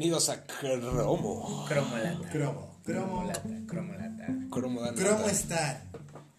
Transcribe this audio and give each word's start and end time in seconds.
Bienvenidos 0.00 0.30
a 0.30 0.42
Cromo. 0.46 1.66
Cromolata. 1.68 2.30
Cromo. 2.32 2.80
Cromo. 2.82 3.32
Cromolata. 3.36 3.42
Cromolata. 3.66 4.26
Cromo 4.50 4.80
dan 4.80 4.94
Cromo 4.94 5.18
lata. 5.18 5.30
está. 5.30 5.84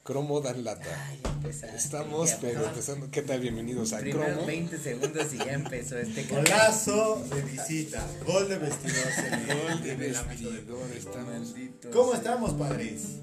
Cromo 0.02 0.42
dan 0.42 0.64
lata. 0.64 1.08
Ay, 1.08 1.22
empezaste, 1.24 1.78
Estamos, 1.78 2.32
ya 2.32 2.40
pero 2.42 2.66
empezando. 2.66 3.12
¿Qué 3.12 3.22
tal? 3.22 3.40
Bienvenidos 3.40 3.94
a 3.94 4.00
Primeros 4.00 4.32
Cromo. 4.32 4.48
20 4.48 4.78
segundos 4.80 5.34
y 5.36 5.38
ya 5.38 5.54
empezó 5.54 6.00
este 6.00 6.24
canal. 6.24 6.46
Golazo 6.46 7.24
de 7.36 7.42
visita. 7.44 8.04
Gol 8.26 8.50
de 8.50 8.58
vestidor. 8.58 9.06
Gol 9.46 9.84
de 9.84 9.96
vestidor, 9.96 10.92
estamos. 10.98 11.56
¿Cómo 11.94 12.16
estamos, 12.16 12.54
padres? 12.54 13.20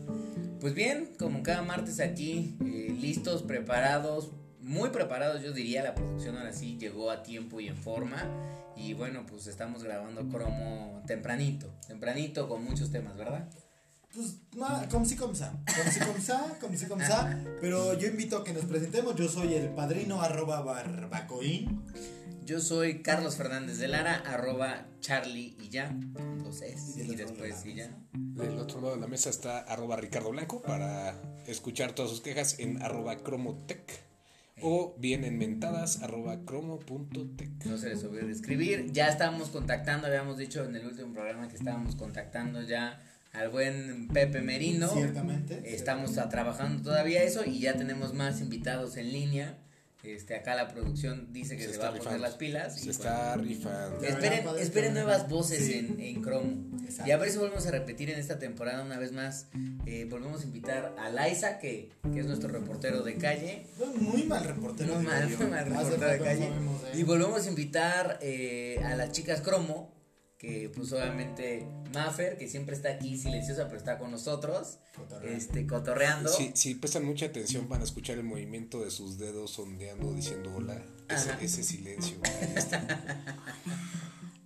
Pues 0.60 0.72
bien, 0.72 1.16
como 1.18 1.42
cada 1.42 1.62
martes 1.62 1.98
aquí, 1.98 2.56
eh, 2.64 2.96
listos, 2.96 3.42
preparados, 3.42 4.30
muy 4.60 4.90
preparados, 4.90 5.42
yo 5.42 5.50
diría. 5.52 5.82
La 5.82 5.96
producción 5.96 6.36
ahora 6.36 6.52
sí 6.52 6.78
llegó 6.78 7.10
a 7.10 7.24
tiempo 7.24 7.58
y 7.58 7.66
en 7.66 7.76
forma. 7.76 8.24
Y 8.78 8.94
bueno, 8.94 9.24
pues 9.26 9.46
estamos 9.46 9.82
grabando 9.82 10.28
cromo 10.28 11.02
tempranito, 11.06 11.74
tempranito 11.86 12.48
con 12.48 12.64
muchos 12.64 12.90
temas, 12.90 13.16
¿verdad? 13.16 13.48
Pues, 14.14 14.36
ma, 14.56 14.88
como 14.90 15.04
si, 15.04 15.16
como 15.16 15.34
sa. 15.34 15.52
Como 15.76 15.90
si, 15.90 16.00
como 16.00 16.20
sa, 16.20 16.58
como 16.60 16.76
si, 16.76 16.86
como 16.86 17.04
sa. 17.04 17.44
Pero 17.60 17.94
yo 17.98 18.08
invito 18.08 18.38
a 18.38 18.44
que 18.44 18.52
nos 18.52 18.64
presentemos. 18.64 19.14
Yo 19.16 19.28
soy 19.28 19.54
el 19.54 19.70
padrino 19.70 20.22
arroba 20.22 20.62
barbacoín. 20.62 21.82
Yo 22.44 22.60
soy 22.60 23.02
Carlos 23.02 23.36
Fernández 23.36 23.76
de 23.78 23.88
Lara, 23.88 24.22
arroba 24.26 24.86
Charlie 25.00 25.54
y 25.60 25.68
ya, 25.68 25.94
dos 26.42 26.62
es, 26.62 26.96
Y 26.96 27.00
del 27.00 27.08
y 27.08 27.12
otro 27.12 27.26
después 27.26 27.50
lado. 27.50 27.68
y 27.68 27.74
ya. 27.74 27.98
Del 28.14 28.58
otro 28.58 28.80
lado 28.80 28.94
de 28.94 29.00
la 29.02 29.06
mesa 29.06 29.28
está 29.28 29.58
arroba 29.58 29.96
Ricardo 29.96 30.30
Blanco 30.30 30.62
para 30.62 31.14
escuchar 31.46 31.92
todas 31.92 32.10
sus 32.10 32.22
quejas 32.22 32.58
en 32.58 32.80
arroba 32.82 33.18
cromotech 33.18 34.07
o 34.62 34.94
bien 34.98 35.24
en 35.24 35.38
mentadas 35.38 36.02
arroba 36.02 36.44
cromo.tech. 36.44 37.64
No 37.64 37.76
se 37.76 37.90
les 37.90 38.04
olvide 38.04 38.30
escribir. 38.30 38.92
Ya 38.92 39.08
estábamos 39.08 39.50
contactando, 39.50 40.06
habíamos 40.06 40.38
dicho 40.38 40.64
en 40.64 40.76
el 40.76 40.86
último 40.86 41.12
programa 41.12 41.48
que 41.48 41.56
estábamos 41.56 41.96
contactando 41.96 42.62
ya 42.62 43.00
al 43.32 43.50
buen 43.50 44.08
Pepe 44.08 44.40
Merino. 44.40 44.88
Ciertamente. 44.88 45.74
Estamos 45.74 46.12
trabajando 46.30 46.82
todavía 46.82 47.22
eso 47.22 47.44
y 47.44 47.60
ya 47.60 47.74
tenemos 47.76 48.14
más 48.14 48.40
invitados 48.40 48.96
en 48.96 49.12
línea. 49.12 49.58
Este, 50.04 50.36
acá 50.36 50.54
la 50.54 50.68
producción 50.68 51.32
dice 51.32 51.56
que 51.56 51.64
se, 51.64 51.72
Se 51.72 51.78
va 51.78 51.86
a 51.86 51.88
poner 51.88 52.02
rifando. 52.04 52.22
las 52.22 52.34
pilas. 52.36 52.76
y 52.76 52.78
Se 52.78 52.84
bueno, 52.86 52.92
está 53.02 53.36
rifando. 53.36 54.02
Esperen, 54.04 54.44
Padre, 54.44 54.62
esperen 54.62 54.94
nuevas 54.94 55.28
voces 55.28 55.66
Sí. 55.66 55.72
en, 55.74 56.00
en 56.00 56.22
Chrome. 56.22 56.56
Exacto. 56.84 57.08
Y 57.08 57.10
a 57.12 57.16
ver 57.16 57.30
si 57.30 57.38
volvemos 57.38 57.66
a 57.66 57.70
repetir 57.72 58.08
en 58.10 58.18
esta 58.18 58.38
temporada 58.38 58.82
una 58.84 58.96
vez 58.98 59.10
más. 59.12 59.48
eh, 59.86 60.06
volvemos 60.08 60.42
a 60.42 60.44
invitar 60.44 60.94
a 60.98 61.10
Laisa, 61.10 61.58
que, 61.58 61.90
que 62.14 62.20
es 62.20 62.26
nuestro 62.26 62.48
reportero 62.48 63.02
de 63.02 63.16
calle. 63.16 63.66
Muy 64.00 64.22
mal 64.22 64.44
reportero. 64.44 64.94
Muy 64.94 65.04
mal, 65.04 65.28
muy 65.28 65.46
mal 65.48 65.64
reportero 65.66 66.06
de 66.12 66.18
calle. 66.20 66.48
sabemos. 66.48 66.80
Y 66.94 67.02
volvemos 67.02 67.44
a 67.44 67.48
invitar 67.48 68.18
eh, 68.22 68.80
a 68.84 68.94
las 68.94 69.10
chicas 69.12 69.40
Cromo, 69.40 69.92
que 70.38 70.70
pues 70.74 70.92
obviamente 70.92 71.66
Maffer, 71.92 72.38
que 72.38 72.48
siempre 72.48 72.76
está 72.76 72.90
aquí 72.90 73.18
silenciosa, 73.18 73.66
pero 73.66 73.76
está 73.76 73.98
con 73.98 74.12
nosotros, 74.12 74.78
Cotorreando. 74.96 75.36
este, 75.36 75.66
cotorreando. 75.66 76.28
Si, 76.28 76.52
si 76.54 76.74
prestan 76.76 77.04
mucha 77.04 77.26
atención 77.26 77.68
van 77.68 77.80
a 77.80 77.84
escuchar 77.84 78.18
el 78.18 78.24
movimiento 78.24 78.84
de 78.84 78.90
sus 78.90 79.18
dedos 79.18 79.58
ondeando 79.58 80.12
diciendo 80.14 80.54
hola. 80.54 80.80
Ese, 81.40 81.62
silencio. 81.64 82.18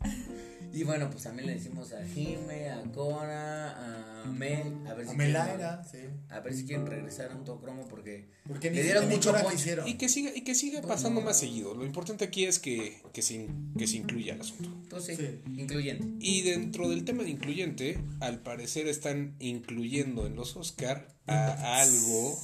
Y 0.73 0.85
bueno, 0.85 1.11
pues 1.11 1.25
también 1.25 1.47
le 1.47 1.55
decimos 1.55 1.93
a 1.93 2.05
Jime, 2.07 2.71
a 2.71 2.83
Cora, 2.93 4.23
a 4.23 4.27
Mel, 4.27 4.87
a 4.87 4.95
ver 4.95 5.07
si 5.07 5.13
A 5.13 5.17
quieren- 5.17 5.85
sí. 5.91 5.99
a 6.31 6.41
ver 6.41 6.55
si 6.55 6.65
quieren 6.65 6.87
regresar 6.87 7.31
a 7.33 7.37
un 7.37 7.45
Cromo 7.45 7.87
porque 7.89 8.29
Porque 8.49 8.71
Le 8.71 8.83
dieron 8.83 9.09
mucho 9.09 9.33
quisieron. 9.51 9.87
Y 9.87 9.95
que 9.95 10.09
siga, 10.09 10.31
y 10.35 10.43
que 10.43 10.55
siga 10.55 10.81
pasando 10.83 11.21
más 11.21 11.39
seguido. 11.39 11.75
Lo 11.75 11.85
importante 11.85 12.25
aquí 12.25 12.45
es 12.45 12.59
que, 12.59 13.01
que, 13.13 13.23
se, 13.23 13.35
in- 13.35 13.73
que 13.79 13.87
se 13.87 13.99
incluya 13.99 14.35
el 14.35 14.41
asunto. 14.41 15.01
sí, 15.01 15.15
Sí. 15.17 15.41
incluyente. 15.57 16.07
Y 16.19 16.43
dentro 16.43 16.89
del 16.89 17.05
tema 17.05 17.23
de 17.23 17.31
incluyente, 17.31 17.99
al 18.21 18.41
parecer 18.43 18.89
están 18.89 19.37
incluyendo 19.39 20.27
en 20.27 20.35
los 20.37 20.57
Oscar 20.57 21.12
a 21.27 21.81
algo. 21.81 22.39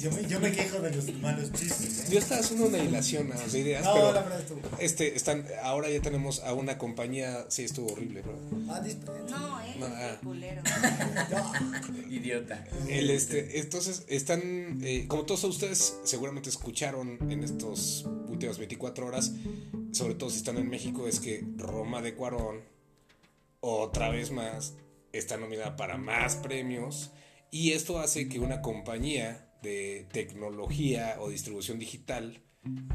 Yo 0.00 0.10
me, 0.10 0.26
yo 0.26 0.40
me 0.40 0.50
quejo 0.50 0.80
de 0.80 0.90
los 0.94 1.12
malos 1.20 1.52
chistes. 1.52 2.00
¿eh? 2.00 2.06
Yo 2.10 2.18
estaba 2.18 2.40
haciendo 2.40 2.66
una 2.66 2.78
hilación 2.78 3.28
más 3.28 3.52
de 3.52 3.60
ideas, 3.60 3.84
No, 3.84 3.94
pero 3.94 4.12
la 4.12 4.22
verdad 4.22 4.40
estuvo. 4.40 4.60
este 4.78 5.14
están 5.14 5.46
ahora 5.62 5.88
ya 5.88 6.00
tenemos 6.00 6.40
a 6.40 6.52
una 6.52 6.78
compañía, 6.78 7.46
sí 7.48 7.62
estuvo 7.64 7.92
horrible, 7.92 8.22
bro. 8.22 8.36
Ah, 8.68 8.82
No, 9.30 9.60
eh, 9.60 9.76
No, 9.78 9.86
ah. 9.86 10.18
No. 11.30 12.10
Idiota. 12.10 12.64
El 12.88 13.10
este, 13.10 13.60
entonces 13.60 14.04
están 14.08 14.80
eh, 14.82 15.06
como 15.06 15.24
todos 15.24 15.44
ustedes 15.44 15.98
seguramente 16.02 16.48
escucharon 16.50 17.18
en 17.30 17.44
estos 17.44 18.06
últimas 18.28 18.58
24 18.58 19.06
horas, 19.06 19.32
sobre 19.92 20.14
todo 20.14 20.30
si 20.30 20.38
están 20.38 20.56
en 20.56 20.68
México, 20.68 21.06
es 21.06 21.20
que 21.20 21.44
Roma 21.56 22.02
de 22.02 22.14
Cuarón 22.14 22.62
otra 23.60 24.08
vez 24.10 24.30
más 24.30 24.74
está 25.12 25.36
nominada 25.36 25.76
para 25.76 25.96
más 25.98 26.34
premios 26.36 27.12
y 27.50 27.72
esto 27.72 27.98
hace 27.98 28.28
que 28.28 28.40
una 28.40 28.60
compañía 28.60 29.50
de 29.62 30.06
tecnología 30.12 31.16
o 31.20 31.30
distribución 31.30 31.78
digital 31.78 32.42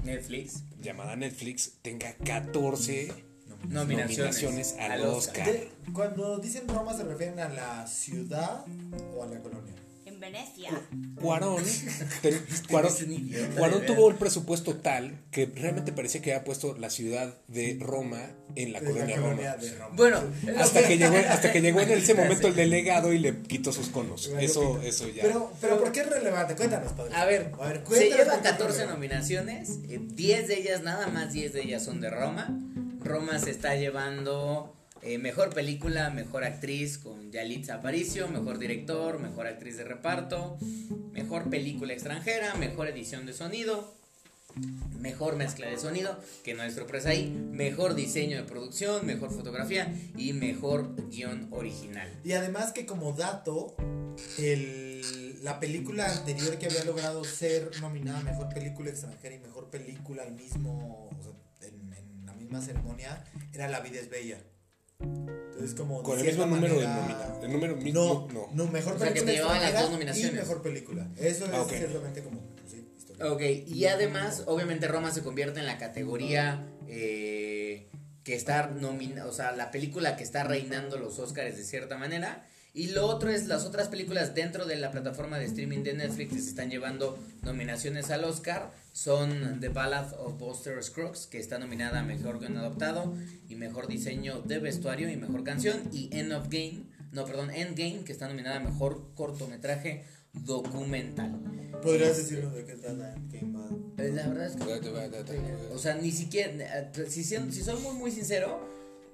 Netflix. 0.04 0.64
llamada 0.80 1.16
Netflix 1.16 1.80
tenga 1.82 2.14
14 2.14 3.30
Nominaciones, 3.68 4.08
nominaciones 4.08 4.76
al 4.80 4.92
al 4.92 5.02
Oscar. 5.02 5.50
Oscar. 5.50 5.68
Cuando 5.94 6.38
dicen 6.38 6.68
Roma 6.68 6.96
se 6.96 7.04
refieren 7.04 7.40
a 7.40 7.50
la 7.50 7.88
ciudad 7.88 8.66
o 9.16 9.24
a 9.24 9.28
la 9.28 9.40
colonia. 9.42 9.76
En 10.20 10.34
Venecia. 10.34 10.70
Cuarón, 11.16 11.64
tuvo 13.88 14.10
el 14.10 14.16
presupuesto 14.16 14.76
tal 14.76 15.18
que 15.32 15.46
realmente 15.46 15.94
parecía 15.94 16.22
que 16.22 16.34
había 16.34 16.44
puesto 16.44 16.76
la 16.78 16.90
ciudad 16.90 17.34
de 17.48 17.78
Roma 17.80 18.30
en 18.56 18.74
la 18.74 18.82
colonia 18.82 19.16
Roma. 19.16 19.56
de 19.56 19.76
Roma. 19.76 19.96
Bueno, 19.96 20.22
Hasta 20.58 20.86
que 20.86 20.98
llegó, 20.98 21.16
hasta 21.30 21.54
que 21.54 21.62
llegó 21.62 21.80
en 21.80 21.92
ese 21.92 22.16
momento 22.16 22.50
el 22.50 22.56
delegado 22.56 23.14
y 23.14 23.20
le 23.20 23.38
quitó 23.44 23.72
sus 23.72 23.88
conos. 23.88 24.30
Eso, 24.42 24.82
eso 24.82 25.08
ya. 25.08 25.24
Pero, 25.24 25.54
pero 25.62 25.80
¿por 25.80 25.94
qué 25.94 26.02
es 26.02 26.10
relevante? 26.10 26.56
Cuéntanos, 26.56 26.92
padre. 26.92 27.16
A 27.16 27.26
ver, 27.26 27.54
a 27.58 27.68
ver 27.68 27.84
se 27.90 28.10
lleva 28.10 28.34
por 28.34 28.42
qué 28.42 28.44
es 28.50 28.52
14 28.52 28.58
relevante. 28.58 28.94
nominaciones, 28.94 29.70
eh, 29.88 30.00
10 30.02 30.48
de 30.50 30.60
ellas, 30.60 30.84
nada 30.84 31.08
más 31.08 31.32
10 31.32 31.54
de 31.54 31.62
ellas 31.62 31.86
son 31.86 32.02
de 32.02 32.10
Roma. 32.10 32.60
Roma 33.00 33.40
se 33.40 33.52
está 33.52 33.76
llevando 33.76 34.76
eh, 35.02 35.18
mejor 35.18 35.54
película, 35.54 36.10
mejor 36.10 36.44
actriz 36.44 36.98
con 36.98 37.32
Yalitza 37.32 37.76
Aparicio, 37.76 38.28
mejor 38.28 38.60
director, 38.60 39.20
mejor 39.20 39.48
actriz 39.48 39.78
de 39.78 39.84
reparto, 39.84 40.58
mejor 41.12 41.50
película 41.50 41.94
extranjera, 41.94 42.56
mejor 42.56 42.88
edición 42.88 43.26
de 43.26 43.34
sonido, 43.34 43.94
mejor 45.00 45.36
mezcla 45.36 45.68
de 45.68 45.78
sonido, 45.78 46.20
que 46.44 46.54
no 46.54 46.64
es 46.64 46.76
sorpresa 46.76 47.10
ahí, 47.10 47.30
mejor 47.30 47.96
diseño 47.96 48.38
de 48.38 48.44
producción, 48.44 49.06
mejor 49.06 49.32
fotografía 49.32 49.94
y 50.18 50.34
mejor 50.34 50.96
guion 51.10 51.48
original. 51.52 52.10
Y 52.24 52.34
además 52.34 52.72
que 52.74 52.86
como 52.86 53.14
dato, 53.14 53.76
la 55.44 55.60
película 55.60 56.12
anterior 56.12 56.58
que 56.58 56.66
había 56.66 56.84
logrado 56.84 57.24
ser 57.24 57.72
nominada 57.80 58.22
Mejor 58.22 58.50
Película 58.54 58.90
Extranjera 58.90 59.36
y 59.36 59.40
Mejor 59.40 59.70
Película 59.70 60.24
al 60.24 60.34
mismo, 60.34 61.10
en 61.62 62.26
la 62.26 62.34
misma 62.34 62.62
ceremonia, 62.62 63.24
era 63.54 63.70
La 63.70 63.80
vida 63.80 64.00
es 64.00 64.10
bella. 64.10 64.38
Entonces 65.00 65.74
como... 65.76 66.04
Con 66.04 66.16
de 66.18 66.22
el 66.22 66.28
mismo 66.28 66.46
número 66.46 66.80
de 66.80 66.88
manera- 66.88 67.02
nomina- 67.08 67.40
el 67.46 67.52
número 67.52 67.76
No, 67.76 67.82
mismo, 67.82 68.28
no, 68.34 68.48
no. 68.66 68.72
Mejor 68.72 68.94
O 68.96 69.00
sea, 69.00 69.08
que 69.08 69.22
Película 69.22 69.26
te 69.32 69.38
llevaban 69.38 69.62
las 69.62 69.82
dos 69.82 69.92
nominaciones. 69.92 70.34
Y 70.34 70.36
Mejor 70.38 70.62
Película. 70.62 71.08
Eso 71.18 71.46
es 71.46 71.52
Ah, 71.54 71.62
ok. 71.62 71.70
ciertamente 71.70 72.24
como... 72.24 72.42
pues 72.56 72.72
sí, 72.72 72.88
historia. 72.98 73.32
Ok, 73.32 73.42
y 73.68 73.86
además, 73.86 74.44
obviamente 74.46 74.88
Roma 74.88 75.12
se 75.12 75.24
convierte 75.24 75.60
en 75.60 75.66
la 75.66 75.78
categoría 75.78 76.68
eh, 76.88 77.90
que 78.24 78.36
está 78.36 78.68
nominada, 78.68 79.28
o 79.28 79.32
sea, 79.32 79.52
la 79.54 79.72
película 79.72 80.16
que 80.18 80.24
está 80.24 80.44
reinando 80.44 80.98
los 80.98 81.18
Oscars 81.20 81.56
de 81.58 81.64
cierta 81.64 81.98
manera. 81.98 82.46
Y 82.74 82.88
lo 82.92 83.08
otro 83.08 83.30
es 83.32 83.48
las 83.48 83.66
otras 83.66 83.88
películas 83.88 84.36
dentro 84.36 84.66
de 84.66 84.76
la 84.76 84.92
plataforma 84.92 85.40
de 85.40 85.46
streaming 85.46 85.84
de 85.84 85.94
Netflix 85.94 86.34
que 86.34 86.40
se 86.40 86.50
están 86.50 86.70
llevando 86.70 87.18
nominaciones 87.42 88.10
al 88.12 88.24
Oscar. 88.24 88.72
Son 88.94 89.60
The 89.60 89.70
Ballad 89.70 90.14
of 90.20 90.38
Buster 90.38 90.82
Scruggs, 90.84 91.26
que 91.28 91.40
está 91.40 91.58
nominada 91.58 92.00
a 92.00 92.04
Mejor 92.04 92.40
Guión 92.40 92.58
Adaptado 92.58 93.14
y 93.50 93.56
Mejor 93.56 93.88
Diseño 93.88 94.42
de 94.42 94.60
Vestuario 94.60 95.10
y 95.10 95.16
Mejor 95.18 95.44
Canción. 95.44 95.82
Y 95.92 96.10
End 96.16 96.32
of 96.32 96.48
Game, 96.50 96.84
no, 97.12 97.26
perdón, 97.26 97.50
Endgame, 97.52 98.04
que 98.04 98.12
está 98.12 98.28
nominada 98.28 98.58
a 98.58 98.60
Mejor 98.60 99.14
Cortometraje 99.16 100.06
Documental. 100.34 101.40
¿Podrías 101.82 102.18
decirnos 102.18 102.54
de 102.54 102.66
qué 102.66 102.74
trata 102.76 103.16
Game 103.32 103.58
Bad? 103.58 103.72
Eh, 104.06 104.12
La 104.14 104.28
verdad 104.28 104.46
es 104.48 104.56
que 104.56 105.74
o 105.74 105.80
sea, 105.80 105.96
ni 105.96 106.12
siquiera. 106.12 106.52
eh, 106.82 106.92
Si, 107.10 107.24
si, 107.24 107.36
si 107.52 107.64
soy 107.64 107.82
muy, 107.82 107.96
muy 107.96 108.12
sincero, 108.12 108.60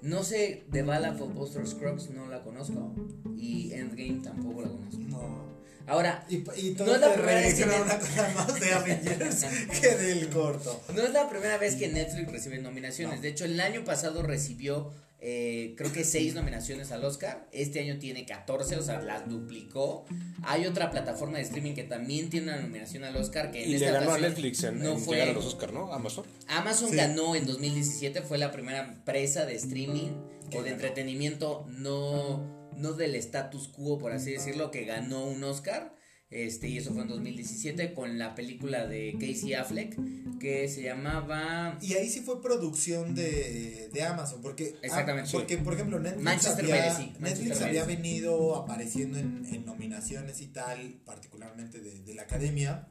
no 0.01 0.23
sé 0.23 0.65
The 0.71 0.83
Ballad 0.83 1.19
of 1.21 1.33
Buster 1.33 1.67
Scruggs, 1.67 2.09
no 2.11 2.27
la 2.27 2.43
conozco. 2.43 2.93
Y 3.37 3.73
Endgame 3.73 4.21
tampoco 4.23 4.61
la 4.61 4.69
conozco. 4.69 4.99
No. 5.07 5.45
Ahora, 5.87 6.25
Y, 6.29 6.37
y 6.37 6.75
No 6.79 6.95
es 6.95 7.01
la 7.01 7.13
primera 7.13 7.39
vez 7.41 7.55
que 7.55 7.63
una 7.63 7.99
cosa 7.99 8.33
más 8.35 8.59
de 8.59 8.73
Avengers 8.73 9.45
que 9.81 9.95
del 9.95 10.29
corto. 10.29 10.81
no 10.95 11.01
es 11.03 11.11
la 11.13 11.29
primera 11.29 11.57
vez 11.59 11.75
que 11.75 11.87
Netflix 11.89 12.31
recibe 12.31 12.57
nominaciones. 12.59 13.17
No. 13.17 13.21
De 13.21 13.29
hecho, 13.29 13.45
el 13.45 13.59
año 13.59 13.83
pasado 13.83 14.23
recibió 14.23 14.91
eh, 15.19 15.73
creo 15.77 15.91
que 15.91 16.03
seis 16.03 16.35
nominaciones 16.35 16.91
al 16.91 17.03
Oscar. 17.03 17.47
Este 17.51 17.79
año 17.79 17.97
tiene 17.97 18.25
14, 18.25 18.75
o 18.75 18.81
sea, 18.83 19.01
las 19.01 19.27
duplicó. 19.29 20.05
Hay 20.43 20.65
otra 20.67 20.91
plataforma 20.91 21.37
de 21.37 21.43
streaming 21.45 21.73
que 21.73 21.83
también 21.83 22.29
tiene 22.29 22.51
una 22.53 22.61
nominación 22.61 23.03
al 23.05 23.15
Oscar. 23.15 23.51
Que 23.51 23.63
en 23.63 23.71
y 23.71 23.75
esta 23.75 23.87
le 23.87 23.91
ganó 23.99 24.13
a 24.13 24.17
Netflix 24.19 24.63
en, 24.63 24.79
no 24.79 24.91
en 24.93 24.99
fue- 24.99 25.15
llegar 25.15 25.29
a 25.29 25.33
los 25.33 25.45
Oscar, 25.45 25.73
¿no? 25.73 25.91
Amazon. 25.93 26.25
Amazon 26.47 26.89
Sí. 26.91 26.95
ganó 26.97 27.35
en 27.35 27.45
2017, 27.47 28.21
fue 28.21 28.37
la 28.37 28.51
primera 28.51 28.85
empresa 28.85 29.45
de 29.45 29.55
streaming 29.55 30.11
o 30.55 30.61
de 30.61 30.69
entretenimiento 30.71 31.65
no, 31.69 32.69
no 32.77 32.93
del 32.93 33.15
status 33.15 33.67
quo, 33.69 33.97
por 33.97 34.11
así 34.11 34.31
decirlo, 34.33 34.69
que 34.69 34.85
ganó 34.85 35.25
un 35.25 35.43
Oscar. 35.43 35.94
Este, 36.31 36.67
y 36.67 36.79
eso 36.79 36.91
fue 36.91 37.03
en 37.03 37.09
2017 37.09 37.93
con 37.93 38.17
la 38.17 38.33
película 38.33 38.87
de 38.87 39.13
Casey 39.13 39.53
Affleck 39.53 39.95
que 40.39 40.67
se 40.67 40.81
llamaba 40.81 41.77
Y 41.81 41.93
ahí 41.93 42.09
sí 42.09 42.21
fue 42.21 42.41
producción 42.41 43.13
de, 43.13 43.89
de 43.93 44.03
Amazon, 44.03 44.41
porque, 44.41 44.75
Exactamente, 44.81 45.29
ah, 45.29 45.33
porque 45.33 45.57
por 45.59 45.75
ejemplo 45.75 45.99
Netflix, 45.99 46.23
Manchester 46.23 46.65
había, 46.65 46.97
Netflix 46.97 47.19
Manchester 47.19 47.67
había 47.67 47.85
venido 47.85 48.55
apareciendo 48.55 49.19
en, 49.19 49.45
en 49.45 49.65
nominaciones 49.65 50.41
y 50.41 50.47
tal, 50.47 50.99
particularmente 51.05 51.79
de, 51.79 52.01
de 52.01 52.15
la 52.15 52.23
academia, 52.23 52.87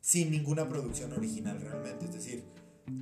sin 0.00 0.30
ninguna 0.30 0.68
producción 0.68 1.12
original 1.12 1.60
realmente, 1.60 2.06
es 2.06 2.12
decir, 2.12 2.42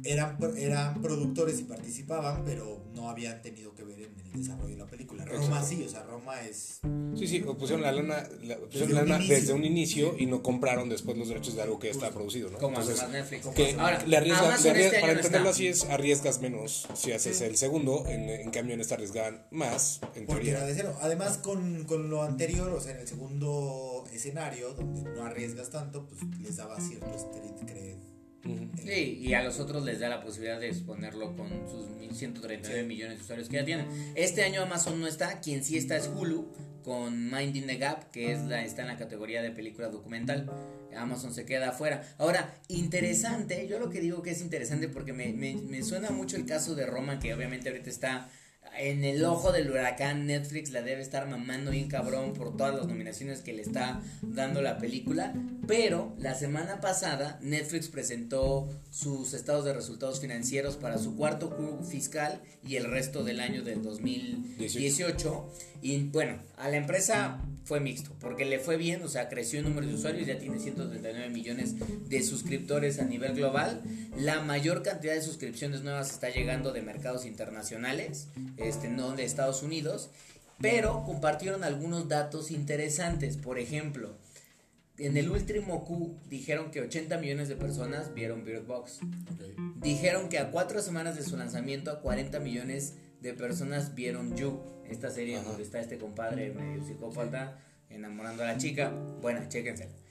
eran, 0.04 0.38
pro- 0.38 0.54
eran 0.56 1.00
productores 1.02 1.58
y 1.60 1.64
participaban, 1.64 2.44
pero 2.44 2.84
no 2.94 3.08
habían 3.10 3.42
tenido 3.42 3.74
que 3.74 3.84
ver 3.84 4.00
en 4.02 4.14
el 4.20 4.32
desarrollo 4.42 4.70
de 4.70 4.76
la 4.76 4.86
película. 4.86 5.24
Roma 5.24 5.44
Exacto. 5.44 5.66
sí, 5.68 5.82
o 5.84 5.88
sea, 5.88 6.02
Roma 6.04 6.40
es... 6.42 6.80
Sí, 7.16 7.26
sí, 7.26 7.40
pusieron 7.40 7.82
la 7.82 7.92
lana, 7.92 8.28
la- 8.42 8.56
pusieron 8.58 8.68
Desde 8.70 8.94
la 8.94 9.02
un 9.02 9.08
lana 9.08 9.16
inicio. 9.24 9.36
desde 9.36 9.52
un 9.54 9.64
inicio 9.64 10.14
y 10.18 10.26
no 10.26 10.42
compraron 10.42 10.88
después 10.88 11.16
los 11.16 11.28
derechos 11.28 11.56
de 11.56 11.62
algo 11.62 11.78
que 11.78 11.88
ya 11.88 11.92
estaba 11.92 12.12
producido, 12.12 12.50
¿no? 12.50 12.58
como 12.58 12.78
Entonces, 12.80 13.08
Netflix. 13.08 13.46
que 13.48 13.72
Ahora, 13.78 14.04
le 14.06 14.16
arriesga- 14.18 14.46
Amazon 14.48 14.64
le 14.64 14.70
arriesga- 14.70 14.86
este 14.86 15.00
para 15.00 15.12
entenderlo 15.12 15.50
está. 15.50 15.56
así 15.56 15.66
es, 15.68 15.84
arriesgas 15.84 16.40
menos 16.40 16.86
si 16.94 17.12
haces 17.12 17.38
Sí. 17.38 17.44
el 17.44 17.56
segundo, 17.56 18.04
en, 18.06 18.28
en 18.28 18.50
cambio 18.50 18.74
en 18.74 18.80
esta 18.80 18.94
arriesgan 18.96 19.46
más, 19.50 20.00
en 20.14 20.26
Porque 20.26 20.42
teoría. 20.44 20.58
era 20.58 20.66
de 20.66 20.74
cero. 20.74 20.96
Además, 21.00 21.38
con, 21.38 21.84
con 21.84 22.10
lo 22.10 22.22
anterior, 22.22 22.68
o 22.72 22.80
sea, 22.80 22.92
en 22.92 22.98
el 23.00 23.08
segundo 23.08 24.04
escenario, 24.12 24.74
donde 24.74 25.02
no 25.02 25.24
arriesgas 25.24 25.70
tanto, 25.70 26.06
pues 26.06 26.20
les 26.40 26.56
daba 26.56 26.78
cierto 26.80 27.06
street 27.14 27.66
cred. 27.66 27.96
Sí, 28.82 29.18
y 29.22 29.34
a 29.34 29.42
los 29.42 29.58
otros 29.60 29.84
les 29.84 30.00
da 30.00 30.08
la 30.08 30.22
posibilidad 30.22 30.60
de 30.60 30.68
exponerlo 30.68 31.36
con 31.36 31.48
sus 31.70 31.88
mil- 31.90 32.14
139 32.14 32.80
Sí. 32.82 32.86
millones 32.86 33.18
de 33.18 33.24
usuarios 33.24 33.48
que 33.48 33.56
ya 33.56 33.64
tienen. 33.64 33.86
Este 34.14 34.42
año 34.42 34.62
Amazon 34.62 35.00
no 35.00 35.06
está, 35.06 35.40
quien 35.40 35.62
sí 35.64 35.76
está 35.76 35.96
es 35.96 36.08
Hulu 36.14 36.50
con 36.82 37.30
Minding 37.30 37.66
the 37.66 37.76
Gap, 37.78 38.10
que 38.12 38.32
es 38.32 38.42
la, 38.44 38.64
está 38.64 38.82
en 38.82 38.88
la 38.88 38.96
categoría 38.96 39.42
de 39.42 39.50
película 39.50 39.88
documental. 39.88 40.50
Amazon 40.96 41.34
se 41.34 41.44
queda 41.44 41.70
afuera. 41.70 42.02
Ahora, 42.16 42.54
interesante, 42.68 43.66
yo 43.68 43.78
lo 43.78 43.90
que 43.90 44.00
digo 44.00 44.22
que 44.22 44.30
es 44.30 44.40
interesante 44.40 44.88
porque 44.88 45.12
me, 45.12 45.32
me, 45.32 45.54
me 45.56 45.82
suena 45.82 46.10
mucho 46.10 46.36
el 46.36 46.46
caso 46.46 46.74
de 46.74 46.86
Roma, 46.86 47.18
que 47.18 47.34
obviamente 47.34 47.68
ahorita 47.68 47.90
está 47.90 48.30
en 48.78 49.04
el 49.04 49.24
ojo 49.24 49.52
del 49.52 49.70
huracán. 49.70 50.26
Netflix 50.26 50.70
la 50.70 50.82
debe 50.82 51.02
estar 51.02 51.28
mamando 51.28 51.70
bien 51.70 51.88
cabrón 51.88 52.32
por 52.32 52.56
todas 52.56 52.74
las 52.74 52.86
nominaciones 52.86 53.40
que 53.40 53.52
le 53.52 53.62
está 53.62 54.00
dando 54.22 54.62
la 54.62 54.78
película. 54.78 55.34
Pero 55.66 56.14
la 56.18 56.34
semana 56.34 56.80
pasada 56.80 57.38
Netflix 57.42 57.88
presentó 57.88 58.68
sus 58.90 59.34
estados 59.34 59.64
de 59.64 59.74
resultados 59.74 60.20
financieros 60.20 60.76
para 60.76 60.98
su 60.98 61.16
cuarto 61.16 61.50
Q 61.50 61.84
fiscal 61.84 62.40
y 62.66 62.76
el 62.76 62.90
resto 62.90 63.24
del 63.24 63.40
año 63.40 63.62
del 63.62 63.82
2018. 63.82 65.52
Y 65.82 66.04
bueno, 66.04 66.38
a 66.56 66.68
la 66.68 66.76
empresa 66.76 67.40
fue 67.66 67.80
mixto, 67.80 68.12
porque 68.20 68.44
le 68.44 68.60
fue 68.60 68.76
bien, 68.76 69.02
o 69.02 69.08
sea, 69.08 69.28
creció 69.28 69.58
el 69.58 69.64
número 69.64 69.88
de 69.88 69.94
usuarios, 69.94 70.26
ya 70.26 70.38
tiene 70.38 70.60
139 70.60 71.28
millones 71.30 71.74
de 72.08 72.22
suscriptores 72.22 73.00
a 73.00 73.04
nivel 73.04 73.34
global. 73.34 73.82
La 74.16 74.40
mayor 74.40 74.84
cantidad 74.84 75.14
de 75.14 75.20
suscripciones 75.20 75.82
nuevas 75.82 76.12
está 76.12 76.30
llegando 76.30 76.72
de 76.72 76.82
mercados 76.82 77.26
internacionales, 77.26 78.28
este, 78.56 78.88
no 78.88 79.12
de 79.12 79.24
Estados 79.24 79.62
Unidos, 79.62 80.10
pero 80.60 81.04
compartieron 81.04 81.64
algunos 81.64 82.08
datos 82.08 82.50
interesantes. 82.50 83.36
Por 83.36 83.58
ejemplo, 83.58 84.16
en 84.98 85.16
el 85.16 85.30
último 85.30 85.84
Q 85.84 86.18
dijeron 86.28 86.70
que 86.70 86.80
80 86.80 87.18
millones 87.18 87.48
de 87.48 87.56
personas 87.56 88.14
vieron 88.14 88.44
Bird 88.44 88.66
Box. 88.66 89.00
Dijeron 89.76 90.28
que 90.28 90.38
a 90.38 90.50
cuatro 90.50 90.80
semanas 90.80 91.16
de 91.16 91.22
su 91.22 91.36
lanzamiento, 91.36 91.90
a 91.90 92.00
40 92.00 92.40
millones 92.40 92.94
de 93.20 93.34
personas 93.34 93.94
vieron 93.94 94.36
You, 94.36 94.60
esta 94.88 95.10
serie 95.10 95.36
Ajá. 95.36 95.48
donde 95.48 95.62
está 95.62 95.80
este 95.80 95.98
compadre 95.98 96.52
medio 96.52 96.84
psicópata 96.84 97.58
enamorando 97.90 98.42
a 98.42 98.46
la 98.46 98.56
chica. 98.58 98.90
Bueno, 99.20 99.40
chéquense. 99.48 100.05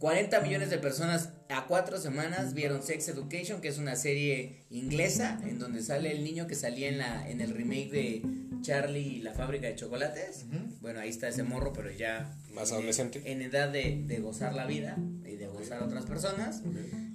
40 0.00 0.40
millones 0.40 0.70
de 0.70 0.78
personas 0.78 1.28
a 1.50 1.66
cuatro 1.66 1.98
semanas 2.00 2.54
vieron 2.54 2.82
Sex 2.82 3.06
Education, 3.08 3.60
que 3.60 3.68
es 3.68 3.78
una 3.78 3.96
serie 3.96 4.64
inglesa 4.70 5.38
en 5.44 5.58
donde 5.58 5.82
sale 5.82 6.10
el 6.10 6.24
niño 6.24 6.46
que 6.46 6.54
salía 6.54 6.88
en, 6.88 6.98
la, 6.98 7.28
en 7.30 7.40
el 7.42 7.50
remake 7.54 7.90
de 7.90 8.22
Charlie 8.62 9.16
y 9.18 9.20
la 9.22 9.32
fábrica 9.34 9.66
de 9.66 9.74
chocolates. 9.76 10.46
Bueno, 10.80 11.00
ahí 11.00 11.10
está 11.10 11.28
ese 11.28 11.42
morro, 11.42 11.72
pero 11.74 11.90
ya 11.90 12.34
Más 12.54 12.70
en- 12.70 12.76
adolescente. 12.76 13.20
En 13.26 13.42
edad 13.42 13.68
de, 13.68 14.02
de 14.06 14.18
gozar 14.20 14.54
la 14.54 14.64
vida 14.66 14.96
y 15.26 15.36
de 15.36 15.46
gozar 15.48 15.82
a 15.82 15.84
otras 15.84 16.06
personas. 16.06 16.62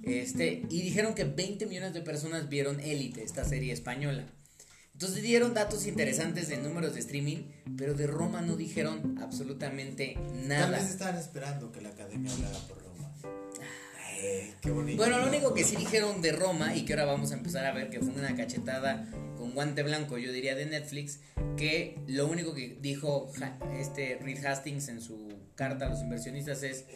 Este, 0.04 0.62
y 0.70 0.82
dijeron 0.82 1.14
que 1.14 1.24
20 1.24 1.66
millones 1.66 1.92
de 1.92 2.00
personas 2.02 2.48
vieron 2.48 2.78
Élite, 2.78 3.24
esta 3.24 3.44
serie 3.44 3.72
española. 3.72 4.26
Entonces 4.96 5.22
dieron 5.22 5.52
datos 5.52 5.86
interesantes 5.86 6.48
de 6.48 6.56
números 6.56 6.94
de 6.94 7.00
streaming, 7.00 7.50
pero 7.76 7.92
de 7.92 8.06
Roma 8.06 8.40
no 8.40 8.56
dijeron 8.56 9.18
absolutamente 9.20 10.14
Tal 10.14 10.48
nada. 10.48 10.70
vez 10.78 10.88
estaban 10.88 11.16
esperando 11.16 11.70
que 11.70 11.82
la 11.82 11.90
academia 11.90 12.32
hablara 12.32 12.58
por 12.60 12.82
Roma. 12.82 13.12
Ay, 14.08 14.54
qué 14.62 14.70
bonito. 14.70 14.96
Bueno, 14.96 15.18
lo 15.18 15.28
único 15.28 15.52
que 15.52 15.64
sí 15.64 15.76
dijeron 15.76 16.22
de 16.22 16.32
Roma 16.32 16.74
y 16.74 16.86
que 16.86 16.94
ahora 16.94 17.04
vamos 17.04 17.32
a 17.32 17.34
empezar 17.34 17.66
a 17.66 17.74
ver 17.74 17.90
que 17.90 18.00
fue 18.00 18.14
una 18.14 18.34
cachetada 18.34 19.06
con 19.36 19.52
guante 19.52 19.82
blanco, 19.82 20.16
yo 20.16 20.32
diría 20.32 20.54
de 20.54 20.64
Netflix, 20.64 21.20
que 21.58 22.00
lo 22.06 22.26
único 22.26 22.54
que 22.54 22.78
dijo 22.80 23.30
este 23.78 24.18
Reed 24.22 24.46
Hastings 24.46 24.88
en 24.88 25.02
su 25.02 25.28
carta 25.56 25.88
a 25.88 25.88
los 25.90 26.00
inversionistas 26.00 26.62
es 26.62 26.86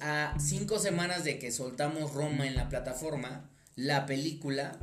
a 0.00 0.36
cinco 0.38 0.78
semanas 0.78 1.24
de 1.24 1.40
que 1.40 1.50
soltamos 1.50 2.14
Roma 2.14 2.46
en 2.46 2.54
la 2.54 2.68
plataforma, 2.68 3.50
la 3.74 4.06
película 4.06 4.78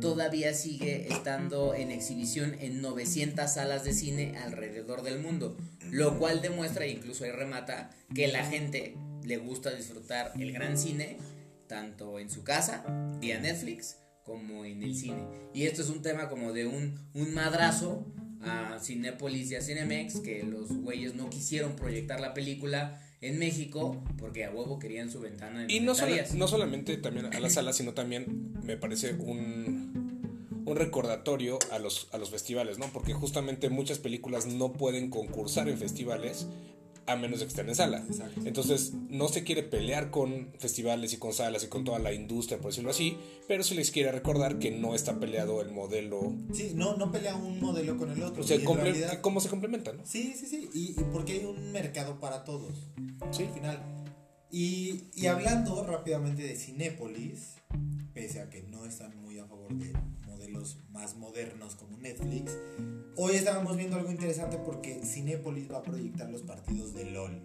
todavía 0.00 0.54
sigue 0.54 1.08
estando 1.12 1.74
en 1.74 1.90
exhibición 1.90 2.56
en 2.60 2.80
900 2.80 3.50
salas 3.50 3.84
de 3.84 3.92
cine 3.92 4.36
alrededor 4.38 5.02
del 5.02 5.18
mundo, 5.18 5.56
lo 5.90 6.18
cual 6.18 6.42
demuestra, 6.42 6.86
incluso 6.86 7.24
ahí 7.24 7.32
remata, 7.32 7.90
que 8.14 8.28
la 8.28 8.44
gente 8.44 8.96
le 9.24 9.38
gusta 9.38 9.74
disfrutar 9.74 10.32
el 10.38 10.52
gran 10.52 10.78
cine, 10.78 11.18
tanto 11.66 12.18
en 12.18 12.30
su 12.30 12.44
casa, 12.44 12.84
vía 13.20 13.40
Netflix, 13.40 13.98
como 14.24 14.64
en 14.64 14.82
el 14.82 14.94
cine. 14.94 15.24
Y 15.54 15.64
esto 15.64 15.82
es 15.82 15.88
un 15.88 16.02
tema 16.02 16.28
como 16.28 16.52
de 16.52 16.66
un, 16.66 17.08
un 17.14 17.34
madrazo 17.34 18.06
a 18.42 18.78
Cinépolis 18.80 19.50
y 19.50 19.56
a 19.56 19.62
Cinemex, 19.62 20.20
que 20.20 20.42
los 20.42 20.68
güeyes 20.68 21.14
no 21.14 21.30
quisieron 21.30 21.74
proyectar 21.74 22.20
la 22.20 22.34
película 22.34 23.00
en 23.28 23.38
México 23.38 24.02
porque 24.18 24.44
a 24.44 24.50
huevo 24.50 24.78
querían 24.78 25.10
su 25.10 25.20
ventana 25.20 25.66
de 25.66 25.72
Y 25.72 25.80
no, 25.80 25.94
90 25.94 26.26
sola- 26.26 26.38
no 26.38 26.48
solamente 26.48 26.96
también 26.96 27.26
a 27.26 27.40
la 27.40 27.50
sala, 27.50 27.72
sino 27.72 27.92
también 27.94 28.52
me 28.62 28.76
parece 28.76 29.14
un, 29.14 30.62
un 30.64 30.76
recordatorio 30.76 31.58
a 31.72 31.78
los, 31.78 32.08
a 32.12 32.18
los 32.18 32.30
festivales, 32.30 32.78
¿no? 32.78 32.86
Porque 32.92 33.12
justamente 33.12 33.68
muchas 33.70 33.98
películas 33.98 34.46
no 34.46 34.72
pueden 34.72 35.10
concursar 35.10 35.68
en 35.68 35.78
festivales 35.78 36.46
a 37.06 37.16
menos 37.16 37.38
de 37.40 37.46
que 37.46 37.50
estén 37.50 37.68
en 37.68 37.74
sala. 37.74 37.98
Exacto. 38.08 38.40
Entonces 38.44 38.92
no 39.08 39.28
se 39.28 39.44
quiere 39.44 39.62
pelear 39.62 40.10
con 40.10 40.52
festivales 40.58 41.12
y 41.12 41.18
con 41.18 41.32
salas 41.32 41.62
y 41.64 41.68
con 41.68 41.84
toda 41.84 41.98
la 41.98 42.12
industria, 42.12 42.58
por 42.58 42.70
decirlo 42.72 42.90
así, 42.90 43.16
pero 43.46 43.62
se 43.62 43.74
les 43.74 43.90
quiere 43.90 44.10
recordar 44.12 44.58
que 44.58 44.70
no 44.72 44.94
está 44.94 45.18
peleado 45.20 45.60
el 45.62 45.70
modelo. 45.70 46.34
Sí, 46.52 46.72
no, 46.74 46.96
no 46.96 47.12
pelea 47.12 47.36
un 47.36 47.60
modelo 47.60 47.96
con 47.96 48.10
el 48.10 48.22
otro. 48.22 48.42
O 48.42 48.46
sea, 48.46 48.58
realidad- 48.58 49.20
cómo 49.20 49.40
se 49.40 49.48
complementan, 49.48 49.98
¿no? 49.98 50.06
Sí, 50.06 50.34
sí, 50.36 50.46
sí. 50.46 50.68
Y, 50.74 51.00
y 51.00 51.04
porque 51.12 51.34
hay 51.34 51.44
un 51.44 51.72
mercado 51.72 52.18
para 52.20 52.44
todos. 52.44 52.72
Sí. 53.30 53.44
Al 53.44 53.54
final. 53.54 53.82
Y, 54.50 55.04
y 55.14 55.26
hablando 55.26 55.84
rápidamente 55.84 56.42
de 56.42 56.56
Cinépolis, 56.56 57.56
pese 58.14 58.40
a 58.40 58.48
que 58.48 58.62
no 58.62 58.84
están 58.86 59.16
muy 59.20 59.38
a 59.38 59.44
favor 59.46 59.74
de 59.74 59.92
más 60.90 61.16
modernos 61.16 61.76
como 61.76 61.96
Netflix, 61.98 62.56
hoy 63.16 63.36
estábamos 63.36 63.76
viendo 63.76 63.96
algo 63.96 64.10
interesante 64.10 64.58
porque 64.58 65.00
Cinépolis 65.04 65.70
va 65.70 65.78
a 65.78 65.82
proyectar 65.82 66.28
los 66.30 66.42
partidos 66.42 66.94
de 66.94 67.10
LOL. 67.10 67.40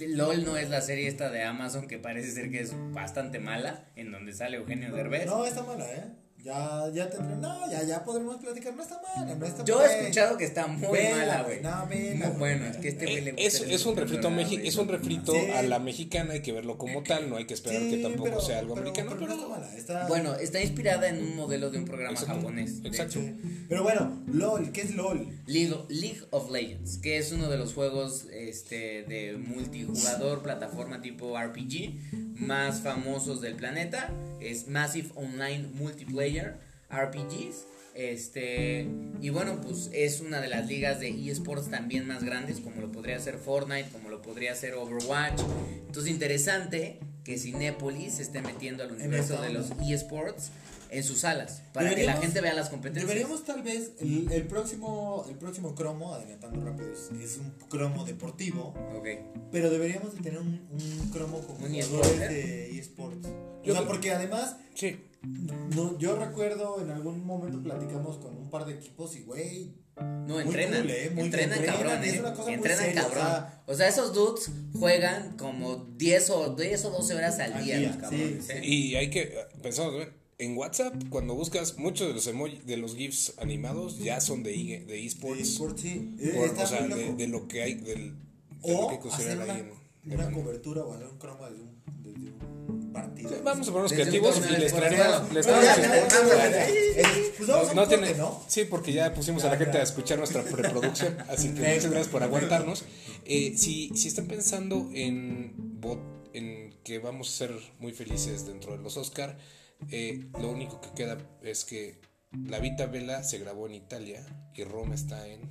LOL 0.00 0.44
no 0.44 0.56
es 0.56 0.70
la 0.70 0.80
serie 0.80 1.08
esta 1.08 1.30
de 1.30 1.42
Amazon 1.42 1.88
que 1.88 1.98
parece 1.98 2.30
ser 2.30 2.50
que 2.50 2.60
es 2.60 2.74
bastante 2.92 3.40
mala, 3.40 3.90
en 3.96 4.12
donde 4.12 4.32
sale 4.32 4.56
Eugenio 4.56 4.92
Derbez. 4.92 5.26
No, 5.26 5.44
está 5.44 5.62
mala, 5.64 5.90
¿eh? 5.92 6.04
Ya, 6.44 6.88
ya 6.94 7.10
tendré. 7.10 7.36
No, 7.36 7.68
ya, 7.70 7.82
ya 7.82 8.04
podremos 8.04 8.36
platicar. 8.36 8.72
No 8.74 8.82
está 8.82 9.00
mala, 9.02 9.34
no 9.34 9.44
está 9.44 9.64
Yo 9.64 9.76
mala. 9.76 9.92
he 9.92 10.00
escuchado 10.00 10.36
que 10.38 10.44
está 10.44 10.66
muy 10.68 10.96
Vela, 10.96 11.16
mala, 11.16 11.42
güey. 11.42 11.60
No, 11.60 11.86
vela, 11.88 12.28
Muy 12.28 12.38
bueno, 12.38 12.66
es 12.66 12.76
que 12.76 12.88
este 12.88 13.04
güey 13.06 13.20
le 13.22 13.30
Eh, 13.30 13.32
gusta 13.32 13.46
Es, 13.46 13.60
es 13.80 13.86
un 13.86 13.96
refrito 13.96 14.28
es 14.38 14.76
un 14.76 14.88
refrito 14.88 15.32
Sí. 15.32 15.50
a 15.52 15.62
la 15.62 15.78
mexicana, 15.80 16.34
hay 16.34 16.42
que 16.42 16.52
verlo 16.52 16.78
como 16.78 17.02
tal, 17.02 17.28
no 17.28 17.36
hay 17.36 17.44
que 17.46 17.54
esperar 17.54 17.82
que 17.82 17.98
tampoco 17.98 18.30
pero- 18.30 18.40
sea 18.40 18.60
algo 18.60 18.74
pero- 18.74 18.86
americano, 18.86 19.10
pero 19.18 19.20
pero, 19.26 19.36
no 19.36 19.42
está 19.42 19.48
mala. 19.60 19.76
Está, 19.76 20.06
Bueno, 20.06 20.34
está 20.36 20.62
inspirada 20.62 21.08
en 21.08 21.18
un 21.22 21.36
modelo 21.36 21.70
de 21.70 21.78
un 21.78 21.84
programa 21.84 22.12
Exacto. 22.12 22.36
japonés. 22.36 22.80
Exacto. 22.84 23.20
Pero 23.68 23.82
bueno, 23.82 24.22
LOL, 24.28 24.70
¿qué 24.72 24.82
es 24.82 24.94
LOL? 24.94 25.28
League, 25.46 25.74
League 25.88 26.20
of 26.30 26.50
Legends, 26.50 26.98
que 26.98 27.18
es 27.18 27.32
uno 27.32 27.48
de 27.50 27.58
los 27.58 27.74
juegos 27.74 28.26
este, 28.32 29.02
de 29.02 29.36
multijugador, 29.36 30.42
plataforma 30.42 31.02
tipo 31.02 31.36
RPG, 31.36 31.98
más 32.36 32.80
famosos 32.80 33.40
del 33.40 33.56
planeta. 33.56 34.10
Es 34.40 34.68
Massive 34.68 35.10
Online 35.14 35.68
Multiplayer 35.74 36.56
RPGs. 36.90 37.66
Este, 37.94 38.86
y 39.20 39.30
bueno, 39.30 39.60
pues 39.60 39.90
es 39.92 40.20
una 40.20 40.40
de 40.40 40.48
las 40.48 40.68
ligas 40.68 41.00
de 41.00 41.08
eSports 41.30 41.68
también 41.68 42.06
más 42.06 42.22
grandes, 42.22 42.60
como 42.60 42.80
lo 42.80 42.92
podría 42.92 43.18
ser 43.18 43.38
Fortnite, 43.38 43.88
como 43.90 44.08
lo 44.08 44.22
podría 44.22 44.54
ser 44.54 44.74
Overwatch. 44.74 45.40
Entonces, 45.86 46.12
interesante 46.12 47.00
que 47.24 47.38
Cinépolis 47.38 48.14
se 48.14 48.22
esté 48.22 48.40
metiendo 48.40 48.84
al 48.84 48.92
universo 48.92 49.42
de 49.42 49.50
los 49.50 49.72
eSports 49.84 50.50
en 50.90 51.04
sus 51.04 51.18
salas, 51.18 51.62
para 51.74 51.94
que 51.94 52.04
la 52.04 52.16
gente 52.16 52.40
vea 52.40 52.54
las 52.54 52.70
competencias. 52.70 53.06
Deberíamos 53.06 53.44
tal 53.44 53.62
vez, 53.62 53.92
el, 54.00 54.30
el 54.32 54.44
próximo 54.44 55.26
el 55.28 55.36
próximo 55.36 55.74
cromo, 55.74 56.14
adelantando 56.14 56.64
rápido, 56.64 56.90
es, 56.92 57.36
un 57.36 57.50
cromo 57.68 58.04
deportivo, 58.04 58.74
Ok. 58.96 59.06
pero 59.52 59.70
deberíamos 59.70 60.14
de 60.14 60.22
tener 60.22 60.38
un, 60.38 60.66
un 60.70 61.10
cromo 61.10 61.40
con 61.40 61.56
Un 61.62 61.82
jugadores 61.82 62.30
de 62.30 62.78
eSports. 62.78 63.28
O 63.62 63.64
Yo- 63.64 63.74
sea, 63.74 63.86
porque 63.86 64.10
además, 64.12 64.56
Sí. 64.74 64.96
no, 65.74 65.98
yo 65.98 66.16
recuerdo 66.16 66.80
en 66.80 66.90
algún 66.90 67.24
momento 67.24 67.62
platicamos 67.62 68.18
con 68.18 68.36
un 68.36 68.50
par 68.50 68.64
de 68.66 68.74
equipos 68.74 69.16
y 69.16 69.22
güey, 69.22 69.72
No, 70.00 70.34
Muy 70.34 70.42
entrenan. 70.44 70.82
cool, 70.82 70.90
¿eh? 70.92 71.10
Muy 71.12 71.24
entrenan 71.24 71.58
entrenan, 71.58 71.82
cabrón, 71.82 72.04
es 72.04 72.20
una 72.20 72.30
cosa 72.30 72.42
muy 72.44 72.54
entrenan 72.54 72.84
seria, 72.84 73.02
cabrón. 73.02 73.18
o 73.18 73.26
sea- 73.26 73.62
O 73.66 73.74
sea, 73.74 73.88
esos 73.88 74.12
dudes 74.14 74.48
juegan 74.78 75.36
como 75.36 75.74
10 75.96 76.30
o, 76.30 76.54
10 76.54 76.84
o 76.84 76.90
12 76.90 77.14
horas 77.16 77.40
al, 77.40 77.52
Al 77.54 77.64
día, 77.64 77.98
cabrones. 78.00 78.46
sí. 78.46 78.52
Y 78.62 78.94
hay 78.94 79.10
que, 79.10 79.36
pensamos, 79.60 80.06
en 80.38 80.56
WhatsApp, 80.56 80.94
cuando 81.10 81.34
buscas 81.34 81.78
muchos 81.78 82.06
de 82.06 82.14
los 82.14 82.28
emoji, 82.28 82.58
de 82.64 82.76
los 82.76 82.94
GIFs 82.94 83.32
animados, 83.38 83.98
ya 83.98 84.20
son 84.20 84.44
de, 84.44 84.52
de 84.52 84.84
de 84.86 85.04
esports. 85.04 85.40
eSports, 85.42 85.80
sí. 85.82 86.14
Eh, 86.20 86.32
Por- 86.36 86.62
o 86.62 86.66
sea, 86.68 86.82
muy 86.82 86.96
de, 86.96 87.14
de 87.14 87.26
lo 87.26 87.48
que 87.48 87.62
hay, 87.64 87.74
del, 87.74 88.14
de 88.62 88.72
lo 88.72 88.78
o 88.78 88.88
que 88.90 88.94
hay 88.94 89.00
que 89.02 89.08
hacer 89.08 89.26
considerar 89.36 89.44
una, 89.46 89.54
ahí 89.54 89.60
en- 89.62 90.10
de 90.10 90.14
una 90.14 90.30
cobertura 90.30 90.84
o 90.84 90.94
hacer 90.94 91.08
un 91.08 91.18
un, 91.18 91.48
desde 91.48 91.60
un 91.64 91.97
partido. 93.22 93.36
Sí, 93.38 93.42
Vamos 93.44 93.68
a 93.68 93.72
ponernos 93.72 93.92
creativos 93.92 94.36
y 94.48 94.56
les 94.56 94.72
traeremos. 94.72 95.32
Les 95.32 95.46
traeremos 95.46 95.76
ya. 95.78 96.68
Eh, 96.68 97.32
Pues 97.38 97.74
No 97.74 97.86
tiene- 97.86 98.14
¿no? 98.14 98.42
Sí, 98.48 98.64
porque 98.64 98.92
ya 98.92 99.14
pusimos 99.14 99.44
a 99.44 99.48
la 99.50 99.56
gente 99.56 99.74
ya. 99.74 99.80
a 99.80 99.82
escuchar 99.84 100.18
nuestra 100.18 100.42
preproducción, 100.42 101.16
así 101.28 101.48
que 101.54 101.60
muchas 101.60 101.86
gracias 101.86 102.08
por 102.08 102.22
aguantarnos. 102.22 102.84
Eh, 103.24 103.54
si, 103.56 103.90
si 103.94 104.08
están 104.08 104.26
pensando 104.26 104.88
en, 104.92 105.80
bot- 105.80 106.28
en 106.34 106.74
que 106.84 106.98
vamos 106.98 107.28
a 107.28 107.32
ser 107.38 107.54
muy 107.78 107.92
felices 107.92 108.46
dentro 108.46 108.76
de 108.76 108.82
los 108.82 108.96
Oscar, 108.96 109.38
eh, 109.90 110.26
lo 110.40 110.50
único 110.50 110.80
que 110.80 110.88
queda 110.96 111.18
es 111.42 111.64
que 111.64 112.00
La 112.46 112.58
Vita 112.58 112.86
Vela 112.86 113.22
se 113.22 113.38
grabó 113.38 113.66
en 113.66 113.74
Italia 113.74 114.26
y 114.54 114.64
Roma 114.64 114.94
está 114.94 115.26
en... 115.28 115.42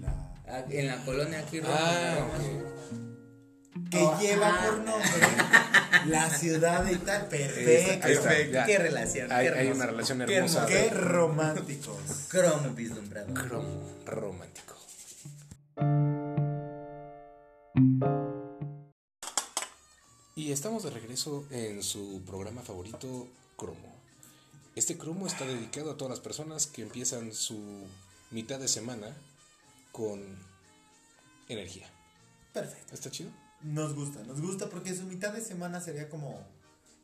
La- 0.00 0.24
Ah, 0.50 0.64
En 0.70 0.86
la 0.86 1.04
colonia 1.04 1.40
aquí, 1.40 1.60
Roma, 1.60 1.74
Ah, 1.78 2.14
Roma. 2.20 3.17
Que 3.90 3.98
Oh, 3.98 4.18
lleva 4.20 4.48
ah. 4.54 4.66
por 4.66 4.78
nombre 4.78 6.06
la 6.06 6.30
ciudad 6.30 6.84
de 6.84 6.92
Italia. 6.92 7.28
Perfecto. 7.28 8.06
Perfecto. 8.06 8.58
Qué 8.66 8.78
relación. 8.78 9.32
Hay- 9.32 9.50
qué 9.52 9.72
una 9.72 9.86
relación 9.86 10.24
Qué 10.26 10.34
hermosa. 10.36 10.66
hermoso. 10.66 10.66
Qué 10.66 10.90
románticos. 10.94 11.96
Cromo 12.28 12.70
vislumbrado. 12.74 13.34
Cromo 13.34 13.82
romántico. 14.06 14.76
Y 20.36 20.52
estamos 20.52 20.84
de 20.84 20.90
regreso 20.90 21.44
en 21.50 21.82
su 21.82 22.22
programa 22.24 22.62
favorito, 22.62 23.26
Cromo. 23.56 23.96
Este 24.76 24.96
cromo 24.96 25.26
está 25.26 25.44
dedicado 25.44 25.90
a 25.90 25.96
todas 25.96 26.10
las 26.10 26.20
personas 26.20 26.66
que 26.68 26.82
empiezan 26.82 27.34
su 27.34 27.86
mitad 28.30 28.60
de 28.60 28.68
semana 28.68 29.16
con 29.90 30.22
energía. 31.48 31.90
Perfecto. 32.52 32.94
¿Está 32.94 33.10
chido? 33.10 33.30
Nos 33.62 33.94
gusta, 33.94 34.22
nos 34.24 34.40
gusta 34.40 34.68
porque 34.70 34.94
su 34.94 35.02
mitad 35.04 35.32
de 35.32 35.40
semana 35.40 35.80
sería 35.80 36.08
como 36.08 36.46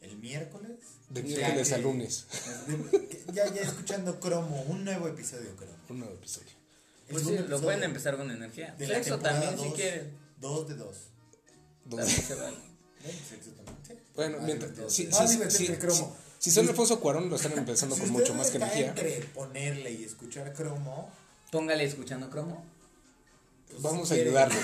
el 0.00 0.16
miércoles. 0.18 0.78
De 1.08 1.22
Ya 1.22 1.36
miércoles 1.38 1.72
a 1.72 1.78
lunes. 1.78 2.26
Ya, 3.32 3.52
ya 3.52 3.62
escuchando 3.62 4.20
cromo, 4.20 4.62
un 4.68 4.84
nuevo 4.84 5.08
episodio 5.08 5.56
cromo. 5.56 5.72
Un 5.88 5.98
nuevo 6.00 6.14
episodio. 6.14 6.50
Pues 7.10 7.22
El 7.22 7.28
sí, 7.28 7.34
lo 7.34 7.40
episodio 7.40 7.62
pueden 7.62 7.82
empezar 7.82 8.16
con 8.16 8.30
energía. 8.30 8.74
de 8.78 8.86
la 8.86 8.94
Sexo 8.94 9.18
también, 9.18 9.58
si 9.58 9.64
dos, 9.64 9.74
quieren. 9.74 10.18
Dos 10.40 10.68
de 10.68 10.74
dos. 10.76 10.96
También 11.88 12.08
se 12.08 12.34
vale. 12.34 12.56
¿Eh? 13.04 13.20
Sexo 13.28 13.50
también, 13.50 13.76
sí. 13.86 13.94
Bueno, 14.14 14.38
mientras, 14.42 14.76
dos 14.76 14.92
si, 14.92 15.06
de 15.06 15.12
si, 15.12 15.18
dos. 15.18 15.20
Ah, 15.40 15.50
si, 15.50 15.56
si- 15.66 15.72
el 15.72 15.78
cromo. 15.78 16.16
si 16.38 16.50
son 16.52 16.68
Alfonso 16.68 17.00
Cuarón, 17.00 17.28
lo 17.28 17.36
están 17.36 17.52
empezando 17.58 17.94
Si 17.96 18.02
con 18.02 18.10
mucho 18.12 18.34
más 18.34 18.50
que 18.50 18.58
energía. 18.58 18.88
entre 18.90 19.20
ponerle 19.34 19.90
y 19.92 20.04
escuchar 20.04 20.52
cromo, 20.52 21.10
Póngale 21.50 21.84
escuchando 21.84 22.30
cromo. 22.30 22.64
Pues, 23.74 23.82
Vamos 23.82 24.08
si 24.08 24.14
a 24.14 24.22
ayudarlos. 24.22 24.58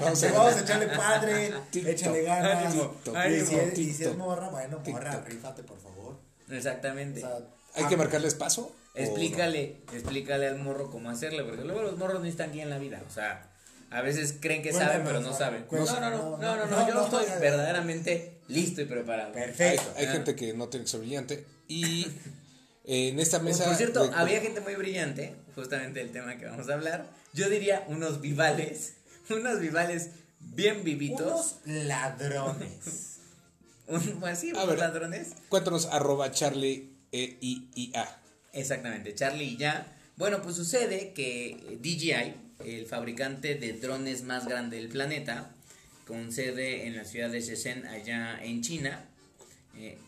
Vamos 0.00 0.22
a 0.22 0.32
Vamos 0.32 0.54
a 0.54 0.60
echarle 0.60 0.86
padre, 0.88 1.52
TikTok. 1.70 1.92
échale 1.92 2.22
ganas. 2.22 2.64
Ánimo, 2.66 2.94
Y 3.06 3.46
si 3.46 3.54
es- 3.56 3.78
y 3.78 3.92
si 3.94 4.04
es 4.04 4.16
morra, 4.16 4.48
bueno, 4.48 4.80
morra, 4.86 5.10
TikTok. 5.10 5.28
rífate 5.28 5.62
por 5.62 5.78
favor. 5.80 6.18
Exactamente. 6.50 7.24
O 7.24 7.26
sea, 7.28 7.38
¿Hay 7.74 7.84
ah, 7.84 7.88
que 7.88 7.96
marcarles 7.96 8.34
paso? 8.34 8.74
Explícale, 8.94 9.76
explícale 9.92 10.46
al 10.48 10.58
morro 10.58 10.90
cómo 10.90 11.10
hacerle, 11.10 11.44
porque 11.44 11.62
luego 11.64 11.82
los 11.82 11.98
morros 11.98 12.20
no 12.20 12.26
están 12.26 12.48
aquí 12.50 12.60
en 12.62 12.70
la 12.70 12.78
vida, 12.78 13.02
o 13.06 13.12
sea, 13.12 13.50
a 13.90 14.00
veces 14.00 14.34
creen 14.40 14.62
que 14.62 14.72
saben, 14.72 15.02
pero 15.04 15.20
no 15.20 15.30
ah, 15.30 15.36
saben. 15.38 15.66
No, 15.70 15.84
no, 15.84 16.00
no, 16.00 16.10
no, 16.10 16.38
no, 16.38 16.56
no, 16.56 16.66
No, 16.66 16.88
yo 16.88 16.94
no, 16.94 17.04
estoy 17.04 17.26
verdaderamente 17.38 18.38
listo 18.48 18.80
y 18.80 18.86
preparado. 18.86 19.32
no? 19.32 19.36
Hay, 19.38 19.44
Perfecto. 19.46 19.92
hay 19.96 20.06
Ah. 20.06 20.12
gente 20.12 20.34
que 20.34 20.54
no 20.54 20.68
tiene 20.68 20.84
que 20.84 20.90
ser 20.90 21.00
brillante. 21.00 21.44
Y 21.68 22.06
eh, 22.84 23.08
en 23.08 23.20
esta 23.20 23.40
Pues, 23.40 23.58
mesa. 23.58 23.66
por 23.68 23.76
cierto, 23.76 24.08
de- 24.08 24.14
había 24.14 24.40
gente 24.40 24.60
muy 24.62 24.74
brillante, 24.76 25.34
justamente 25.54 26.00
el 26.00 26.10
tema 26.10 26.36
que 26.38 26.46
vamos 26.46 26.68
a 26.70 26.74
hablar. 26.74 27.06
Yo 27.36 27.50
diría 27.50 27.84
unos 27.88 28.22
vivales, 28.22 28.94
unos 29.30 29.60
vivales 29.60 30.08
bien 30.40 30.82
vivitos, 30.84 31.56
Unos 31.66 31.84
ladrones. 31.84 33.18
un, 33.88 34.00
pues 34.20 34.38
sí, 34.38 34.50
A 34.50 34.54
unos 34.54 34.68
ver. 34.68 34.78
ladrones. 34.78 35.34
Cuéntanos, 35.50 35.84
arroba 35.86 36.30
Charlie 36.32 36.96
E 37.12 37.36
I 37.42 37.68
I 37.74 37.92
A. 37.94 38.22
Exactamente, 38.54 39.14
Charlie 39.14 39.44
y 39.44 39.56
ya. 39.58 39.92
Bueno, 40.16 40.40
pues 40.40 40.56
sucede 40.56 41.12
que 41.12 41.78
DJI, 41.82 42.66
el 42.66 42.86
fabricante 42.86 43.54
de 43.54 43.74
drones 43.74 44.22
más 44.22 44.48
grande 44.48 44.78
del 44.78 44.88
planeta, 44.88 45.54
con 46.06 46.32
sede 46.32 46.86
en 46.86 46.96
la 46.96 47.04
ciudad 47.04 47.28
de 47.28 47.42
Shenzhen, 47.42 47.84
allá 47.86 48.42
en 48.42 48.62
China, 48.62 49.04
eh, 49.76 49.98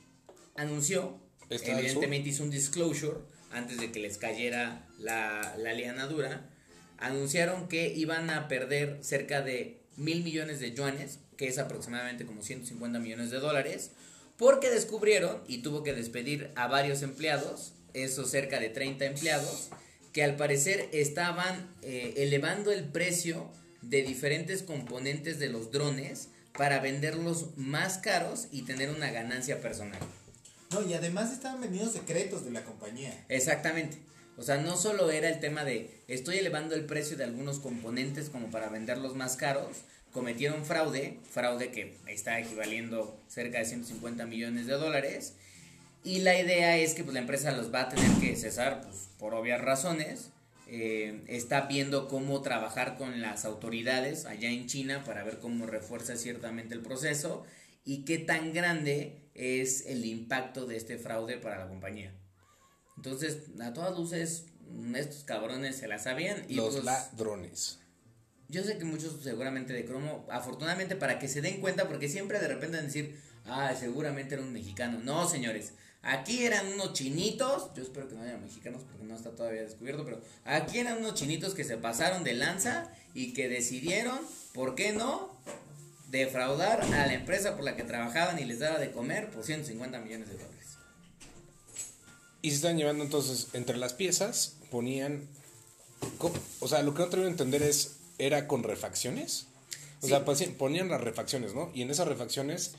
anunció, 0.56 1.20
¿Está 1.50 1.73
al 1.73 1.80
evidentemente 1.80 2.30
hizo 2.30 2.42
un 2.42 2.50
disclosure 2.50 3.18
antes 3.52 3.76
de 3.78 3.92
que 3.92 4.00
les 4.00 4.16
cayera 4.16 4.87
la, 4.99 5.56
la 5.58 5.75
lianadura, 5.75 6.49
anunciaron 6.98 7.68
que 7.68 7.92
iban 7.94 8.30
a 8.30 8.48
perder 8.48 8.98
cerca 9.02 9.42
de 9.42 9.80
mil 9.96 10.22
millones 10.22 10.60
de 10.60 10.72
yuanes, 10.74 11.18
que 11.36 11.48
es 11.48 11.58
aproximadamente 11.58 12.26
como 12.26 12.42
150 12.42 12.98
millones 12.98 13.30
de 13.30 13.38
dólares, 13.38 13.90
porque 14.36 14.70
descubrieron 14.70 15.42
y 15.48 15.58
tuvo 15.58 15.82
que 15.82 15.94
despedir 15.94 16.50
a 16.54 16.68
varios 16.68 17.02
empleados, 17.02 17.72
esos 17.94 18.30
cerca 18.30 18.60
de 18.60 18.68
30 18.68 19.04
empleados, 19.06 19.70
que 20.12 20.22
al 20.22 20.36
parecer 20.36 20.88
estaban 20.92 21.68
eh, 21.82 22.14
elevando 22.16 22.72
el 22.72 22.84
precio 22.84 23.50
de 23.82 24.02
diferentes 24.02 24.62
componentes 24.62 25.38
de 25.38 25.48
los 25.48 25.70
drones 25.70 26.28
para 26.52 26.80
venderlos 26.80 27.56
más 27.56 27.98
caros 27.98 28.48
y 28.50 28.62
tener 28.62 28.90
una 28.90 29.10
ganancia 29.10 29.60
personal. 29.60 30.00
No, 30.70 30.82
y 30.82 30.94
además 30.94 31.32
estaban 31.32 31.60
vendiendo 31.60 31.90
secretos 31.90 32.44
de 32.44 32.50
la 32.50 32.64
compañía. 32.64 33.24
Exactamente. 33.28 33.98
O 34.38 34.42
sea, 34.42 34.57
no 34.59 34.76
solo 34.76 35.11
era 35.11 35.28
el 35.28 35.40
tema 35.40 35.64
de 35.64 35.90
estoy 36.07 36.38
elevando 36.38 36.75
el 36.75 36.85
precio 36.87 37.16
de 37.16 37.25
algunos 37.25 37.59
componentes 37.59 38.30
como 38.30 38.50
para 38.50 38.68
venderlos 38.68 39.16
más 39.16 39.37
caros, 39.37 39.78
cometieron 40.12 40.64
fraude, 40.64 41.18
fraude 41.30 41.71
que 41.71 41.97
está 42.07 42.38
equivaliendo 42.38 43.21
cerca 43.28 43.59
de 43.59 43.64
150 43.64 44.25
millones 44.26 44.66
de 44.66 44.75
dólares, 44.75 45.35
y 46.04 46.21
la 46.21 46.38
idea 46.40 46.76
es 46.76 46.95
que 46.95 47.02
pues, 47.02 47.14
la 47.14 47.21
empresa 47.21 47.50
los 47.52 47.75
va 47.75 47.83
a 47.83 47.88
tener 47.88 48.11
que 48.21 48.37
cesar 48.37 48.83
pues, 48.83 49.09
por 49.18 49.35
obvias 49.35 49.61
razones. 49.61 50.30
Eh, 50.71 51.23
está 51.28 51.62
viendo 51.62 52.09
cómo 52.09 52.42
trabajar 52.42 52.97
con 52.97 53.23
las 53.23 53.45
autoridades 53.47 54.26
allá 54.26 54.50
en 54.50 54.66
China 54.66 55.02
para 55.04 55.25
ver 55.25 55.38
cómo 55.38 55.66
refuerza 55.66 56.16
ciertamente 56.16 56.75
el 56.75 56.83
proceso 56.83 57.45
y 57.87 58.04
qué 58.04 58.18
tan 58.18 58.52
grande 58.52 59.16
es 59.35 59.87
el 59.87 60.04
impacto 60.04 60.66
de 60.66 60.76
este 60.76 60.99
fraude 60.99 61.38
para 61.38 61.59
la 61.59 61.68
compañía. 61.68 62.12
Entonces, 62.98 63.38
a 63.60 63.72
todas 63.72 63.96
luces, 63.96 64.46
mm, 64.70 64.96
estos 64.96 65.22
cabrones 65.22 65.76
se 65.76 65.86
la 65.86 66.00
sabían. 66.00 66.44
Y 66.48 66.56
Los 66.56 66.74
pues, 66.74 66.84
ladrones. 66.84 67.78
yo 68.48 68.64
sé 68.64 68.76
que 68.76 68.84
muchos 68.84 69.22
seguramente 69.22 69.72
de 69.72 69.84
cromo, 69.84 70.26
afortunadamente 70.30 70.96
para 70.96 71.20
que 71.20 71.28
se 71.28 71.40
den 71.40 71.60
cuenta, 71.60 71.86
porque 71.86 72.08
siempre 72.08 72.40
de 72.40 72.48
repente 72.48 72.76
van 72.76 72.84
a 72.84 72.88
decir, 72.88 73.16
ah, 73.46 73.72
seguramente 73.78 74.34
era 74.34 74.42
un 74.42 74.52
mexicano. 74.52 74.98
No, 75.04 75.28
señores, 75.28 75.74
aquí 76.02 76.44
eran 76.44 76.66
unos 76.66 76.92
chinitos, 76.92 77.70
yo 77.76 77.84
espero 77.84 78.08
que 78.08 78.16
no 78.16 78.22
haya 78.22 78.36
mexicanos 78.36 78.82
porque 78.82 79.04
no 79.04 79.14
está 79.14 79.30
todavía 79.30 79.62
descubierto, 79.62 80.04
pero 80.04 80.20
aquí 80.44 80.78
eran 80.78 80.98
unos 80.98 81.14
chinitos 81.14 81.54
que 81.54 81.62
se 81.62 81.76
pasaron 81.76 82.24
de 82.24 82.34
lanza 82.34 82.90
y 83.14 83.32
que 83.32 83.48
decidieron, 83.48 84.18
¿por 84.52 84.74
qué 84.74 84.92
no? 84.92 85.38
defraudar 86.10 86.80
a 86.82 87.06
la 87.06 87.12
empresa 87.12 87.54
por 87.54 87.64
la 87.64 87.76
que 87.76 87.84
trabajaban 87.84 88.38
y 88.38 88.44
les 88.44 88.60
daba 88.60 88.78
de 88.78 88.90
comer 88.90 89.30
por 89.30 89.44
150 89.44 90.00
millones 90.00 90.28
de 90.28 90.34
dólares. 90.34 90.57
Y 92.42 92.50
se 92.50 92.57
están 92.57 92.76
llevando 92.78 93.04
entonces 93.04 93.49
entre 93.52 93.76
las 93.76 93.92
piezas, 93.95 94.54
ponían. 94.71 95.26
O 96.61 96.68
sea, 96.68 96.83
lo 96.83 96.95
que 96.95 97.00
no 97.02 97.09
termino 97.09 97.26
de 97.26 97.33
entender 97.33 97.62
es. 97.62 97.92
¿Era 98.21 98.49
con 98.49 98.64
refacciones? 98.64 99.47
O 100.00 100.02
Sí. 100.02 100.09
sea, 100.09 100.25
posi- 100.25 100.52
ponían 100.57 100.88
las 100.88 101.00
refacciones, 101.00 101.54
¿no? 101.54 101.71
Y 101.73 101.83
en 101.83 101.90
esas 101.90 102.09
refacciones 102.09 102.73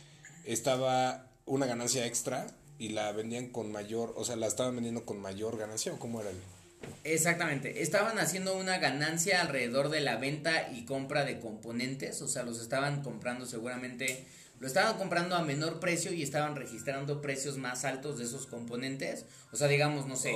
estaba 0.45 1.27
una 1.45 1.65
ganancia 1.65 2.05
extra 2.05 2.47
y 2.77 2.89
la 2.89 3.11
vendían 3.13 3.47
con 3.47 3.71
mayor, 3.71 4.13
o 4.17 4.25
sea, 4.25 4.35
la 4.35 4.47
estaban 4.47 4.75
vendiendo 4.75 5.05
con 5.05 5.19
mayor 5.19 5.57
ganancia 5.57 5.93
o 5.93 5.97
cómo 5.99 6.19
era 6.21 6.29
el... 6.29 6.37
Exactamente, 7.05 7.81
estaban 7.81 8.19
haciendo 8.19 8.57
una 8.57 8.77
ganancia 8.79 9.41
alrededor 9.41 9.89
de 9.89 10.01
la 10.01 10.17
venta 10.17 10.69
y 10.71 10.85
compra 10.85 11.23
de 11.25 11.39
componentes, 11.39 12.21
o 12.21 12.27
sea, 12.27 12.43
los 12.43 12.59
estaban 12.61 13.01
comprando 13.03 13.45
seguramente, 13.45 14.25
lo 14.59 14.67
estaban 14.67 14.97
comprando 14.97 15.35
a 15.35 15.43
menor 15.43 15.79
precio 15.79 16.11
y 16.13 16.21
estaban 16.23 16.55
registrando 16.55 17.21
precios 17.21 17.57
más 17.57 17.85
altos 17.85 18.17
de 18.17 18.25
esos 18.25 18.45
componentes, 18.47 19.25
o 19.51 19.55
sea, 19.55 19.67
digamos, 19.67 20.05
no 20.05 20.15
sé, 20.15 20.33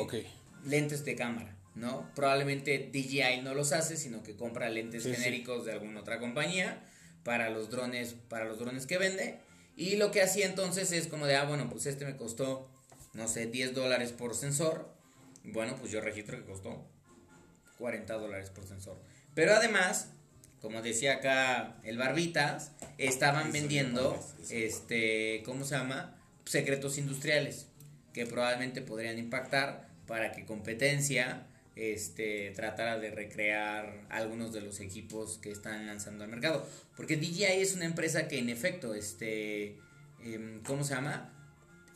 lentes 0.66 1.04
de 1.06 1.16
cámara, 1.16 1.56
¿no? 1.76 2.10
Probablemente 2.16 2.90
DJI 2.94 3.42
no 3.44 3.54
los 3.54 3.74
hace, 3.74 3.98
sino 3.98 4.24
que 4.24 4.36
compra 4.36 4.70
lentes 4.70 5.04
Sí, 5.04 5.10
sí. 5.10 5.16
genéricos 5.16 5.66
de 5.66 5.74
alguna 5.74 6.00
otra 6.02 6.20
compañía 6.20 6.82
para 7.24 7.50
los 7.50 7.70
drones, 7.70 8.16
para 8.30 8.46
los 8.46 8.60
drones 8.60 8.86
que 8.86 8.98
vende. 8.98 9.40
Y 9.76 9.96
lo 9.96 10.12
que 10.12 10.22
hacía 10.22 10.46
entonces 10.46 10.92
es 10.92 11.08
como 11.08 11.26
de, 11.26 11.36
ah, 11.36 11.46
bueno, 11.46 11.70
pues 11.70 11.86
este 11.86 12.06
me 12.06 12.16
costó, 12.16 12.70
no 13.14 13.28
sé, 13.28 13.48
10 13.48 13.74
dólares 13.74 14.12
por 14.12 14.36
sensor. 14.36 14.88
Bueno, 15.44 15.76
pues 15.78 15.92
yo 15.92 16.00
registro 16.00 16.38
que 16.38 16.46
costó 16.46 16.86
40 17.80 18.14
dólares 18.14 18.50
por 18.52 18.68
sensor. 18.68 18.98
Pero 19.34 19.54
además, 19.54 20.10
como 20.64 20.82
decía 20.82 21.16
acá 21.16 21.76
el 21.84 21.98
Barbitas, 21.98 22.72
estaban 22.98 23.44
Eso, 23.44 23.52
vendiendo, 23.54 24.20
este, 24.50 25.44
¿cómo 25.46 25.66
se 25.66 25.76
llama? 25.76 26.16
Secretos 26.46 26.98
industriales, 26.98 27.68
que 28.14 28.26
probablemente 28.26 28.82
podrían 28.82 29.20
impactar 29.20 29.90
para 30.08 30.32
que 30.32 30.46
competencia 30.46 31.46
este, 31.76 32.52
tratara 32.56 32.98
de 32.98 33.12
recrear 33.12 34.06
algunos 34.10 34.54
de 34.54 34.62
los 34.62 34.80
equipos 34.80 35.38
que 35.40 35.52
están 35.52 35.86
lanzando 35.86 36.24
al 36.24 36.30
mercado. 36.30 36.66
Porque 36.96 37.18
DJI 37.18 37.44
es 37.44 37.76
una 37.76 37.84
empresa 37.86 38.30
que 38.30 38.40
en 38.40 38.48
efecto, 38.48 38.94
este, 38.96 39.76
em, 40.24 40.62
¿cómo 40.64 40.86
se 40.86 40.94
llama? 40.96 41.30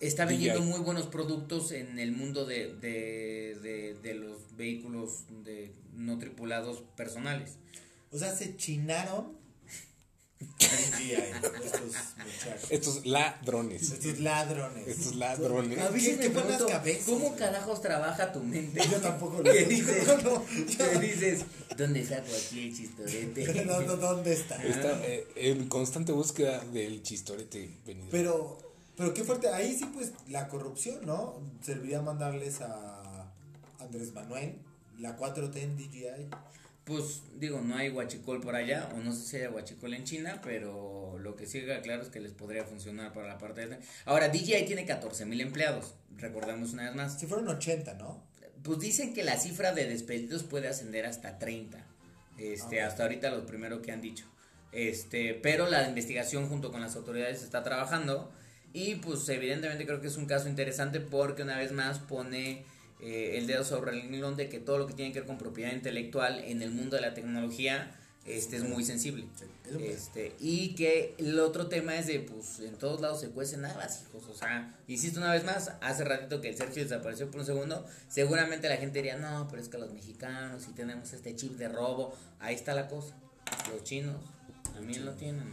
Está 0.02 0.26
vendiendo 0.26 0.60
DJI. 0.60 0.70
muy 0.72 0.80
buenos 0.82 1.06
productos 1.08 1.72
en 1.72 2.00
el 2.00 2.12
mundo 2.12 2.46
de, 2.46 2.76
de, 2.76 3.58
de- 3.62 3.94
de 4.04 4.14
los 4.14 4.56
vehículos 4.58 5.24
de 5.46 5.72
no 5.94 6.18
tripulados 6.20 6.84
personales. 6.98 7.58
O 8.12 8.18
sea, 8.18 8.36
se 8.36 8.56
chinaron. 8.58 9.38
DJI, 10.40 11.14
estos 11.66 11.82
muchachos. 12.18 12.72
Estos 12.72 13.06
ladrones. 13.08 13.92
Estos 13.92 14.20
ladrones. 14.20 14.88
Estos 14.88 15.16
ladrones. 15.16 15.80
A 15.80 15.90
veces 15.90 16.18
¿Qué 16.18 16.30
me 16.30 16.36
buenas 16.36 16.58
pregunto, 16.58 16.68
cabezas. 16.68 17.06
¿Cómo 17.06 17.36
carajos 17.36 17.82
trabaja 17.82 18.32
tu 18.32 18.44
mente? 18.44 18.82
Yo 18.90 19.02
tampoco 19.02 19.38
lo 19.38 19.52
¿Qué 19.52 19.64
sé. 19.64 19.66
dices? 19.66 20.08
No, 20.24 20.46
¿Qué 20.46 21.00
dices? 21.00 21.46
¿Dónde 21.76 22.06
saco 22.06 22.28
aquí 22.36 22.68
el 22.68 22.76
chistorete? 22.76 23.64
No, 23.66 23.82
no, 23.82 23.98
¿Dónde 23.98 24.34
está? 24.34 24.62
Está 24.64 25.04
eh, 25.08 25.28
en 25.36 25.68
constante 25.70 26.12
búsqueda 26.12 26.64
del 26.66 27.02
chistorete 27.02 27.72
venido. 27.86 28.10
Pero, 28.12 28.60
pero 28.96 29.14
qué 29.16 29.24
fuerte. 29.24 29.50
Ahí 29.50 29.76
sí, 29.78 29.86
pues, 29.92 30.12
la 30.30 30.48
corrupción, 30.50 31.04
¿no? 31.04 31.42
Serviría 31.64 32.02
mandarles 32.02 32.62
a 32.62 33.32
Andrés 33.80 34.14
Manuel, 34.14 34.60
la 35.00 35.18
4T 35.18 35.56
en 35.58 35.78
DJI. 35.78 36.30
Pues 36.88 37.22
digo, 37.36 37.60
no 37.60 37.76
hay 37.76 37.90
guachicol 37.90 38.40
por 38.40 38.56
allá, 38.56 38.90
o 38.96 39.00
no 39.00 39.12
sé 39.12 39.26
si 39.26 39.36
hay 39.38 39.48
guachicol 39.48 39.94
en 39.94 40.06
China, 40.06 40.40
pero 40.42 41.20
lo 41.20 41.36
que 41.36 41.46
sí 41.46 41.60
queda 41.60 41.82
claro 41.82 42.02
es 42.02 42.08
que 42.08 42.22
les 42.22 42.32
podría 42.32 42.64
funcionar 42.64 43.12
para 43.12 43.28
la 43.28 43.38
parte 43.38 43.68
de... 43.68 43.78
Ahora, 44.06 44.30
DJI 44.30 44.66
tiene 44.66 44.86
14 44.86 45.26
mil 45.26 45.42
empleados, 45.42 45.96
recordemos 46.16 46.72
una 46.72 46.86
vez 46.86 46.96
más. 46.96 47.20
Si 47.20 47.28
fueron 47.28 47.50
80, 47.50 47.96
¿no? 47.96 48.24
Pues 48.64 48.80
dicen 48.80 49.14
que 49.14 49.26
la 49.26 49.36
cifra 49.38 49.74
de 49.74 49.86
despedidos 49.86 50.44
puede 50.44 50.70
ascender 50.70 51.06
hasta 51.06 51.38
30. 51.38 51.86
Este, 52.38 52.82
Ok. 52.82 52.88
hasta 52.88 53.04
ahorita 53.04 53.32
los 53.32 53.44
primeros 53.44 53.82
que 53.82 53.92
han 53.92 54.00
dicho. 54.02 54.26
Este, 54.72 55.34
pero 55.34 55.70
la 55.70 55.88
investigación 55.90 56.48
junto 56.48 56.72
con 56.72 56.80
las 56.80 56.96
autoridades 56.96 57.44
está 57.44 57.64
trabajando 57.64 58.32
y 58.74 58.96
pues 58.96 59.28
evidentemente 59.30 59.86
creo 59.86 60.00
que 60.02 60.08
es 60.08 60.18
un 60.18 60.26
caso 60.26 60.48
interesante 60.48 61.00
porque 61.00 61.44
una 61.44 61.58
vez 61.58 61.72
más 61.72 62.00
pone 62.00 62.64
eh, 63.02 63.38
el 63.38 63.48
dedo 63.48 63.64
sobre 63.64 63.92
el 63.92 64.02
renglón 64.02 64.36
de 64.36 64.50
que 64.50 64.60
todo 64.60 64.78
lo 64.78 64.88
que 64.88 64.94
tiene 64.94 65.12
que 65.14 65.20
ver 65.20 65.28
con 65.28 65.38
propiedad 65.38 65.72
intelectual 65.72 66.40
en 66.40 66.62
el 66.62 66.72
mundo 66.72 66.96
de 66.96 67.02
la 67.02 67.14
tecnología 67.14 67.96
este 68.28 68.58
es 68.58 68.64
muy 68.64 68.84
sensible. 68.84 69.26
Este, 69.80 70.36
y 70.40 70.76
que 70.76 71.16
el 71.18 71.40
otro 71.40 71.68
tema 71.68 71.96
es 71.98 72.08
de, 72.08 72.20
pues, 72.20 72.60
en 72.60 72.76
todos 72.76 73.00
lados 73.00 73.22
se 73.22 73.30
cuecen 73.30 73.64
habas, 73.64 74.02
hijos. 74.02 74.26
O 74.30 74.36
sea, 74.36 74.76
insisto 74.88 75.20
una 75.20 75.32
vez 75.32 75.46
más, 75.46 75.72
hace 75.80 76.04
ratito 76.04 76.42
que 76.42 76.50
el 76.50 76.58
Sergio 76.58 76.84
desapareció 76.84 77.32
por 77.32 77.40
un 77.40 77.46
segundo, 77.46 77.86
seguramente 78.10 78.68
la 78.68 78.76
gente 78.76 79.00
diría, 79.00 79.16
no, 79.16 79.48
pero 79.50 79.62
es 79.62 79.70
que 79.70 79.78
los 79.78 79.94
mexicanos, 79.94 80.64
si 80.64 80.72
tenemos 80.72 81.14
este 81.14 81.36
chip 81.38 81.54
de 81.54 81.70
robo, 81.70 82.14
ahí 82.40 82.54
está 82.54 82.74
la 82.74 82.90
cosa. 82.90 83.16
Los 83.72 83.84
chinos 83.86 84.18
también 84.74 85.06
lo 85.06 85.14
tienen, 85.14 85.50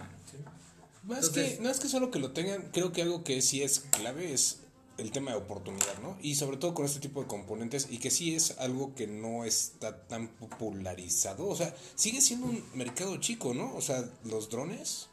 que, 1.30 1.58
no 1.60 1.70
es 1.70 1.78
que 1.78 1.88
solo 1.88 2.10
que 2.10 2.18
lo 2.18 2.32
tengan, 2.32 2.70
creo 2.72 2.92
que 2.92 3.02
algo 3.02 3.22
que 3.22 3.40
sí 3.40 3.62
es 3.62 3.80
clave 3.80 4.32
es 4.32 4.63
el 4.98 5.10
tema 5.10 5.32
de 5.32 5.38
oportunidad, 5.38 5.98
¿no? 6.02 6.16
Y 6.22 6.36
sobre 6.36 6.56
todo 6.56 6.74
con 6.74 6.84
este 6.86 7.00
tipo 7.00 7.20
de 7.20 7.26
componentes 7.26 7.88
y 7.90 7.98
que 7.98 8.10
sí 8.10 8.34
es 8.34 8.58
algo 8.58 8.94
que 8.94 9.06
no 9.06 9.44
está 9.44 10.06
tan 10.06 10.28
popularizado, 10.28 11.48
o 11.48 11.56
sea, 11.56 11.74
sigue 11.96 12.20
siendo 12.20 12.46
un 12.46 12.64
mercado 12.74 13.16
chico, 13.18 13.54
¿no? 13.54 13.74
O 13.74 13.80
sea, 13.80 14.08
los 14.24 14.50
drones 14.50 15.08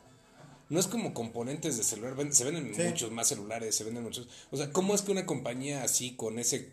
no 0.69 0.79
es 0.79 0.87
como 0.87 1.13
componentes 1.13 1.77
de 1.77 1.83
celular, 1.83 2.15
se 2.31 2.43
venden 2.45 2.73
Sí. 2.75 2.83
muchos 2.83 3.11
más 3.11 3.27
celulares, 3.27 3.75
se 3.75 3.83
venden 3.83 4.03
muchos, 4.03 4.27
o 4.51 4.57
sea, 4.57 4.71
¿cómo 4.71 4.93
es 4.95 5.01
que 5.01 5.11
una 5.11 5.25
compañía 5.25 5.83
así 5.83 6.15
con 6.15 6.39
ese 6.39 6.71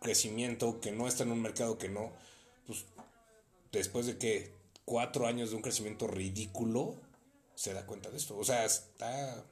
crecimiento 0.00 0.80
que 0.80 0.92
no 0.92 1.08
está 1.08 1.24
en 1.24 1.32
un 1.32 1.42
mercado 1.42 1.78
que 1.78 1.88
no, 1.88 2.12
pues 2.66 2.84
después 3.72 4.06
de 4.06 4.18
que 4.18 4.52
cuatro 4.84 5.26
años 5.26 5.50
de 5.50 5.56
un 5.56 5.62
crecimiento 5.62 6.06
ridículo 6.06 6.96
se 7.54 7.72
da 7.74 7.86
cuenta 7.86 8.10
de 8.10 8.16
esto, 8.18 8.36
o 8.36 8.44
sea, 8.44 8.64
está 8.64 9.44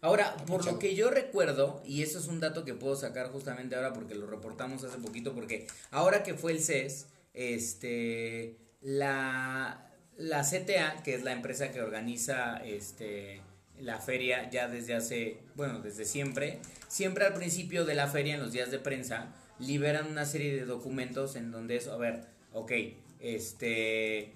Ahora, 0.00 0.36
por 0.46 0.60
chavo. 0.62 0.74
lo 0.74 0.78
que 0.78 0.94
yo 0.94 1.10
recuerdo, 1.10 1.82
y 1.84 2.02
eso 2.02 2.18
es 2.18 2.28
un 2.28 2.38
dato 2.40 2.64
que 2.64 2.74
puedo 2.74 2.94
sacar 2.96 3.30
justamente 3.32 3.74
ahora 3.74 3.92
porque 3.92 4.14
lo 4.14 4.26
reportamos 4.26 4.84
hace 4.84 4.98
poquito, 4.98 5.34
porque 5.34 5.66
ahora 5.90 6.22
que 6.22 6.34
fue 6.34 6.52
el 6.52 6.60
CES, 6.60 7.06
este, 7.34 8.56
la, 8.80 9.90
la 10.16 10.42
CTA, 10.42 11.02
que 11.02 11.14
es 11.14 11.22
la 11.24 11.32
empresa 11.32 11.70
que 11.72 11.80
organiza 11.82 12.58
este, 12.64 13.40
la 13.80 13.98
feria 14.00 14.48
ya 14.50 14.68
desde 14.68 14.94
hace, 14.94 15.38
bueno, 15.56 15.80
desde 15.80 16.04
siempre, 16.04 16.58
siempre 16.86 17.24
al 17.26 17.34
principio 17.34 17.84
de 17.84 17.94
la 17.94 18.06
feria, 18.06 18.34
en 18.34 18.40
los 18.40 18.52
días 18.52 18.70
de 18.70 18.78
prensa, 18.78 19.34
liberan 19.58 20.06
una 20.06 20.24
serie 20.26 20.54
de 20.54 20.64
documentos 20.64 21.34
en 21.34 21.50
donde 21.50 21.76
es, 21.76 21.88
a 21.88 21.96
ver, 21.96 22.24
ok, 22.52 22.72
este, 23.20 24.32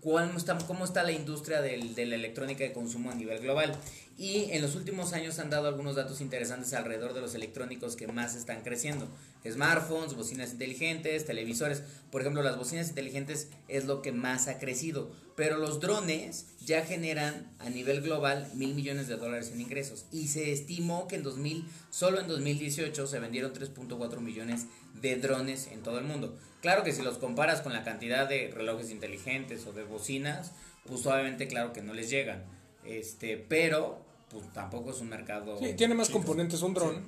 ¿Cuál 0.00 0.34
está, 0.36 0.56
cómo 0.66 0.84
está 0.84 1.02
la 1.02 1.12
industria 1.12 1.60
del- 1.60 1.94
de 1.94 2.06
la 2.06 2.14
electrónica 2.14 2.62
de 2.62 2.72
consumo 2.72 3.10
a 3.10 3.14
nivel 3.14 3.40
global. 3.40 3.74
Y 4.18 4.50
en 4.50 4.62
los 4.62 4.74
últimos 4.74 5.12
años 5.12 5.38
han 5.38 5.48
dado 5.48 5.68
algunos 5.68 5.94
datos 5.94 6.20
interesantes 6.20 6.74
alrededor 6.74 7.14
de 7.14 7.20
los 7.20 7.36
electrónicos 7.36 7.94
que 7.94 8.08
más 8.08 8.34
están 8.34 8.62
creciendo. 8.62 9.08
Smartphones, 9.48 10.14
bocinas 10.14 10.50
inteligentes, 10.50 11.24
televisores. 11.24 11.84
Por 12.10 12.22
ejemplo, 12.22 12.42
las 12.42 12.58
bocinas 12.58 12.88
inteligentes 12.88 13.48
es 13.68 13.84
lo 13.84 14.02
que 14.02 14.10
más 14.10 14.48
ha 14.48 14.58
crecido. 14.58 15.12
Pero 15.36 15.56
los 15.56 15.78
drones 15.78 16.46
ya 16.66 16.84
generan 16.84 17.48
a 17.60 17.70
nivel 17.70 18.00
global 18.00 18.50
mil 18.54 18.74
millones 18.74 19.06
de 19.06 19.14
dólares 19.14 19.52
en 19.54 19.60
ingresos. 19.60 20.06
Y 20.10 20.26
se 20.26 20.50
estimó 20.50 21.06
que 21.06 21.14
en 21.14 21.22
2000, 21.22 21.64
solo 21.90 22.20
en 22.20 22.26
2018 22.26 23.06
se 23.06 23.20
vendieron 23.20 23.54
3.4 23.54 24.18
millones 24.18 24.66
de 25.00 25.14
drones 25.14 25.68
en 25.68 25.84
todo 25.84 26.00
el 26.00 26.04
mundo. 26.04 26.36
Claro 26.60 26.82
que 26.82 26.92
si 26.92 27.02
los 27.02 27.18
comparas 27.18 27.60
con 27.60 27.72
la 27.72 27.84
cantidad 27.84 28.28
de 28.28 28.50
relojes 28.52 28.90
inteligentes 28.90 29.64
o 29.64 29.72
de 29.72 29.84
bocinas, 29.84 30.50
pues 30.84 31.06
obviamente 31.06 31.46
claro 31.46 31.72
que 31.72 31.82
no 31.82 31.94
les 31.94 32.10
llegan. 32.10 32.42
Este, 32.84 33.36
pero 33.36 34.07
pues 34.30 34.52
tampoco 34.52 34.90
es 34.90 35.00
un 35.00 35.08
mercado 35.08 35.58
Sí, 35.58 35.74
tiene 35.74 35.94
más 35.94 36.10
componentes 36.10 36.62
un 36.62 36.74
dron, 36.74 37.02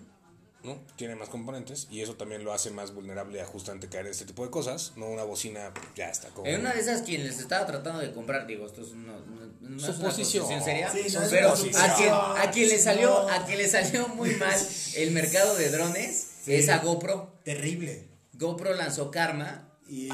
¿no? 0.62 0.78
Tiene 0.96 1.14
más 1.16 1.28
componentes 1.28 1.86
y 1.90 2.00
eso 2.02 2.14
también 2.16 2.44
lo 2.44 2.52
hace 2.52 2.70
más 2.70 2.92
vulnerable 2.94 3.40
a 3.40 3.46
justamente 3.46 3.88
caer 3.88 4.06
en 4.06 4.12
este 4.12 4.24
tipo 4.26 4.44
de 4.44 4.50
cosas, 4.50 4.92
no 4.96 5.06
una 5.08 5.24
bocina 5.24 5.72
ya 5.96 6.10
está 6.10 6.28
como 6.28 6.46
En 6.46 6.60
una 6.60 6.72
de 6.74 6.80
esas 6.80 7.02
quien 7.02 7.24
les 7.24 7.38
estaba 7.38 7.66
tratando 7.66 8.00
de 8.00 8.12
comprar, 8.12 8.46
digo, 8.46 8.66
esto 8.66 8.82
es 8.82 8.92
no, 8.92 9.18
no- 9.20 9.50
no 9.60 9.76
es 9.76 9.82
una 9.84 9.92
Suposición. 9.94 10.44
suposición 10.44 10.64
seria, 10.64 10.90
Sí, 10.90 11.14
no 11.14 11.22
es 11.22 11.30
pero 11.30 11.56
suposición. 11.56 11.90
a 11.90 11.94
quien, 11.94 12.12
a 12.12 12.50
quien 12.50 12.68
le 12.68 12.78
salió, 12.78 13.08
No. 13.08 13.28
a 13.28 13.44
quien 13.46 13.58
le 13.58 13.68
salió 13.68 14.08
muy 14.08 14.34
mal 14.36 14.58
el 14.96 15.10
mercado 15.12 15.54
de 15.56 15.70
drones 15.70 16.26
Sí. 16.44 16.54
es 16.54 16.68
a 16.70 16.78
GoPro. 16.78 17.34
Terrible. 17.44 18.08
GoPro 18.34 18.72
lanzó 18.74 19.10
Karma. 19.10 19.66
Y, 19.92 20.08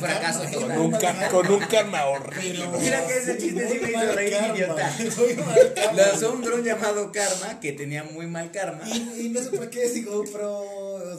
fracaso 0.00 0.42
karma, 0.44 0.66
muy 0.68 0.74
con 0.74 0.94
un, 0.94 1.00
karma. 1.00 1.28
con 1.28 1.52
un 1.52 1.60
karma 1.60 2.06
horrible. 2.06 2.64
Pero- 2.64 2.80
Mira 2.80 3.06
que 3.06 3.18
ese 3.18 3.36
chiste 3.36 3.68
sí 3.68 3.78
me 3.78 3.90
hizo 3.90 4.12
reír, 4.12 4.36
idiota. 4.54 4.96
Lanzó 5.94 6.32
un 6.32 6.40
dron 6.42 6.64
llamado 6.64 7.12
Karma 7.12 7.60
que 7.60 7.72
tenía 7.72 8.04
muy 8.04 8.26
mal 8.26 8.50
karma. 8.50 8.88
Y, 8.88 9.26
y 9.26 9.28
no 9.28 9.42
sé 9.42 9.50
por 9.50 9.68
qué 9.68 9.86
si 9.90 10.02
GoPro. 10.02 10.64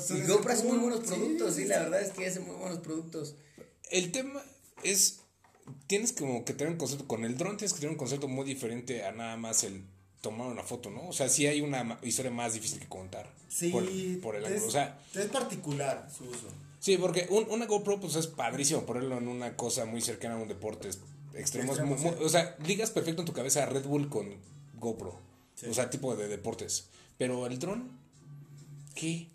Y 0.10 0.22
GoPro 0.22 0.54
hace 0.54 0.63
muy 0.63 0.80
buenos 0.80 1.02
productos, 1.02 1.56
sí, 1.56 1.65
la 1.65 1.80
verdad 1.80 2.02
es 2.02 2.12
que 2.12 2.26
hace 2.26 2.39
muy 2.39 2.56
buenos 2.56 2.80
productos. 2.80 3.36
El 3.91 4.12
tema 4.12 4.43
es 4.84 5.19
tienes 5.86 6.12
como 6.13 6.43
que 6.45 6.54
tener 6.54 6.74
un 6.74 6.80
concepto 6.80 7.08
con 7.08 7.26
el 7.26 7.38
dron 7.38 7.58
tienes 7.58 7.74
que 7.74 7.80
tener 7.80 7.91
un 7.91 7.98
concepto 7.98 8.28
muy 8.28 8.43
diferente 8.45 9.04
a 9.06 9.12
nada 9.12 9.38
más 9.38 9.63
el 9.63 9.84
tomar 10.22 10.48
una 10.48 10.64
foto, 10.64 10.90
¿no? 10.90 11.08
O 11.08 11.14
sea, 11.14 11.30
sí 11.30 11.48
hay 11.48 11.62
una 11.62 11.98
historia 12.04 12.32
más 12.32 12.54
difícil 12.54 12.80
que 12.80 12.88
contar 12.88 13.32
Sí, 13.48 13.70
por, 13.70 13.84
por 14.22 14.36
el 14.36 14.46
ángulo, 14.46 14.68
o 14.68 14.72
sea, 14.72 15.00
es 15.16 15.26
particular 15.28 16.10
su 16.16 16.26
uso. 16.26 16.48
Sí, 16.80 16.98
porque 16.98 17.28
un, 17.30 17.46
una 17.50 17.66
GoPro 17.66 18.00
pues 18.00 18.16
es 18.16 18.28
padrísimo 18.28 18.86
ponerlo 18.86 19.18
en 19.18 19.28
una 19.28 19.56
cosa 19.56 19.86
muy 19.86 20.02
cercana 20.02 20.36
a 20.36 20.38
un 20.38 20.48
deporte 20.48 20.90
extremo. 21.34 21.74
muy- 21.86 21.98
muy- 21.98 22.16
o 22.24 22.30
sea, 22.30 22.56
ligas 22.66 22.92
perfecto 22.92 23.22
en 23.22 23.26
tu 23.26 23.34
cabeza 23.34 23.64
a 23.64 23.66
Red 23.66 23.86
Bull 23.86 24.10
con 24.10 24.34
GoPro. 24.76 25.20
Sí. 25.56 25.66
O 25.68 25.74
sea, 25.74 25.90
tipo 25.90 26.16
de 26.16 26.28
deportes. 26.28 26.88
Pero 27.18 27.46
el 27.48 27.60
dron 27.60 27.92
¿Qué? 28.96 29.28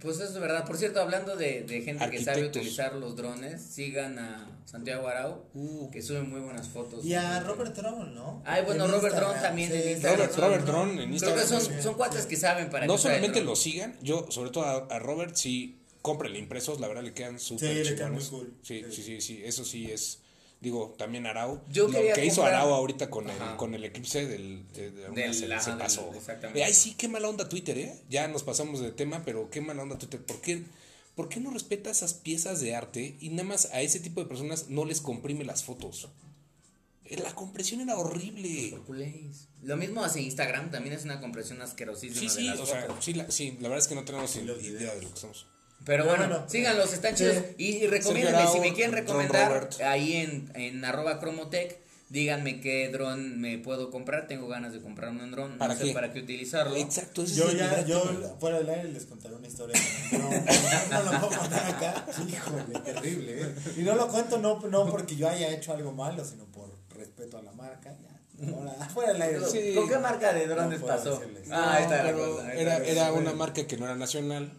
Pues 0.00 0.16
eso 0.16 0.24
es 0.34 0.38
verdad. 0.38 0.64
Por 0.66 0.76
cierto, 0.76 1.00
hablando 1.00 1.36
de, 1.36 1.62
de 1.62 1.82
gente 1.82 2.08
que 2.10 2.22
sabe 2.22 2.44
utilizar 2.46 2.94
los 2.94 3.16
drones, 3.16 3.62
sigan 3.62 4.18
a 4.18 4.46
Santiago 4.64 5.08
Arau, 5.08 5.44
Uh. 5.54 5.90
que 5.90 6.02
sube 6.02 6.22
muy 6.22 6.40
buenas 6.40 6.68
fotos. 6.68 7.04
Y 7.04 7.14
a 7.14 7.40
Robert 7.40 7.74
Tron, 7.74 8.14
¿no? 8.14 8.42
Ay, 8.44 8.62
bueno, 8.64 8.84
En 8.84 8.90
Robert 8.92 9.14
Tron 9.16 9.40
también 9.40 9.72
en 9.72 9.82
sí, 9.82 9.88
Instagram. 9.90 10.18
Robert, 10.28 10.38
Robert 10.38 10.64
Drone 10.66 10.90
en 10.90 10.96
Creo 10.96 11.12
Instagram. 11.12 11.40
que 11.40 11.46
son, 11.46 11.82
son 11.82 11.94
cuates 11.94 12.22
sí. 12.22 12.28
que 12.28 12.36
saben 12.36 12.68
para 12.70 12.86
no 12.86 12.98
solamente 12.98 13.38
drone. 13.38 13.46
lo 13.50 13.56
sigan, 13.56 13.96
yo, 14.02 14.26
sobre 14.30 14.50
todo 14.50 14.64
a, 14.64 14.86
a 14.94 14.98
Robert, 14.98 15.34
sí, 15.36 15.78
cómprenle 16.02 16.38
impresos, 16.38 16.78
la 16.80 16.88
verdad 16.88 17.02
le 17.02 17.12
quedan 17.14 17.40
súper 17.40 17.68
Sí, 17.84 17.90
le 17.90 17.96
quedan 17.96 18.12
muy 18.12 18.24
cool. 18.24 18.54
Sí, 18.62 18.84
sí, 18.90 18.92
Sí. 18.96 19.02
sí, 19.02 19.20
sí, 19.20 19.42
eso 19.44 19.64
sí 19.64 19.90
es, 19.90 20.20
digo, 20.60 20.94
también 20.98 21.26
Arau. 21.26 21.60
Yo 21.70 21.88
lo 21.88 21.98
que 22.14 22.24
hizo 22.24 22.44
Arau 22.44 22.72
ahorita 22.74 23.10
con 23.10 23.28
el, 23.30 23.36
con 23.56 23.74
el 23.74 23.84
eclipse 23.84 24.26
del, 24.26 24.66
de, 24.72 24.90
de 24.90 25.08
Del- 25.10 25.34
se, 25.34 25.40
se 25.60 25.70
del- 25.70 25.78
pasó. 25.78 26.10
exactamente. 26.14 26.60
Eh, 26.60 26.64
Ay, 26.64 26.74
sí, 26.74 26.94
qué 26.96 27.08
mala 27.08 27.28
onda 27.28 27.48
Twitter, 27.48 27.76
¿eh? 27.78 27.94
Ya 28.08 28.26
nos 28.28 28.42
pasamos 28.42 28.80
de 28.80 28.90
tema, 28.92 29.22
pero 29.24 29.50
qué 29.50 29.60
mala 29.60 29.82
onda 29.82 29.98
Twitter. 29.98 30.20
¿Por 30.20 30.40
qué, 30.40 30.62
¿Por 31.14 31.28
qué 31.28 31.40
no 31.40 31.50
respeta 31.50 31.90
esas 31.90 32.14
piezas 32.14 32.60
de 32.60 32.74
arte 32.74 33.16
y 33.20 33.28
nada 33.30 33.44
más 33.44 33.66
a 33.72 33.80
ese 33.82 34.00
tipo 34.00 34.20
de 34.22 34.26
personas 34.26 34.68
no 34.68 34.84
les 34.84 35.00
comprime 35.00 35.44
las 35.44 35.62
fotos? 35.64 36.08
Eh, 37.04 37.18
La 37.22 37.34
compresión 37.34 37.80
era 37.80 37.96
horrible. 37.96 38.76
Lo 39.62 39.76
mismo 39.76 40.02
hace 40.04 40.20
Instagram, 40.22 40.70
también 40.70 40.94
es 40.94 41.04
una 41.04 41.20
compresión 41.20 41.62
asquerosísima 41.62 42.20
Sí, 42.20 42.26
de 42.26 42.32
sí, 42.42 42.46
las 42.48 42.60
o 42.60 42.66
sea, 42.66 42.82
fotos. 42.86 43.04
sí 43.04 43.14
la, 43.14 43.30
sí, 43.30 43.52
la 43.60 43.68
verdad 43.68 43.78
es 43.78 43.86
que 43.88 43.94
no 43.94 44.04
tenemos 44.04 44.34
idea 44.36 44.94
de 44.94 45.02
lo 45.02 45.12
que 45.12 45.20
somos. 45.20 45.46
Pero 45.84 46.04
bueno, 46.04 46.26
bueno, 46.26 46.44
síganlos, 46.48 46.92
están 46.92 47.16
sí. 47.16 47.24
chidos. 47.24 47.44
Y, 47.58 47.76
y 47.76 47.86
recomiéndenme, 47.86 48.46
si 48.48 48.60
me 48.60 48.72
quieren 48.74 48.92
recomendar, 48.92 49.68
ahí 49.84 50.14
en, 50.14 50.50
en 50.54 50.84
arroba 50.84 51.20
cromotech, 51.20 51.78
díganme 52.08 52.60
qué 52.60 52.88
dron 52.90 53.40
me 53.40 53.58
puedo 53.58 53.90
comprar. 53.90 54.26
Tengo 54.26 54.48
ganas 54.48 54.72
de 54.72 54.80
comprarme 54.80 55.22
un 55.22 55.30
dron, 55.30 55.58
¿Para 55.58 55.74
no 55.74 55.80
sé 55.80 55.86
qué? 55.86 55.92
para 55.92 56.12
qué 56.12 56.20
utilizarlo. 56.20 56.74
Exacto, 56.76 57.24
Yo 57.24 57.52
ya, 57.52 57.84
yo 57.84 58.36
fuera 58.40 58.58
del 58.58 58.68
aire 58.68 58.88
les 58.92 59.04
contaré 59.06 59.36
una 59.36 59.46
historia. 59.46 59.80
No, 60.12 60.18
no, 60.18 61.02
no 61.04 61.12
lo 61.12 61.20
puedo 61.20 61.40
contar 61.40 61.66
acá. 61.66 62.06
Híjole, 62.28 62.80
terrible, 62.84 63.42
¿eh? 63.42 63.54
Y 63.76 63.80
no 63.82 63.94
lo 63.94 64.08
cuento 64.08 64.38
no, 64.38 64.60
no 64.68 64.86
porque 64.90 65.14
yo 65.16 65.28
haya 65.28 65.50
hecho 65.50 65.72
algo 65.72 65.92
malo, 65.92 66.24
sino 66.24 66.46
por 66.46 66.70
respeto 66.96 67.38
a 67.38 67.42
la 67.42 67.52
marca. 67.52 67.94
Ya, 68.38 68.88
fuera 68.92 69.12
del 69.12 69.22
aire. 69.22 69.40
Sí. 69.50 69.72
¿Con 69.74 69.88
qué 69.88 69.98
marca 69.98 70.32
de 70.32 70.46
drones 70.46 70.80
pasó? 70.80 71.22
Ah, 71.50 71.76
ahí 71.76 71.84
era, 72.60 72.76
era 72.78 73.08
cosa. 73.08 73.12
una 73.12 73.32
marca 73.32 73.66
que 73.66 73.76
no 73.76 73.84
era 73.84 73.94
nacional. 73.94 74.52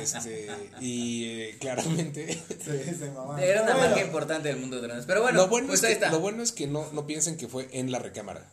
Este, 0.00 0.48
y 0.80 1.24
eh, 1.26 1.56
claramente. 1.60 2.32
Sí, 2.32 2.94
se. 2.94 3.06
Era 3.06 3.62
una 3.62 3.72
Bueno, 3.74 3.78
marca 3.88 4.00
importante 4.00 4.48
del 4.48 4.58
mundo 4.58 4.76
de 4.80 4.86
drones. 4.88 5.04
Pero 5.06 5.22
bueno, 5.22 5.38
lo, 5.42 5.48
bueno 5.48 5.68
pues 5.68 5.80
es 5.80 5.84
ahí 5.84 5.90
que, 5.90 5.94
está. 6.04 6.10
lo 6.10 6.20
bueno 6.20 6.42
es 6.42 6.52
que 6.52 6.66
no, 6.66 6.90
no 6.92 7.06
piensen 7.06 7.36
que 7.36 7.48
fue 7.48 7.68
en 7.72 7.90
la 7.92 7.98
recámara. 7.98 8.50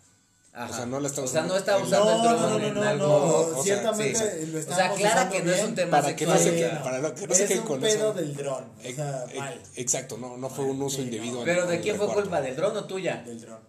Ajá. 0.51 0.71
o 0.71 0.75
sea, 0.75 0.86
no 0.88 0.99
la 0.99 1.08
está 1.08 1.21
O 1.21 1.27
sea, 1.27 1.43
no 1.43 1.55
está 1.55 1.77
usando 1.77 2.10
el 2.12 2.17
No, 2.17 2.23
dron 2.23 2.41
no, 2.41 2.60
no, 2.60 2.65
en 2.67 2.73
no, 2.73 2.84
algo. 2.84 3.08
no, 3.08 3.23
o 3.25 3.53
sea, 3.53 3.63
ciertamente 3.63 4.15
sí, 4.45 4.51
lo 4.51 4.60
O 4.60 4.62
sea, 4.63 4.93
usando 4.93 5.32
que 5.32 5.43
no 5.43 5.51
es 5.53 5.63
un 5.63 5.75
tema 5.75 6.01
Para 6.01 6.15
que 6.15 6.25
no 6.25 6.34
sexual. 6.38 6.39
se 6.53 6.58
Sí, 6.58 6.63
que- 6.69 6.73
no. 6.75 6.84
para 6.84 6.99
no- 6.99 7.15
que 7.15 7.27
no 7.27 7.32
es 7.34 7.38
se 7.38 7.45
queden 7.47 7.62
un 7.62 7.67
con 7.67 7.82
pedo 7.82 7.93
eso. 8.10 8.13
del 8.13 8.36
dron, 8.36 8.63
o 8.63 8.82
Ex- 8.84 8.95
sea, 8.95 9.25
ex- 9.29 9.36
mal, 9.38 9.62
Exacto, 9.75 10.17
no, 10.17 10.38
no 10.38 10.49
fue 10.49 10.65
un 10.65 10.82
uso 10.82 10.97
Sí, 10.97 11.03
indebido. 11.03 11.43
Pero 11.45 11.67
¿de 11.67 11.79
quién 11.82 11.97
fue 11.97 12.08
culpa? 12.12 12.41
¿Del 12.41 12.55
dron 12.55 12.75
o 12.75 12.84
tuya? 12.86 13.23
del 13.25 13.39
dron. 13.39 13.60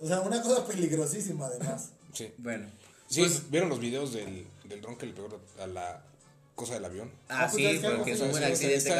O 0.00 0.06
sea, 0.06 0.20
una 0.20 0.42
cosa 0.42 0.66
peligrosísima 0.66 1.46
además. 1.46 1.90
Sí, 2.12 2.32
Bueno. 2.38 2.66
Sí, 3.08 3.20
Pues- 3.20 3.48
¿vieron 3.50 3.68
los 3.68 3.78
videos 3.78 4.12
del, 4.12 4.46
del 4.64 4.80
dron 4.82 4.96
que 4.96 5.06
le 5.06 5.12
pegó 5.12 5.28
a 5.62 5.66
la 5.68 6.02
cosa 6.60 6.74
del 6.74 6.84
avión? 6.84 7.10
Ah, 7.28 7.44
Ah, 7.44 7.48
sí, 7.48 7.64
es 7.64 7.80
porque 7.80 8.12
es 8.12 8.20
un 8.20 8.30
buen 8.30 8.44
accidente, 8.44 8.90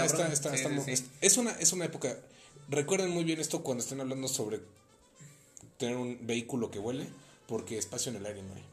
una, 1.37 1.51
es 1.53 1.73
una 1.73 1.85
época. 1.85 2.17
Recuerden 2.69 3.11
muy 3.11 3.25
bien 3.25 3.39
esto 3.41 3.63
cuando 3.63 3.83
estén 3.85 4.01
hablando 4.01 4.29
sobre 4.29 4.61
tener 5.77 5.97
un 5.97 6.19
vehículo 6.27 6.71
que 6.71 6.79
vuele, 6.79 7.07
porque 7.47 7.77
espacio 7.79 8.11
en 8.11 8.17
el 8.19 8.27
aire 8.27 8.43
no 8.43 8.55
hay. 8.55 8.65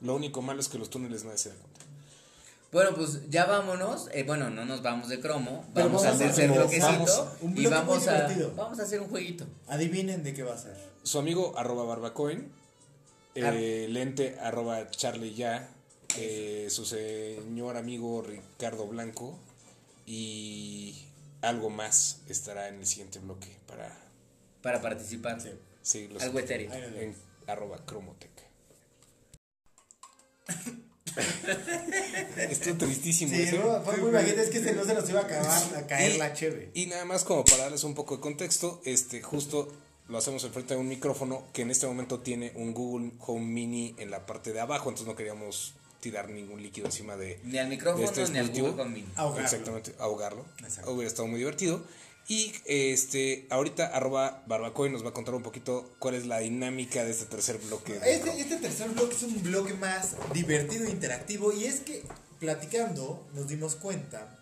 Lo 0.00 0.14
único 0.14 0.42
malo 0.42 0.60
es 0.60 0.68
que 0.68 0.78
los 0.78 0.90
túneles 0.90 1.24
nadie 1.24 1.38
se 1.38 1.48
da 1.50 1.54
cuenta. 1.56 1.80
Bueno, 2.72 2.94
pues 2.96 3.30
ya 3.30 3.46
vámonos. 3.46 4.08
Eh, 4.12 4.24
bueno, 4.24 4.50
no 4.50 4.64
nos 4.64 4.82
vamos 4.82 5.08
de 5.08 5.20
cromo. 5.20 5.64
Vamos 5.72 6.04
a 6.04 6.10
vamos 6.10 6.22
a- 6.22 6.26
hacer 6.30 6.50
bloquecito. 6.50 7.36
un 7.40 7.52
y 7.52 7.60
bloque 7.60 7.68
vamos 7.76 8.08
a, 8.08 8.12
divertido. 8.14 8.52
vamos 8.56 8.78
a 8.80 8.82
hacer 8.82 9.00
un 9.00 9.08
jueguito. 9.08 9.46
Adivinen 9.68 10.22
de 10.24 10.34
qué 10.34 10.42
va 10.42 10.54
a 10.54 10.58
ser. 10.58 10.76
Su 11.04 11.18
amigo 11.18 11.54
arroba 11.56 11.84
barbacoin, 11.84 12.50
eh, 13.36 13.86
lente 13.88 14.36
arroba 14.40 14.90
charlie 14.90 15.34
ya, 15.34 15.70
eh, 16.18 16.66
su 16.70 16.84
señor 16.84 17.76
amigo 17.76 18.22
Ricardo 18.22 18.86
Blanco 18.86 19.38
y 20.06 21.04
algo 21.42 21.70
más 21.70 22.20
estará 22.28 22.68
en 22.68 22.76
el 22.76 22.86
siguiente 22.86 23.18
bloque 23.18 23.56
para 23.66 23.96
Para 24.62 24.80
participar. 24.80 25.38
Sí. 25.82 26.08
Algo 26.20 26.38
etéreo. 26.38 26.72
Ahí 26.72 26.80
nos 26.80 26.92
en 26.94 27.14
arroba 27.46 27.84
cromotec. 27.84 28.30
Estuvo 32.36 32.74
tristísimo. 32.76 33.34
Sí, 33.34 33.56
no, 33.56 33.80
fue 33.82 33.96
muy 33.98 34.10
bajito, 34.10 34.40
es 34.40 34.50
que 34.50 34.60
se 34.62 34.74
no 34.74 34.84
se 34.84 34.94
nos 34.94 35.08
iba 35.08 35.20
a 35.20 35.24
acabar 35.24 35.62
a 35.76 35.86
caer 35.86 36.14
Y- 36.14 36.18
la 36.18 36.32
cheve. 36.32 36.70
Y 36.74 36.86
nada 36.86 37.04
más 37.04 37.24
como 37.24 37.44
para 37.44 37.64
darles 37.64 37.84
un 37.84 37.94
poco 37.94 38.16
de 38.16 38.20
contexto, 38.22 38.80
este 38.84 39.22
justo 39.22 39.68
lo 40.08 40.18
hacemos 40.18 40.44
enfrente 40.44 40.74
de 40.74 40.80
un 40.80 40.88
micrófono 40.88 41.44
que 41.52 41.62
en 41.62 41.70
este 41.70 41.86
momento 41.86 42.20
tiene 42.20 42.52
un 42.56 42.74
Google 42.74 43.12
Home 43.20 43.46
Mini 43.46 43.94
en 43.98 44.10
la 44.10 44.26
parte 44.26 44.52
de 44.52 44.60
abajo, 44.60 44.88
entonces 44.88 45.06
no 45.06 45.16
queríamos 45.16 45.74
tirar 46.04 46.28
ningún 46.28 46.62
líquido 46.62 46.86
encima 46.86 47.16
de 47.16 47.40
Ni 47.44 47.56
al 47.56 47.68
micrófono 47.68 48.04
este 48.04 48.28
ni 48.28 48.38
al. 48.38 48.50
Google 48.50 48.82
Home 48.82 48.90
Mini. 48.90 49.08
Ahogarlo. 49.16 49.42
Exactamente, 49.42 49.94
ahogarlo. 49.98 50.44
Exacto. 50.58 50.92
Hubiera 50.92 51.08
estado 51.08 51.28
muy 51.28 51.38
divertido. 51.38 51.82
Y 52.28 52.52
este 52.66 53.46
ahorita 53.48 53.86
arroba 53.86 54.42
barbacoy 54.46 54.90
nos 54.90 55.02
va 55.02 55.10
a 55.10 55.12
contar 55.14 55.34
un 55.34 55.42
poquito 55.42 55.90
cuál 55.98 56.14
es 56.14 56.26
la 56.26 56.40
dinámica 56.40 57.04
de 57.04 57.10
este 57.10 57.24
tercer 57.24 57.56
bloque. 57.56 57.96
Este, 58.04 58.38
este 58.38 58.56
tercer 58.56 58.90
bloque 58.90 59.14
es 59.14 59.22
un 59.22 59.42
bloque 59.42 59.72
más 59.72 60.16
divertido 60.34 60.84
e 60.84 60.90
interactivo 60.90 61.52
y 61.52 61.64
es 61.64 61.80
que 61.80 62.02
platicando 62.38 63.26
nos 63.32 63.48
dimos 63.48 63.74
cuenta 63.74 64.38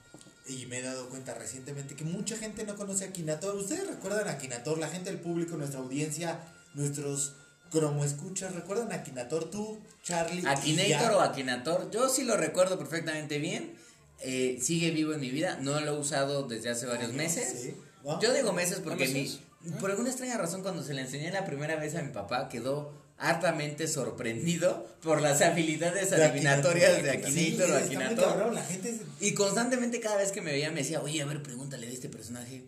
y 0.48 0.66
me 0.66 0.79
he 0.79 0.83
dado 0.83 1.09
cuenta 1.11 1.35
recientemente 1.35 1.94
que 1.94 2.05
mucha 2.05 2.37
gente 2.37 2.64
no 2.64 2.75
conoce 2.75 3.05
a 3.05 3.09
Akinator. 3.09 3.55
¿Ustedes 3.55 3.87
recuerdan 3.87 4.27
a 4.27 4.33
Akinator? 4.33 4.79
La 4.79 4.88
gente 4.88 5.11
del 5.11 5.20
público, 5.20 5.57
nuestra 5.57 5.79
audiencia, 5.79 6.40
nuestros 6.75 7.35
cromo 7.72 8.04
escuchas, 8.04 8.54
¿recuerdan 8.54 8.92
Akinator? 8.92 9.50
Tú, 9.50 9.78
Charlie. 10.02 10.46
Akinator 10.46 11.12
o 11.12 11.20
Akinator, 11.20 11.90
yo 11.90 12.08
sí 12.08 12.22
lo 12.24 12.37
recuerdo 12.37 12.78
perfectamente 12.78 13.38
bien. 13.38 13.72
Eh, 14.20 14.58
sigue 14.62 14.90
vivo 14.92 15.12
en 15.14 15.20
mi 15.20 15.30
vida, 15.30 15.58
no 15.61 15.80
lo 15.80 15.96
he 15.96 15.98
usado 15.98 16.46
desde 16.46 16.70
hace 16.70 16.87
varios 16.87 17.12
meses. 17.12 17.58
Sí. 17.62 17.74
¿no? 18.04 18.20
Yo 18.20 18.32
digo 18.32 18.52
meses 18.52 18.80
porque 18.85 19.08
meses? 19.08 19.40
mi, 19.64 19.72
por 19.80 19.90
alguna 19.90 20.11
extraña 20.11 20.37
razón 20.38 20.62
cuando 20.62 20.82
se 20.85 20.94
le 20.94 21.00
enseñé 21.02 21.32
la 21.32 21.44
primera 21.44 21.74
vez 21.76 21.94
a 21.96 22.02
mi 22.02 22.12
papá 22.12 22.48
quedó 22.48 22.92
hartamente 23.18 23.87
sorprendido 23.88 24.87
por 25.02 25.20
las 25.20 25.40
habilidades 25.42 26.11
De 26.11 26.24
adivinatorias 26.24 27.02
de 27.02 27.11
Akinator. 27.11 27.30
Akinator 27.30 27.70
o 27.70 27.78
Sí, 27.78 27.85
Akinator. 27.85 28.24
cabrón, 28.24 28.54
la 28.54 28.62
gente 28.64 28.90
es- 28.90 29.00
Y 29.20 29.35
constantemente 29.35 30.00
cada 30.00 30.16
vez 30.16 30.30
que 30.32 30.40
me 30.40 30.52
veía 30.52 30.70
me 30.70 30.80
decía, 30.80 31.00
oye, 31.00 31.22
a 31.22 31.26
ver, 31.26 31.42
pregúntale 31.42 31.87
de 31.87 31.92
este 31.92 32.08
personaje. 32.08 32.62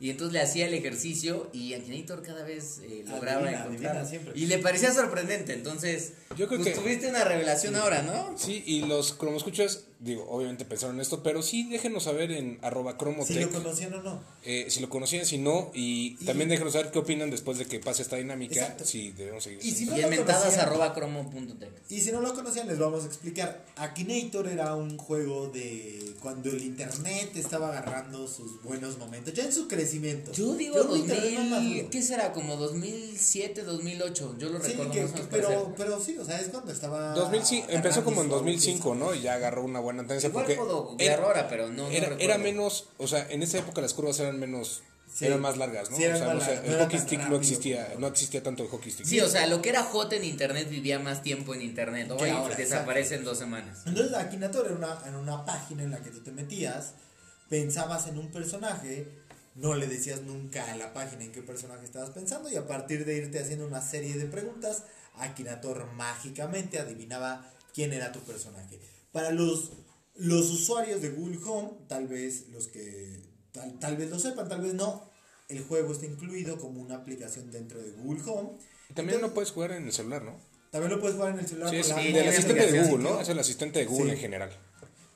Y 0.00 0.08
entonces 0.08 0.32
le 0.32 0.40
hacía 0.40 0.66
el 0.66 0.72
ejercicio 0.72 1.50
y 1.52 1.74
Akinator 1.74 2.22
cada 2.22 2.42
vez 2.42 2.78
eh, 2.82 3.04
lograba 3.06 3.42
Adivina, 3.42 3.64
encontrar. 3.64 3.90
adivina 3.98 4.08
siempre. 4.08 4.32
Y 4.34 4.46
le 4.46 4.58
parecía 4.58 4.94
sorprendente, 4.94 5.52
entonces 5.52 6.14
Yo 6.38 6.48
creo 6.48 6.58
pues 6.62 6.74
que- 6.74 6.80
tuviste 6.80 7.08
una 7.08 7.22
revelación 7.22 7.76
ahora, 7.76 8.00
¿no? 8.02 8.32
Sí, 8.38 8.62
y 8.66 8.80
los 8.86 9.12
cromoscuchas, 9.12 9.84
digo, 9.98 10.26
obviamente 10.30 10.64
pensaron 10.64 10.96
en 10.96 11.02
esto, 11.02 11.22
pero 11.22 11.42
sí 11.42 11.68
déjenos 11.68 12.04
saber 12.04 12.30
en 12.32 12.58
arroba 12.62 12.92
si 12.92 12.96
cromotec. 12.98 13.40
lo 13.42 13.50
conocían 13.62 13.92
o 13.92 14.02
no. 14.02 14.22
eh, 14.42 14.66
si 14.70 14.80
lo 14.80 14.88
conocían, 14.88 15.26
si 15.26 15.36
no, 15.36 15.70
y, 15.74 16.16
Y- 16.18 16.24
también 16.24 16.48
déjenos 16.48 16.72
saber 16.72 16.90
qué 16.92 16.98
opinan 16.98 17.30
después 17.30 17.58
de 17.58 17.66
que 17.66 17.78
pase 17.78 18.00
esta 18.00 18.16
dinámica, 18.16 18.54
Exacto. 18.54 18.86
si 18.86 19.10
debemos 19.10 19.44
seguir. 19.44 19.58
Y 19.62 19.70
si 19.72 19.84
no 19.84 19.92
Y 19.98 20.00
en 20.00 20.02
lo 20.10 20.16
mentadas 20.16 20.44
conocían- 20.44 20.60
arroba 20.66 20.94
cromo.tech. 20.94 21.68
Y 21.90 22.00
si 22.00 22.10
no 22.10 22.22
lo 22.22 22.32
conocían, 22.32 22.66
les 22.68 22.78
vamos 22.78 23.04
a 23.04 23.06
explicar. 23.06 23.66
Akinator 23.76 24.48
era 24.48 24.74
un 24.76 24.96
juego 24.96 25.48
de 25.48 26.14
cuando 26.22 26.48
el 26.48 26.62
internet 26.62 27.32
estaba 27.36 27.68
agarrando 27.68 28.26
sus 28.26 28.62
buenos 28.62 28.96
momentos, 28.96 29.34
ya 29.34 29.44
en 29.44 29.52
su 29.52 29.68
crecimiento. 29.68 29.89
Yo 30.32 30.54
digo 30.54 30.74
Yo 30.76 30.94
el 30.94 31.00
internet 31.00 31.32
no 31.34 31.40
2000, 31.50 31.50
maduro. 31.74 31.90
¿qué 31.90 32.02
será? 32.02 32.32
Como 32.32 32.56
2007, 32.56 33.62
2008, 33.64 34.36
yo 34.38 34.48
lo 34.50 34.60
Sí, 34.62 34.68
recuerdo 34.72 34.92
que- 34.92 35.02
más 35.02 35.12
pero, 35.30 35.74
pero 35.76 36.00
sí, 36.00 36.16
o 36.18 36.24
sea, 36.24 36.40
es 36.40 36.48
cuando 36.48 36.72
estaba. 36.72 37.14
2005, 37.14 37.66
empezó 37.70 38.04
como 38.04 38.22
en 38.22 38.26
agarrando 38.28 38.34
su 38.38 38.44
2005, 38.44 38.94
¿no? 38.94 39.14
Y 39.14 39.22
ya 39.22 39.34
agarró 39.34 39.62
una 39.64 39.80
buena 39.80 40.00
tendencia 40.02 40.28
Igual 40.28 40.44
porque 40.44 40.56
puedo 40.58 40.94
era, 40.98 41.16
ahora, 41.22 41.48
pero 41.48 41.68
no, 41.68 41.88
era, 41.88 42.08
recuerdo. 42.10 42.24
era 42.24 42.38
menos, 42.38 42.88
o 42.98 43.06
sea, 43.08 43.26
en 43.30 43.42
esa 43.42 43.58
época 43.58 43.80
las 43.80 43.94
curvas 43.94 44.18
eran 44.20 44.38
menos, 44.38 44.82
Sí. 45.12 45.26
eran 45.26 45.40
más 45.40 45.56
largas, 45.56 45.90
¿no? 45.90 45.96
Sí, 45.96 46.04
eran 46.04 46.16
o 46.16 46.18
sea, 46.18 46.26
más 46.28 46.36
no 46.36 46.40
sé, 46.44 46.46
largas, 46.54 46.66
no 46.70 46.72
el 46.76 46.82
hockey 46.84 46.98
stick 47.00 47.20
no 47.28 47.36
existía, 47.36 47.94
no 47.98 48.06
existía 48.06 48.42
tanto 48.44 48.62
el 48.62 48.68
hockey 48.68 48.92
stick. 48.92 49.06
Sí, 49.06 49.20
o 49.20 49.28
sea, 49.28 49.46
lo 49.48 49.60
que 49.60 49.70
era 49.70 49.82
hot 49.82 50.12
en 50.12 50.22
internet 50.24 50.68
vivía 50.70 50.98
más 51.00 51.22
tiempo 51.22 51.52
en 51.54 51.62
internet. 51.62 52.10
Hoy 52.12 52.30
ahora, 52.30 52.54
desaparece 52.54 53.16
en 53.16 53.24
dos 53.24 53.36
semanas. 53.38 53.80
Entonces, 53.86 54.14
Akinator 54.16 54.66
era 54.66 54.76
una, 54.76 54.98
en 55.08 55.16
una 55.16 55.44
página 55.44 55.82
en 55.82 55.90
la 55.90 55.98
que 56.00 56.10
tú 56.10 56.20
te 56.20 56.30
metías, 56.30 56.92
pensabas 57.48 58.06
en 58.06 58.18
un 58.18 58.30
personaje, 58.30 59.08
no 59.60 59.74
le 59.74 59.86
decías 59.86 60.22
nunca 60.22 60.70
a 60.72 60.76
la 60.76 60.92
página 60.92 61.24
en 61.24 61.32
qué 61.32 61.42
personaje 61.42 61.84
estabas 61.84 62.10
pensando, 62.10 62.48
y 62.50 62.56
a 62.56 62.66
partir 62.66 63.04
de 63.04 63.16
irte 63.16 63.38
haciendo 63.38 63.66
una 63.66 63.82
serie 63.82 64.14
de 64.16 64.26
preguntas, 64.26 64.84
Akinator 65.16 65.86
mágicamente 65.92 66.78
adivinaba 66.78 67.50
quién 67.74 67.92
era 67.92 68.10
tu 68.12 68.20
personaje. 68.20 68.80
Para 69.12 69.30
los, 69.32 69.72
los 70.16 70.50
usuarios 70.50 71.02
de 71.02 71.10
Google 71.10 71.38
Home, 71.44 71.70
tal 71.88 72.06
vez 72.08 72.48
los 72.48 72.68
que 72.68 73.20
tal, 73.52 73.78
tal 73.78 73.96
vez 73.96 74.08
lo 74.10 74.18
sepan, 74.18 74.48
tal 74.48 74.62
vez 74.62 74.74
no, 74.74 75.10
el 75.48 75.62
juego 75.64 75.92
está 75.92 76.06
incluido 76.06 76.58
como 76.58 76.80
una 76.80 76.96
aplicación 76.96 77.50
dentro 77.50 77.82
de 77.82 77.90
Google 77.92 78.22
Home. 78.26 78.50
Y 78.88 78.94
también 78.94 79.16
Entonces- 79.16 79.22
lo 79.22 79.34
puedes 79.34 79.50
jugar 79.50 79.72
en 79.72 79.84
el 79.86 79.92
celular, 79.92 80.22
¿no? 80.22 80.36
También 80.70 80.92
lo 80.92 81.00
puedes 81.00 81.16
jugar 81.16 81.32
en 81.34 81.40
el 81.40 81.46
celular. 81.48 81.68
Sí, 81.70 81.76
con 81.76 81.80
es 81.80 81.88
la 81.88 81.96
móvil, 81.96 82.28
asistente 82.28 82.64
el 82.64 82.72
de 82.72 82.82
Google. 82.84 83.02
¿no? 83.04 83.20
Es 83.20 83.28
el 83.28 83.38
asistente 83.40 83.78
de 83.80 83.86
Google 83.86 84.04
Sí. 84.06 84.10
en 84.12 84.18
general. 84.18 84.50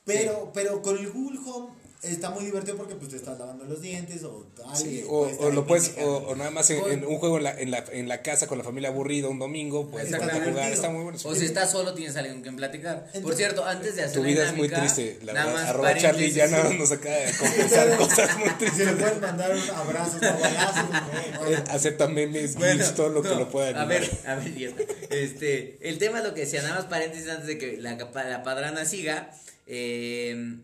Pero, 0.03 0.51
pero 0.53 0.81
con 0.81 0.97
el 0.97 1.09
Google 1.11 1.39
Home 1.45 1.73
está 2.03 2.29
muy 2.29 2.45
divertido 2.45 2.77
porque 2.77 2.95
pues 2.95 3.09
te 3.09 3.15
estás 3.17 3.37
lavando 3.39 3.65
los 3.65 3.81
dientes 3.81 4.23
o 4.23 4.45
Sí, 4.75 4.99
alguien 4.99 5.05
o, 5.09 5.21
o 5.39 5.49
lo 5.49 5.65
puedes, 5.65 5.93
o, 5.99 6.17
o 6.17 6.35
nada 6.35 6.51
más 6.51 6.69
en, 6.69 6.83
en 6.91 7.05
un 7.05 7.17
juego 7.17 7.37
en 7.37 7.43
la, 7.43 7.59
en, 7.59 7.71
la, 7.71 7.83
en 7.91 8.07
la 8.07 8.21
casa 8.21 8.45
con 8.47 8.57
la 8.57 8.63
familia 8.63 8.89
aburrida 8.89 9.27
un 9.27 9.39
domingo, 9.39 9.89
pues 9.89 10.05
Está 10.11 10.17
a 10.17 10.39
jugar, 10.45 10.71
está 10.71 10.89
muy 10.89 11.03
bueno. 11.03 11.17
O 11.23 11.33
si 11.35 11.45
estás 11.45 11.71
solo, 11.71 11.93
tienes 11.93 12.15
alguien 12.15 12.35
con 12.35 12.43
quien 12.43 12.55
platicar. 12.57 13.05
Por 13.05 13.15
Entonces, 13.15 13.37
cierto, 13.37 13.65
antes 13.65 13.95
de 13.95 14.03
hacer 14.03 14.13
Tu 14.17 14.21
la 14.21 14.27
vida 14.27 14.43
es 14.49 14.55
muy 14.55 14.67
dinámica, 14.67 14.93
triste, 14.95 15.19
la 15.25 15.33
nada 15.33 15.45
verdad. 15.53 15.69
Arroba 15.69 15.97
Charlie 15.97 16.31
ya 16.31 16.47
nada 16.47 16.63
más 16.65 16.77
nos 16.79 16.91
acaba 16.91 17.15
de 17.15 17.31
confesar 17.37 17.97
cosas 17.97 18.37
muy 18.37 18.49
Si 18.49 18.55
tristes. 18.57 18.85
le 18.87 18.93
pueden 18.93 19.21
mandar 19.21 19.51
un 19.55 19.69
abrazo, 19.69 20.17
no 20.21 20.39
balazos, 20.39 20.89
¿no? 20.89 21.47
Eh, 21.47 21.63
Acepta 21.71 22.07
memes, 22.07 22.55
Bueno, 22.55 22.83
gifs, 22.83 22.95
todo 22.95 23.09
lo 23.09 23.21
que 23.23 23.29
no, 23.29 23.35
lo 23.39 23.49
pueda 23.49 23.81
A 23.81 23.85
ver, 23.85 24.09
a 24.27 24.35
ver. 24.35 24.73
Este, 25.09 25.77
el 25.81 25.97
tema 25.97 26.21
lo 26.21 26.33
que 26.33 26.41
decía, 26.41 26.61
nada 26.61 26.75
más 26.75 26.85
paréntesis 26.85 27.27
antes 27.29 27.47
de 27.47 27.57
que 27.57 27.77
la, 27.77 27.97
capa- 27.97 28.23
la 28.25 28.43
padrana 28.43 28.85
siga. 28.85 29.31
Eh, 29.67 30.57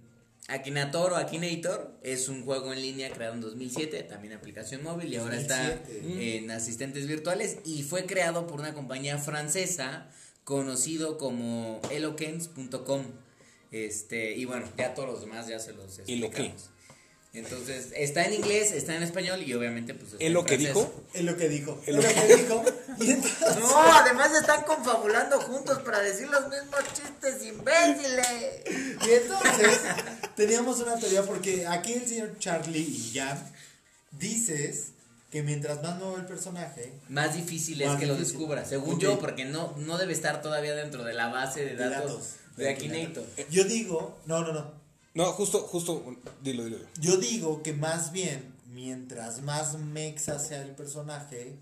Akinator 0.54 1.14
o 1.14 1.16
Akinator 1.16 1.92
es 2.04 2.28
un 2.30 2.44
juego 2.44 2.74
en 2.74 2.82
línea 2.82 3.10
creado 3.12 3.34
en 3.36 3.42
2007, 3.42 4.04
también 4.04 4.34
aplicación 4.34 4.84
móvil 4.84 5.14
y 5.14 5.18
ahora 5.18 5.38
está 5.40 5.58
2007. 5.70 6.38
en 6.38 6.52
asistentes 6.52 7.08
virtuales 7.08 7.58
y 7.66 7.84
fue 7.84 8.06
creado 8.06 8.48
por 8.48 8.60
una 8.60 8.74
compañía 8.74 9.18
francesa 9.18 10.08
conocido 10.44 11.18
como 11.18 11.80
elokens.com. 11.92 13.04
Este, 13.72 14.36
y 14.36 14.46
bueno, 14.46 14.68
ya 14.78 14.94
todos 14.94 15.10
los 15.10 15.22
demás 15.22 15.48
ya 15.48 15.60
se 15.60 15.72
los 15.74 16.02
¿Y 16.06 16.18
lo 16.18 16.30
qué? 16.30 16.48
explicamos. 16.48 16.70
Entonces, 17.34 17.94
está 17.96 18.26
en 18.26 18.34
inglés, 18.34 18.74
está 18.74 18.94
en 18.94 19.04
español 19.04 19.42
y 19.42 19.54
obviamente 19.54 19.94
pues 19.94 20.12
está 20.12 20.24
¿Es 20.24 20.28
en 20.28 20.34
lo 20.34 20.46
que 20.46 20.58
dijo? 20.58 20.94
Es 21.14 21.24
lo 21.24 21.38
que 21.38 21.48
dijo. 21.48 21.80
Es 21.86 21.88
Es 21.88 21.96
lo 21.96 22.02
que 22.02 22.36
dijo. 22.36 22.66
Y 23.00 23.12
entonces, 23.12 23.58
No, 23.60 23.94
además 23.94 24.32
están 24.36 24.64
confabulando 24.64 25.40
juntos 25.40 25.80
para 25.80 26.02
decir 26.02 26.28
los 26.28 26.42
mismos 26.50 26.82
chistes 26.94 27.44
imbéciles. 27.46 28.28
y 29.08 29.12
entonces 29.12 29.80
teníamos 30.36 30.80
una 30.82 30.98
teoría 30.98 31.24
porque 31.24 31.66
aquí 31.66 31.94
el 31.94 32.06
señor 32.06 32.38
Charlie 32.38 32.82
y 32.82 33.12
Jan 33.18 33.42
dices 34.12 34.92
que 35.32 35.42
mientras 35.42 35.82
más 35.82 35.98
nuevo 35.98 36.18
el 36.18 36.26
personaje, 36.26 36.92
Más 37.08 37.34
difícil 37.34 37.82
es 37.82 37.88
Más 37.88 38.00
que 38.00 38.06
lo 38.06 38.18
descubra, 38.18 38.66
según 38.66 39.00
yo, 39.00 39.18
porque 39.20 39.46
no, 39.46 39.74
no 39.78 39.98
debe 39.98 40.12
estar 40.12 40.42
todavía 40.42 40.76
dentro 40.76 41.06
de 41.06 41.14
la 41.14 41.30
base 41.30 41.62
de 41.62 41.78
de 41.78 41.90
datos, 41.90 42.12
datos 42.12 42.58
de 42.58 42.70
Akinator. 42.70 43.26
Yo 43.50 43.64
digo, 43.64 44.20
no, 44.26 44.42
no, 44.42 44.52
no. 44.52 44.81
No, 45.14 45.26
justo, 45.34 45.60
justo, 45.60 46.16
dilo, 46.42 46.64
dilo. 46.66 46.78
Yo 47.00 47.18
digo 47.18 47.62
que 47.64 47.74
más 47.74 48.12
bien, 48.12 48.54
mientras 48.68 49.42
más 49.42 49.78
mexa 49.78 50.40
sea 50.40 50.62
el 50.62 50.72
personaje, 50.76 51.58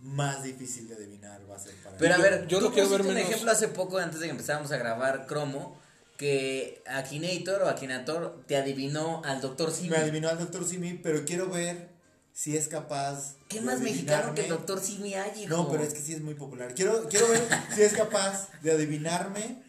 más 0.00 0.42
difícil 0.42 0.88
de 0.88 0.94
adivinar 0.96 1.40
va 1.50 1.56
a 1.56 1.58
ser 1.58 1.74
para 1.82 1.96
Pero 1.96 2.14
a 2.14 2.18
ver, 2.18 2.46
yo 2.48 2.58
tú 2.58 2.64
lo 2.64 2.72
quiero 2.72 2.88
ver 2.88 3.02
un 3.02 3.08
menos- 3.08 3.22
ejemplo 3.28 3.50
hace 3.52 3.68
poco, 3.68 3.98
antes 3.98 4.20
de 4.20 4.26
que 4.26 4.30
empezáramos 4.32 4.72
a 4.72 4.76
grabar 4.78 5.26
Cromo, 5.26 5.76
que 6.16 6.82
Akinator 6.86 7.62
o 7.62 7.68
Akinator 7.68 8.42
te 8.46 8.56
adivinó 8.56 9.22
al 9.24 9.40
Doctor 9.40 9.70
Simi. 9.70 9.90
Me 9.90 9.96
adivinó 9.98 10.28
al 10.28 10.38
Dr. 10.38 10.64
Simi, 10.66 10.94
pero 10.94 11.24
quiero 11.24 11.48
ver 11.50 11.88
si 12.32 12.56
es 12.56 12.68
capaz. 12.68 13.34
¿Qué 13.48 13.60
de 13.60 13.66
más 13.66 13.80
mexicano 13.80 14.34
que 14.34 14.42
el. 14.44 14.48
Doctor 14.48 14.80
Simi 14.80 15.14
hay, 15.14 15.42
hijo? 15.42 15.54
No, 15.56 15.68
pero 15.70 15.82
es 15.82 15.92
que 15.92 16.00
sí 16.00 16.14
es 16.14 16.20
muy 16.22 16.34
popular. 16.34 16.74
Quiero, 16.74 17.08
quiero 17.08 17.28
ver 17.28 17.46
si 17.74 17.82
es 17.82 17.92
capaz 17.92 18.48
de 18.62 18.72
adivinarme. 18.72 19.62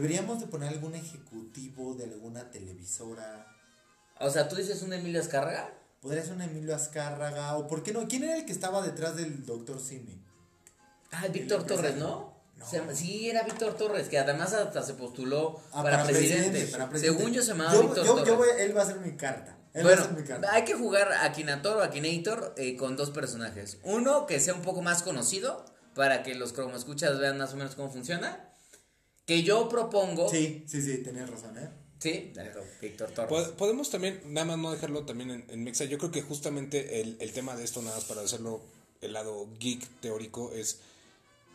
Deberíamos 0.00 0.40
de 0.40 0.46
poner 0.46 0.68
algún 0.68 0.94
ejecutivo 0.94 1.94
de 1.94 2.04
alguna 2.04 2.50
televisora. 2.50 3.46
O 4.20 4.28
sea, 4.28 4.46
tú 4.46 4.56
dices 4.56 4.82
un 4.82 4.92
Emilio 4.92 5.18
Azcárraga. 5.22 5.72
Podría 6.02 6.22
ser 6.22 6.34
un 6.34 6.42
Emilio 6.42 6.74
Azcárraga. 6.76 7.56
O 7.56 7.66
por 7.66 7.82
qué 7.82 7.94
no. 7.94 8.06
¿Quién 8.06 8.24
era 8.24 8.36
el 8.36 8.44
que 8.44 8.52
estaba 8.52 8.82
detrás 8.82 9.16
del 9.16 9.46
Dr. 9.46 9.80
Simi? 9.80 10.22
Ah, 11.12 11.26
Víctor 11.32 11.64
Torres. 11.64 11.96
¿no? 11.96 12.36
No. 12.58 12.66
Se 12.66 12.94
sí, 12.94 13.30
era 13.30 13.44
Víctor 13.44 13.72
Torres, 13.78 14.08
que 14.10 14.18
además 14.18 14.52
hasta 14.52 14.82
se 14.82 14.92
postuló 14.92 15.62
Ah, 15.72 15.82
para, 15.82 16.04
presidente. 16.04 16.66
para 16.66 16.90
presidente. 16.90 17.18
Según 17.18 17.32
yo 17.32 17.40
se 17.40 17.48
llamaba 17.48 17.72
Yo- 17.72 17.80
Víctor 17.84 18.04
yo- 18.04 18.12
Torres. 18.16 18.28
yo 18.28 18.36
voy- 18.36 18.48
él 18.58 18.76
va 18.76 18.82
a 18.82 18.86
ser 18.86 19.00
mi 19.00 19.16
carta. 19.16 19.56
Él 19.72 19.80
va 19.86 19.88
bueno, 19.90 20.02
a 20.02 20.06
ser 20.08 20.14
mi 20.14 20.24
carta. 20.24 20.52
hay 20.52 20.64
que 20.66 20.74
jugar 20.74 21.10
Akinator 21.22 21.78
o 21.78 21.82
Akinator 21.82 22.52
eh, 22.58 22.76
con 22.76 22.96
dos 22.98 23.08
personajes. 23.12 23.78
Uno 23.82 24.26
que 24.26 24.40
sea 24.40 24.52
un 24.52 24.60
poco 24.62 24.82
más 24.82 25.02
conocido 25.02 25.64
para 25.94 26.22
que 26.22 26.34
los 26.34 26.52
escuchas 26.52 27.18
vean 27.18 27.38
más 27.38 27.54
o 27.54 27.56
menos 27.56 27.74
cómo 27.76 27.90
funciona. 27.90 28.42
Que 29.26 29.42
yo 29.42 29.68
propongo. 29.68 30.28
Sí, 30.30 30.64
sí, 30.66 30.80
sí, 30.82 30.98
tenías 30.98 31.28
razón, 31.28 31.58
¿eh? 31.58 31.68
Sí, 31.98 32.32
Víctor 32.80 33.10
Torres. 33.10 33.28
Po- 33.48 33.56
Podemos 33.56 33.90
también, 33.90 34.20
nada 34.26 34.46
más 34.46 34.58
no 34.58 34.70
dejarlo 34.70 35.04
también 35.04 35.30
en, 35.30 35.44
en 35.48 35.64
Mexa. 35.64 35.84
Yo 35.86 35.98
creo 35.98 36.12
que 36.12 36.22
justamente 36.22 37.00
el, 37.00 37.16
el 37.20 37.32
tema 37.32 37.56
de 37.56 37.64
esto, 37.64 37.82
nada 37.82 37.96
más 37.96 38.04
para 38.04 38.20
hacerlo 38.20 38.60
el 39.00 39.12
lado 39.14 39.48
geek 39.58 39.82
teórico, 40.00 40.52
es 40.54 40.78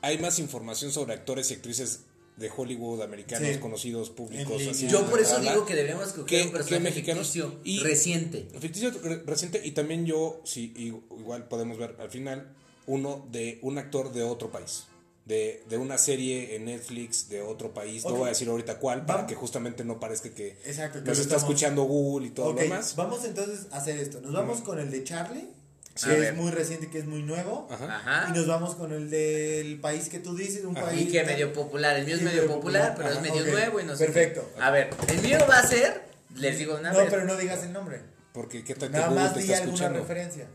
hay 0.01 0.17
más 0.17 0.39
información 0.39 0.91
sobre 0.91 1.13
actores 1.13 1.51
y 1.51 1.53
actrices 1.53 2.01
de 2.37 2.49
Hollywood 2.55 3.03
americanos 3.03 3.47
Sí. 3.53 3.59
conocidos, 3.59 4.09
públicos, 4.09 4.61
así. 4.69 4.87
yo 4.87 5.05
por 5.09 5.19
eso 5.21 5.39
digo 5.39 5.65
que 5.65 5.75
deberíamos 5.75 6.07
escoger 6.07 6.25
¿Qué- 6.27 6.43
un 6.47 6.51
personaje 6.51 6.83
mexicanos? 6.83 7.27
ficticio 7.27 7.59
Y- 7.63 7.79
reciente. 7.81 8.47
Ficticio 8.59 8.89
re- 9.03 9.21
reciente 9.25 9.61
y 9.63 9.71
también 9.71 10.05
yo, 10.07 10.41
sí, 10.43 10.73
igual 10.75 11.47
podemos 11.47 11.77
ver 11.77 11.95
al 11.99 12.09
final 12.09 12.51
uno 12.87 13.27
de 13.31 13.59
un 13.61 13.77
actor 13.77 14.11
de 14.11 14.23
otro 14.23 14.51
país. 14.51 14.85
De, 15.25 15.63
de 15.69 15.77
una 15.77 15.99
serie 15.99 16.55
en 16.55 16.65
Netflix 16.65 17.29
de 17.29 17.41
otro 17.43 17.73
país, 17.75 18.03
Ok. 18.03 18.11
no 18.11 18.17
voy 18.17 18.25
a 18.25 18.29
decir 18.29 18.49
ahorita 18.49 18.79
cuál, 18.79 19.05
para 19.05 19.21
Va- 19.21 19.27
que 19.27 19.35
justamente 19.35 19.85
no 19.85 19.99
parezca 19.99 20.29
que 20.31 20.57
Exacto. 20.65 20.99
nos 21.01 21.09
está 21.09 21.21
estamos- 21.21 21.43
escuchando 21.43 21.83
Google 21.83 22.27
y 22.27 22.29
todo 22.31 22.47
Ok, 22.47 22.55
lo 22.55 22.61
demás. 22.63 22.95
vamos 22.95 23.23
entonces 23.23 23.67
a 23.71 23.77
hacer 23.77 23.97
esto. 23.99 24.19
Nos 24.19 24.33
vamos 24.33 24.61
con 24.61 24.79
el 24.79 24.89
de 24.89 25.03
Charlie, 25.03 25.47
Sí. 25.93 26.05
que 26.07 26.11
A 26.11 26.15
es 26.15 26.19
ver. 26.21 26.33
muy 26.33 26.49
reciente, 26.51 26.89
que 26.89 26.97
es 26.97 27.05
muy 27.05 27.21
nuevo. 27.21 27.67
Ajá. 27.69 27.97
Ajá. 27.97 28.29
Y 28.29 28.37
nos 28.37 28.47
vamos 28.47 28.73
con 28.75 28.93
el 28.93 29.09
del 29.11 29.79
país 29.79 30.09
que 30.09 30.17
tú 30.19 30.35
dices, 30.35 30.65
un 30.65 30.75
Ajá. 30.75 30.87
país. 30.87 31.01
Y 31.01 31.11
que 31.11 31.23
medio 31.23 31.53
popular. 31.53 31.95
El 31.97 32.05
mío 32.07 32.15
es 32.15 32.21
medio 32.23 32.47
popular, 32.47 32.89
popular. 32.91 32.95
pero 32.97 33.09
es 33.09 33.21
medio 33.21 33.43
ok. 33.45 33.51
nuevo 33.51 33.79
y 33.79 33.83
no 33.83 33.95
sé. 33.95 34.05
Perfecto. 34.05 34.49
A 34.59 34.71
ver, 34.71 34.89
el 35.07 35.21
mío 35.21 35.37
va 35.47 35.59
a 35.59 35.67
ser. 35.67 36.01
Les 36.35 36.57
digo 36.57 36.77
una 36.77 36.93
No, 36.93 36.99
vez. 36.99 37.07
pero 37.11 37.25
no 37.25 37.35
digas 37.37 37.61
el 37.63 37.73
nombre. 37.73 38.01
Porque 38.33 38.63
qué 38.63 38.73
tal 38.73 38.89
que 38.89 38.93
Nada 38.97 39.09
Google 39.09 39.23
más 39.23 39.33
te 39.33 39.39
di 39.41 39.45
está 39.45 39.57
alguna 39.57 39.73
escuchando. 39.75 39.99
referencia. 39.99 40.47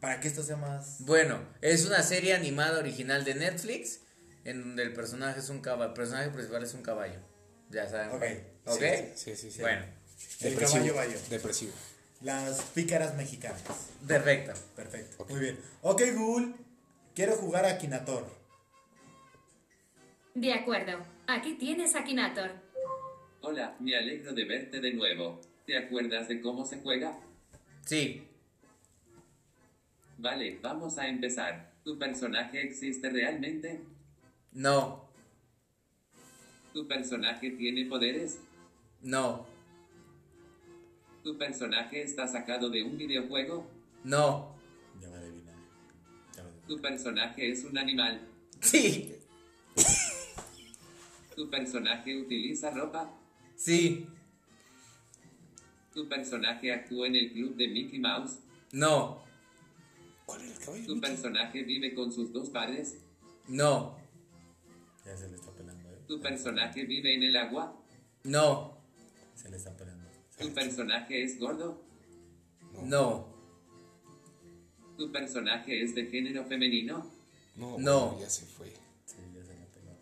Para 0.00 0.20
que 0.20 0.28
esto 0.28 0.42
sea 0.42 0.56
más. 0.56 0.96
Bueno, 1.00 1.40
es 1.60 1.86
una 1.86 2.02
serie 2.02 2.34
animada 2.34 2.78
original 2.78 3.24
de 3.24 3.34
Netflix 3.34 4.00
en 4.44 4.62
donde 4.62 4.82
el 4.84 4.92
personaje 4.92 5.40
es 5.40 5.48
un 5.48 5.60
caballo, 5.60 5.90
el 5.90 5.94
personaje 5.94 6.30
principal 6.30 6.62
es 6.62 6.74
un 6.74 6.82
caballo. 6.82 7.18
Ya 7.70 7.88
saben. 7.88 8.16
Ok. 8.16 8.22
¿Ok? 8.74 8.82
Sí, 9.14 9.34
sí, 9.36 9.50
sí. 9.50 9.60
Bueno, 9.60 9.84
El 10.40 10.50
Depresivo, 10.50 10.72
caballo 10.72 10.94
bayo. 10.94 11.18
Depresivo. 11.28 11.72
Las 12.22 12.62
pícaras 12.74 13.14
mexicanas. 13.16 13.62
perfecto. 14.06 14.52
Perfecto. 14.74 15.26
Muy 15.28 15.40
bien. 15.40 15.58
Ok, 15.82 16.02
Google. 16.14 16.54
Quiero 17.14 17.34
jugar 17.36 17.64
a 17.64 17.78
Kinator. 17.78 18.26
De 20.34 20.52
acuerdo. 20.52 20.98
Aquí 21.26 21.54
tienes 21.54 21.94
a 21.94 22.04
Kinator. 22.04 22.50
Hola, 23.40 23.76
me 23.80 23.96
alegro 23.96 24.32
de 24.32 24.44
verte 24.44 24.80
de 24.80 24.92
nuevo. 24.94 25.40
¿Te 25.66 25.76
acuerdas 25.76 26.28
de 26.28 26.40
cómo 26.40 26.64
se 26.64 26.78
juega? 26.80 27.18
Sí. 27.84 28.27
Vale, 30.18 30.58
vamos 30.60 30.98
a 30.98 31.08
empezar. 31.08 31.72
¿Tu 31.84 31.96
personaje 31.96 32.60
existe 32.60 33.08
realmente? 33.08 33.80
No. 34.52 35.08
¿Tu 36.72 36.88
personaje 36.88 37.52
tiene 37.52 37.84
poderes? 37.86 38.40
No. 39.00 39.46
¿Tu 41.22 41.38
personaje 41.38 42.02
está 42.02 42.26
sacado 42.26 42.68
de 42.68 42.82
un 42.82 42.98
videojuego? 42.98 43.70
No. 44.02 44.56
Ya 45.00 45.08
adivinar. 45.08 45.54
¿Tu 46.66 46.80
personaje 46.80 47.52
es 47.52 47.64
un 47.64 47.78
animal? 47.78 48.20
Sí. 48.60 49.14
¿Tu 51.36 51.48
personaje 51.48 52.20
utiliza 52.20 52.70
ropa? 52.72 53.08
Sí. 53.54 54.04
¿Tu 55.94 56.08
personaje 56.08 56.72
actúa 56.72 57.06
en 57.06 57.14
el 57.14 57.32
club 57.32 57.54
de 57.54 57.68
Mickey 57.68 58.00
Mouse? 58.00 58.40
No. 58.72 59.27
¿Cuál 60.28 60.42
era 60.42 60.52
el 60.52 60.58
caballo? 60.58 60.84
¿Tu 60.86 61.00
personaje 61.00 61.62
vive 61.62 61.94
con 61.94 62.12
sus 62.12 62.30
dos 62.34 62.50
padres? 62.50 62.98
No. 63.46 63.96
Ya 65.06 65.16
se 65.16 65.26
le 65.26 65.36
está 65.36 65.50
pelando, 65.52 65.88
¿eh? 65.90 66.02
¿Tu 66.06 66.20
personaje 66.20 66.84
vive 66.84 67.14
en 67.14 67.22
el 67.22 67.34
agua? 67.34 67.74
No. 68.24 68.76
Se 69.34 69.48
le 69.48 69.56
está 69.56 69.74
pelando. 69.74 70.06
¿Tu 70.38 70.52
personaje 70.52 71.22
es 71.22 71.38
gordo? 71.40 71.82
No. 72.84 73.26
¿Tu 74.98 75.10
personaje 75.10 75.82
es 75.82 75.94
de 75.94 76.04
género 76.08 76.44
femenino? 76.44 77.10
No, 77.56 77.78
No. 77.78 78.20
ya 78.20 78.28
se 78.28 78.44
fue. 78.44 78.68
Sí, 79.06 79.16
ya 79.34 79.42
se 79.46 79.54
le 79.54 79.64
peló. 79.64 79.96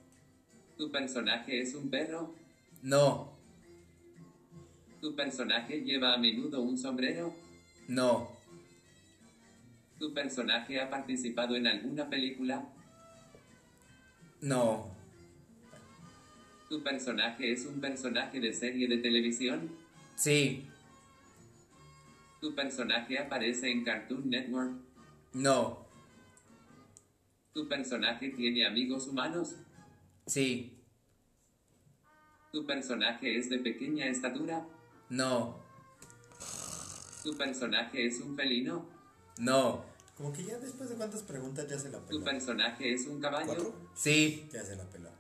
¿Tu 0.76 0.90
personaje 0.90 1.60
es 1.60 1.72
un 1.76 1.88
perro? 1.88 2.34
No. 2.82 3.32
¿Tu 5.00 5.14
personaje 5.14 5.82
lleva 5.82 6.14
a 6.14 6.18
menudo 6.18 6.62
un 6.62 6.76
sombrero? 6.76 7.32
No. 7.86 8.35
¿Tu 9.98 10.12
personaje 10.12 10.80
ha 10.80 10.90
participado 10.90 11.56
en 11.56 11.66
alguna 11.66 12.08
película? 12.08 12.68
No. 14.42 14.94
¿Tu 16.68 16.82
personaje 16.82 17.52
es 17.52 17.64
un 17.64 17.80
personaje 17.80 18.40
de 18.40 18.52
serie 18.52 18.88
de 18.88 18.98
televisión? 18.98 19.70
Sí. 20.16 20.66
¿Tu 22.40 22.54
personaje 22.54 23.18
aparece 23.18 23.70
en 23.70 23.84
Cartoon 23.84 24.28
Network? 24.28 24.72
No. 25.32 25.86
¿Tu 27.54 27.66
personaje 27.66 28.28
tiene 28.30 28.66
amigos 28.66 29.06
humanos? 29.06 29.56
Sí. 30.26 30.76
¿Tu 32.52 32.66
personaje 32.66 33.38
es 33.38 33.48
de 33.48 33.58
pequeña 33.58 34.06
estatura? 34.06 34.66
No. 35.08 35.58
¿Tu 37.22 37.34
personaje 37.36 38.06
es 38.06 38.20
un 38.20 38.36
felino? 38.36 38.95
No. 39.38 39.84
Como 40.16 40.32
que 40.32 40.44
ya 40.44 40.58
después 40.58 40.88
de 40.88 40.96
cuántas 40.96 41.22
preguntas 41.22 41.68
ya 41.68 41.78
se 41.78 41.90
la 41.90 41.98
¿Tu 42.00 42.06
peló. 42.06 42.24
personaje 42.24 42.92
es 42.92 43.06
un 43.06 43.20
caballo? 43.20 43.46
¿Cuatro? 43.46 43.74
Sí. 43.94 44.48
Ya 44.52 44.64
se 44.64 44.76
la 44.76 44.84
peló. 44.84 45.10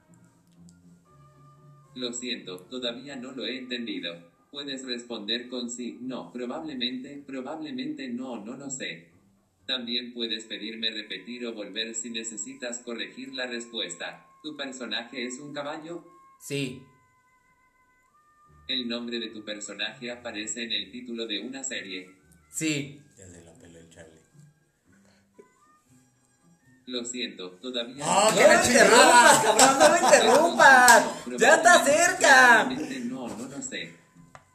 Lo 1.94 2.12
siento, 2.12 2.60
todavía 2.60 3.16
no 3.16 3.32
lo 3.32 3.44
he 3.46 3.58
entendido. 3.58 4.14
Puedes 4.50 4.84
responder 4.84 5.48
con 5.48 5.70
sí, 5.70 5.98
no, 6.00 6.32
probablemente, 6.32 7.22
probablemente 7.26 8.08
no, 8.08 8.42
no 8.44 8.56
lo 8.56 8.70
sé. 8.70 9.08
También 9.66 10.14
puedes 10.14 10.44
pedirme 10.44 10.90
repetir 10.90 11.46
o 11.46 11.52
volver 11.52 11.94
si 11.94 12.10
necesitas 12.10 12.78
corregir 12.78 13.34
la 13.34 13.46
respuesta. 13.46 14.26
¿Tu 14.42 14.56
personaje 14.56 15.26
es 15.26 15.40
un 15.40 15.52
caballo? 15.52 16.04
Sí. 16.40 16.82
El 18.68 18.88
nombre 18.88 19.18
de 19.18 19.28
tu 19.28 19.44
personaje 19.44 20.10
aparece 20.10 20.64
en 20.64 20.72
el 20.72 20.90
título 20.90 21.26
de 21.26 21.40
una 21.40 21.64
serie. 21.64 22.10
Sí. 22.50 23.00
Lo 26.86 27.04
siento, 27.04 27.50
todavía 27.52 28.04
¡Ah, 28.06 28.28
¡No 28.30 28.36
que 28.36 28.46
la 28.46 28.58
me 28.60 28.66
interrumpas, 28.66 29.38
cabrón! 29.42 29.78
¡No 29.78 29.90
me 29.90 29.98
interrumpas! 30.06 31.04
¡Ya 31.38 31.54
está 31.56 31.84
cerca! 31.84 32.64
No, 33.06 33.28
no 33.28 33.48
lo 33.48 33.62
sé. 33.62 33.92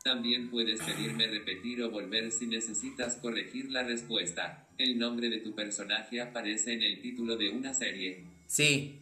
También 0.02 0.50
puedes 0.50 0.82
pedirme 0.82 1.28
repetir 1.28 1.84
o 1.84 1.92
volver 1.92 2.32
si 2.32 2.48
necesitas 2.48 3.18
corregir 3.18 3.70
la 3.70 3.84
respuesta. 3.84 4.66
El 4.78 4.98
nombre 4.98 5.30
de 5.30 5.40
tu 5.40 5.54
personaje 5.54 6.22
aparece 6.22 6.74
en 6.74 6.82
el 6.82 7.02
título 7.02 7.36
de 7.36 7.50
una 7.50 7.74
serie. 7.74 8.26
Sí. 8.48 8.98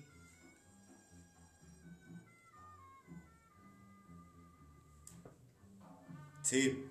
Sí. 6.41 6.83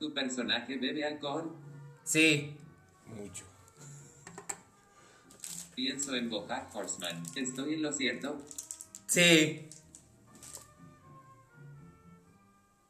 ¿Tu 0.00 0.14
personaje 0.14 0.78
bebe 0.78 1.04
alcohol? 1.04 1.54
Sí. 2.02 2.56
Mucho. 3.06 3.47
Pienso 5.78 6.12
en 6.16 6.28
Bojack 6.28 6.74
Horseman. 6.74 7.22
¿Estoy 7.36 7.74
en 7.74 7.82
lo 7.82 7.92
cierto? 7.92 8.42
Sí. 9.06 9.68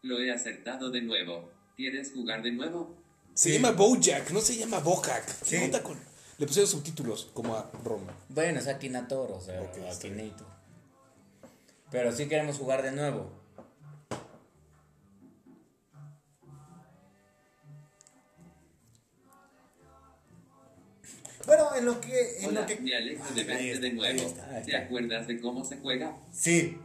Lo 0.01 0.19
he 0.19 0.33
acertado 0.33 0.91
de 0.91 1.03
nuevo. 1.03 1.51
¿Quieres 1.77 2.13
jugar 2.15 2.43
de 2.43 2.51
nuevo? 2.53 2.97
Se 3.35 3.51
Sí. 3.51 3.57
llama 3.57 3.73
Bojack, 3.73 4.31
no 4.31 4.41
se 4.41 4.57
llama 4.57 4.79
Bojack. 4.79 5.29
Sí. 5.45 5.71
Con- 5.83 5.99
Le 6.39 6.47
pusieron 6.47 6.71
subtítulos, 6.71 7.29
como 7.35 7.57
a 7.57 7.71
Roma. 7.85 8.15
Bueno, 8.31 8.59
es 8.59 8.67
Akinator, 8.69 9.33
o 9.33 9.41
sea, 9.43 9.61
Ok, 9.61 9.77
está 9.77 9.91
Akinator. 10.09 10.47
Pero 11.91 12.11
sí 12.11 12.27
queremos 12.27 12.57
jugar 12.57 12.83
de 12.83 12.93
nuevo. 12.93 13.31
Bueno, 21.49 21.75
en 21.75 21.85
lo 21.87 22.01
que. 22.01 22.39
En 22.41 22.51
Hola, 22.51 22.61
lo 22.61 22.67
que... 22.67 22.75
alegro 22.95 23.25
de 23.35 23.41
Ahí 23.41 23.47
verte 23.47 23.73
está, 23.73 23.81
de 23.81 23.87
ahí 23.89 23.93
nuevo. 23.95 24.21
está, 24.29 24.51
ahí 24.55 24.63
¿Te 24.65 24.77
acuerdas 24.77 25.27
de 25.27 25.41
cómo 25.41 25.65
se 25.65 25.79
juega? 25.79 26.15
Sí. 26.31 26.79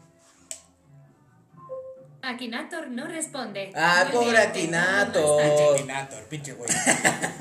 Akinator 2.26 2.88
no 2.88 3.06
responde. 3.06 3.74
Ah, 3.76 4.04
Muy 4.06 4.14
pobre 4.14 4.30
bien, 4.32 4.42
Akinator. 4.48 5.42
Pinche 5.42 5.74
Akinator, 5.74 6.24
pinche 6.30 6.54
güey. 6.54 6.70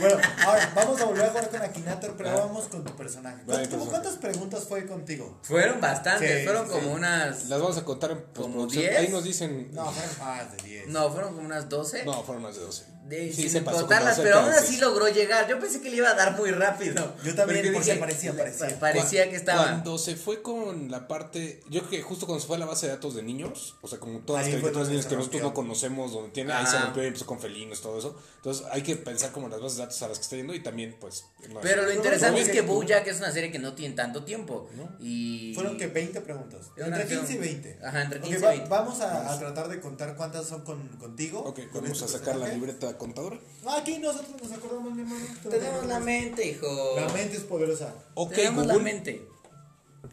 bueno, 0.00 0.16
ahora 0.44 0.72
vamos 0.74 1.00
a 1.00 1.04
volver 1.04 1.22
a 1.24 1.28
jugar 1.28 1.50
con 1.50 1.62
Akinator, 1.62 2.14
pero 2.16 2.30
Ah. 2.30 2.34
vamos 2.34 2.64
con 2.66 2.82
tu 2.84 2.96
personaje. 2.96 3.36
Vale, 3.46 3.68
¿Cómo- 3.68 3.84
personaje. 3.84 3.90
¿Cuántas 3.90 4.16
preguntas 4.16 4.64
fue 4.68 4.84
contigo? 4.86 5.38
Fueron 5.42 5.80
bastantes, 5.80 6.38
Sí, 6.40 6.44
fueron 6.44 6.66
sí. 6.66 6.72
como 6.72 6.92
unas. 6.94 7.44
Las 7.48 7.60
vamos 7.60 7.78
a 7.78 7.84
contar 7.84 8.10
en 8.10 8.16
¿Como 8.18 8.32
postproducción. 8.34 8.82
10? 8.82 8.98
Ahí 8.98 9.08
nos 9.08 9.22
dicen. 9.22 9.68
No, 9.72 9.84
fueron 9.92 10.18
más 10.18 10.56
de 10.56 10.62
10. 10.68 10.88
No, 10.88 11.12
fueron 11.12 11.34
como 11.36 11.46
unas 11.46 11.68
12. 11.68 12.04
No, 12.04 12.24
fueron 12.24 12.42
más 12.42 12.56
de 12.56 12.62
12. 12.62 12.84
De, 13.04 13.32
Sí, 13.32 13.48
sin 13.48 13.64
pero 13.64 14.38
aún 14.38 14.52
así 14.52 14.76
logró 14.78 15.08
llegar. 15.08 15.48
Yo 15.48 15.58
pensé 15.58 15.80
que 15.80 15.90
le 15.90 15.96
iba 15.96 16.10
a 16.10 16.14
dar 16.14 16.36
muy 16.36 16.50
rápido. 16.52 17.14
Yo 17.24 17.34
también, 17.34 17.72
porque 17.72 17.80
dije, 17.80 17.96
parecía, 17.96 18.32
parecía. 18.36 18.78
Parecía 18.78 19.28
que 19.28 19.36
estaba. 19.36 19.64
Cuando 19.64 19.98
se 19.98 20.16
fue 20.16 20.40
con 20.40 20.90
la 20.90 21.08
parte. 21.08 21.60
Yo 21.68 21.80
creo 21.80 21.90
que 21.90 22.02
justo 22.02 22.26
cuando 22.26 22.40
se 22.40 22.46
fue 22.46 22.56
a 22.56 22.60
la 22.60 22.66
base 22.66 22.86
de 22.86 22.92
datos 22.92 23.14
de 23.14 23.22
niños, 23.22 23.76
o 23.80 23.88
sea, 23.88 23.98
como 23.98 24.20
todas 24.20 24.42
las 24.46 24.50
caricaturas 24.54 24.88
niños 24.88 25.06
que 25.06 25.16
nosotros 25.16 25.42
no 25.42 25.52
conocemos, 25.54 26.12
donde 26.12 26.30
tiene, 26.30 26.52
ahí 26.52 26.66
se 26.66 26.78
rompió 26.78 27.02
y 27.02 27.06
empezó 27.08 27.26
con 27.26 27.40
felinos, 27.40 27.80
todo 27.80 27.98
eso. 27.98 28.16
Entonces 28.36 28.66
hay 28.70 28.82
que 28.82 28.96
pensar 28.96 29.32
como 29.32 29.46
en 29.46 29.52
las 29.52 29.60
bases 29.60 29.78
de 29.78 29.82
datos 29.84 30.02
a 30.02 30.08
las 30.08 30.18
que 30.18 30.22
está 30.22 30.36
yendo 30.36 30.54
y 30.54 30.60
también, 30.62 30.96
pues. 31.00 31.26
no 31.50 31.58
es- 31.58 31.62
Pero 31.62 31.82
lo 31.82 31.92
interesante 31.92 32.40
es 32.40 32.48
que 32.50 32.60
Bojack 32.62 33.06
es 33.08 33.18
una 33.18 33.32
serie 33.32 33.50
que 33.50 33.58
no 33.58 33.74
tiene 33.74 33.94
tanto 33.94 34.24
tiempo. 34.24 34.68
Y. 35.00 35.52
Fueron 35.54 35.76
que 35.76 35.88
20 35.88 36.20
preguntas. 36.20 36.66
Entre 36.76 36.90
no 36.90 36.96
sé. 36.96 37.06
15 37.16 37.32
y 37.32 37.38
20. 37.38 37.78
Ajá, 37.84 38.02
entre 38.02 38.18
Ok, 38.20 38.24
15 38.26 38.38
y 38.38 38.42
va- 38.42 38.50
20. 38.50 38.68
Vamos 38.68 39.00
a, 39.00 39.32
a 39.32 39.38
tratar 39.38 39.68
de 39.68 39.80
contar 39.80 40.16
cuántas 40.16 40.46
son 40.46 40.62
con, 40.64 40.88
contigo. 40.98 41.40
Ok, 41.40 41.60
con 41.72 41.82
vamos 41.82 42.00
este 42.00 42.04
a 42.04 42.08
sacar 42.20 42.36
la 42.36 42.46
personaje. 42.46 42.54
Contadora. 42.98 43.38
Aquí 43.66 43.98
nosotros 43.98 44.40
nos 44.42 44.52
acordamos, 44.52 44.92
mi 44.94 45.02
hermano. 45.02 45.24
Tenemos 45.48 45.86
la 45.86 46.00
mente, 46.00 46.48
hijo. 46.50 46.66
La 46.96 47.08
mente 47.12 47.36
es 47.36 47.42
poderosa. 47.44 47.94
Ok, 48.14 48.32
Tenemos 48.34 48.66
la 48.66 48.74
Google. 48.74 48.92
mente. 48.92 49.28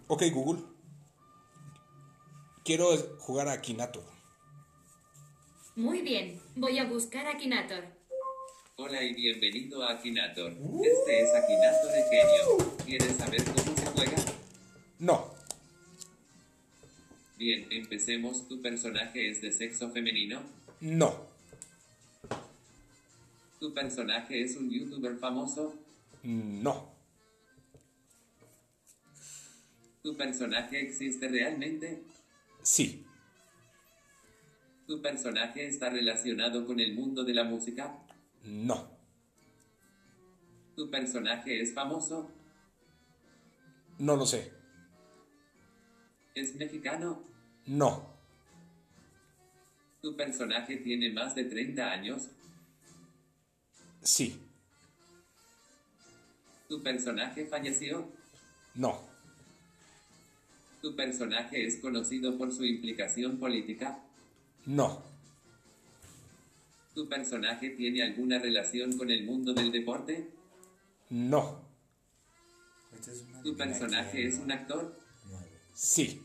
Ok, 0.07 0.23
Google. 0.33 0.61
Quiero 2.63 2.95
jugar 3.19 3.47
a 3.47 3.53
Akinator. 3.53 4.03
Muy 5.75 6.01
bien, 6.01 6.41
voy 6.55 6.77
a 6.77 6.85
buscar 6.85 7.25
a 7.25 7.31
Akinator. 7.31 7.83
Hola 8.75 9.01
y 9.03 9.13
bienvenido 9.13 9.83
a 9.83 9.93
Akinator. 9.93 10.51
Este 10.51 11.21
es 11.21 11.33
Akinator 11.33 11.91
genio. 12.09 12.75
¿Quieres 12.85 13.17
saber 13.17 13.43
cómo 13.45 13.77
se 13.77 13.85
juega? 13.87 14.15
No, 14.99 15.33
Bien, 17.37 17.65
empecemos. 17.71 18.47
¿Tu 18.49 18.61
personaje 18.61 19.29
es 19.29 19.41
de 19.41 19.51
sexo 19.53 19.89
femenino? 19.91 20.41
no, 20.81 21.28
¿Tu 23.59 23.73
personaje 23.73 24.41
es 24.41 24.55
un 24.55 24.69
youtuber 24.69 25.17
famoso? 25.17 25.75
no, 26.23 26.93
¿Tu 30.01 30.15
personaje 30.17 30.81
existe 30.81 31.27
realmente? 31.27 32.03
sí, 32.61 33.05
¿Tu 34.87 35.01
personaje 35.01 35.67
está 35.67 35.89
relacionado 35.89 36.65
con 36.65 36.79
el 36.79 36.93
mundo 36.95 37.23
de 37.23 37.33
la 37.33 37.43
música? 37.43 37.97
no, 38.43 38.97
¿Tu 40.75 40.89
personaje 40.89 41.61
es 41.61 41.73
famoso? 41.73 42.29
no 43.97 44.15
lo 44.15 44.25
sé, 44.25 44.51
¿Es 46.35 46.55
mexicano? 46.55 47.21
no, 47.65 48.07
¿Tu 50.01 50.15
personaje 50.15 50.77
tiene 50.77 51.11
más 51.11 51.35
de 51.35 51.43
30 51.43 51.91
años? 51.91 52.29
Sí, 54.01 54.39
¿Tu 56.67 56.81
personaje 56.83 57.45
falleció? 57.47 58.07
no, 58.75 59.01
¿Tu 60.81 60.95
personaje 60.95 61.65
es 61.65 61.77
conocido 61.77 62.37
por 62.37 62.53
su 62.53 62.63
implicación 62.65 63.37
política? 63.39 63.99
no, 64.65 65.03
¿Tu 66.93 67.07
personaje 67.07 67.69
tiene 67.71 68.03
alguna 68.03 68.39
relación 68.39 68.97
con 68.97 69.09
el 69.09 69.25
mundo 69.25 69.53
del 69.53 69.71
deporte? 69.71 70.29
no, 71.09 71.67
¿Tu 73.43 73.55
personaje 73.55 74.27
es 74.27 74.37
un 74.37 74.51
actor? 74.51 74.97
Sí, 75.73 76.21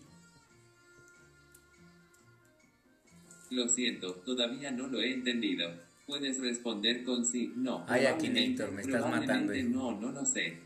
Lo 3.51 3.69
siento, 3.69 4.15
todavía 4.17 4.71
no 4.73 4.89
lo 4.89 5.01
he 5.01 5.13
entendido. 5.13 5.71
Puedes 6.07 6.39
responder 6.41 7.03
con 7.05 7.25
sí, 7.25 7.53
no. 7.57 7.85
Ay, 7.89 8.03
probablemente, 8.03 8.63
Akinator, 8.63 8.73
me 8.73 8.83
estás 8.83 9.11
matando, 9.11 9.55
hijo. 9.55 9.69
No, 9.71 10.01
no 10.01 10.13
lo 10.13 10.25
sé. 10.27 10.59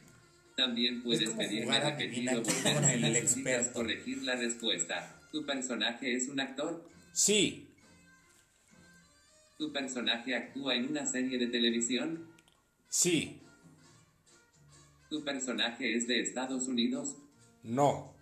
También 0.56 1.02
puedes 1.04 1.30
pedirme 1.30 1.66
jugar 1.66 1.84
a 1.84 1.90
repetir 1.90 2.28
adivina 2.28 2.38
o 2.38 2.42
quién 2.42 2.74
volver 2.74 3.04
el 3.04 3.16
experto. 3.16 3.72
corregir 3.72 4.22
la 4.24 4.34
respuesta. 4.34 5.20
¿Tu 5.30 5.46
personaje 5.46 6.14
es 6.14 6.28
un 6.28 6.40
actor? 6.40 6.84
sí, 7.12 7.64
¿Tu 9.58 9.72
personaje 9.72 10.34
actúa 10.36 10.74
en 10.76 10.88
una 10.88 11.04
serie 11.06 11.36
de 11.38 11.46
televisión? 11.48 12.26
sí, 12.88 13.40
¿Tu 15.10 15.24
personaje 15.24 15.96
es 15.96 16.06
de 16.08 16.20
Estados 16.20 16.66
Unidos? 16.68 17.16
no, 17.62 18.14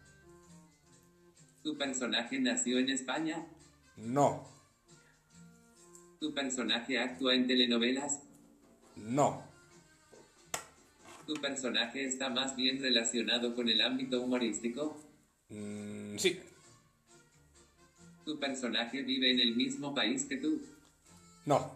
¿Tu 1.62 1.76
personaje 1.78 2.38
nació 2.38 2.78
en 2.78 2.90
España? 2.90 3.46
no, 3.96 4.46
¿Tu 6.26 6.34
personaje 6.34 6.98
actúa 6.98 7.36
en 7.36 7.46
telenovelas? 7.46 8.18
no, 8.96 9.44
¿Tu 11.24 11.34
personaje 11.34 12.04
está 12.04 12.30
más 12.30 12.56
bien 12.56 12.80
relacionado 12.82 13.54
con 13.54 13.68
el 13.68 13.80
ámbito 13.80 14.20
humorístico? 14.22 15.00
Mm, 15.50 16.16
sí, 16.18 16.40
¿Tu 18.24 18.40
personaje 18.40 19.02
vive 19.02 19.30
en 19.30 19.38
el 19.38 19.54
mismo 19.54 19.94
país 19.94 20.24
que 20.24 20.38
tú? 20.38 20.60
no, 21.44 21.70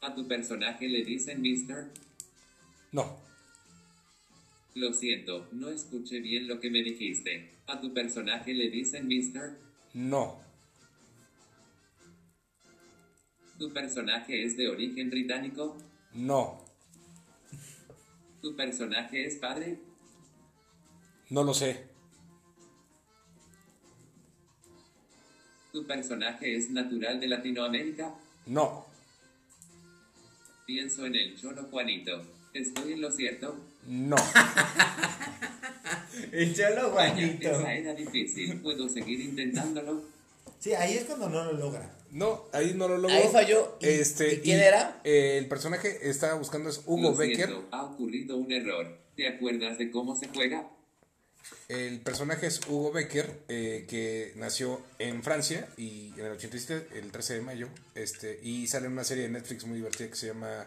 ¿A 0.00 0.12
tu 0.12 0.26
personaje 0.26 0.88
le 0.88 1.04
dicen 1.04 1.40
Mister? 1.40 1.92
no, 2.90 3.16
Lo 4.74 4.92
siento, 4.92 5.46
no 5.52 5.68
escuché 5.68 6.18
bien 6.18 6.48
lo 6.48 6.58
que 6.58 6.68
me 6.70 6.82
dijiste. 6.82 7.48
¿A 7.68 7.80
tu 7.80 7.94
personaje 7.94 8.52
le 8.54 8.70
dicen 8.70 9.06
Mister? 9.06 9.56
No. 9.94 10.44
¿Tu 13.58 13.72
personaje 13.72 14.44
es 14.44 14.56
de 14.56 14.68
origen 14.68 15.08
británico? 15.10 15.76
No. 16.12 16.64
¿Tu 18.42 18.54
personaje 18.54 19.26
es 19.26 19.36
padre? 19.36 19.78
No 21.30 21.42
lo 21.42 21.54
sé. 21.54 21.86
¿Tu 25.72 25.86
personaje 25.86 26.56
es 26.56 26.70
natural 26.70 27.18
de 27.18 27.28
Latinoamérica? 27.28 28.14
No. 28.46 28.86
Pienso 30.66 31.06
en 31.06 31.14
el 31.16 31.36
Cholo 31.40 31.64
Juanito. 31.64 32.22
¿Estoy 32.52 32.92
en 32.94 33.00
lo 33.00 33.10
cierto? 33.10 33.56
No. 33.86 34.16
El 36.32 36.54
cholo 36.56 36.92
Vaya, 36.92 37.12
Juanito. 37.14 37.50
esa 37.50 37.74
era 37.74 37.94
difícil. 37.94 38.60
¿Puedo 38.60 38.88
seguir 38.88 39.20
intentándolo? 39.20 40.02
Sí, 40.58 40.72
ahí 40.74 40.94
es 40.94 41.04
cuando 41.04 41.28
no 41.28 41.44
lo 41.44 41.52
logra. 41.52 41.94
No, 42.10 42.44
ahí 42.52 42.72
no 42.74 42.88
lo 42.88 42.98
logró. 42.98 43.14
Ahí 43.16 43.28
falló. 43.32 43.76
¿Y- 43.80 43.86
Este, 43.86 44.34
y 44.34 44.40
quién 44.40 44.60
era? 44.60 45.00
eh, 45.04 45.36
el 45.38 45.48
personaje 45.48 46.08
estaba 46.08 46.34
buscando 46.34 46.70
es 46.70 46.80
Hugo 46.86 47.10
Lo 47.10 47.14
Becker. 47.14 47.36
siento, 47.48 47.68
ha 47.72 47.82
ocurrido 47.84 48.36
un 48.36 48.50
error. 48.52 48.98
¿Te 49.16 49.28
acuerdas 49.28 49.78
de 49.78 49.90
cómo 49.90 50.14
se 50.16 50.28
juega? 50.28 50.68
El 51.68 52.00
personaje 52.00 52.46
es 52.46 52.60
Hugo 52.68 52.92
Becker, 52.92 53.40
eh, 53.48 53.86
que 53.88 54.32
nació 54.36 54.80
en 54.98 55.22
Francia 55.22 55.68
y 55.76 56.12
en 56.18 56.26
el 56.26 56.32
87, 56.32 56.98
el 56.98 57.10
13 57.12 57.34
de 57.34 57.40
mayo, 57.40 57.68
este, 57.94 58.38
y 58.42 58.66
sale 58.66 58.86
en 58.86 58.92
una 58.92 59.04
serie 59.04 59.24
de 59.24 59.30
Netflix 59.30 59.64
muy 59.64 59.78
divertida 59.78 60.08
que 60.08 60.16
se 60.16 60.26
llama 60.28 60.66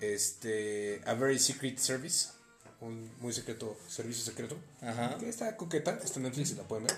este, 0.00 1.00
A 1.06 1.14
Very 1.14 1.38
Secret 1.38 1.78
Service, 1.78 2.28
un 2.80 3.10
muy 3.20 3.32
secreto, 3.32 3.76
servicio 3.88 4.24
secreto, 4.24 4.56
Ajá. 4.82 5.16
que 5.18 5.28
está 5.28 5.56
coqueta, 5.56 5.98
está 6.02 6.18
en 6.18 6.24
Netflix 6.24 6.50
y 6.50 6.54
la 6.56 6.64
pueden 6.64 6.86
ver. 6.86 6.96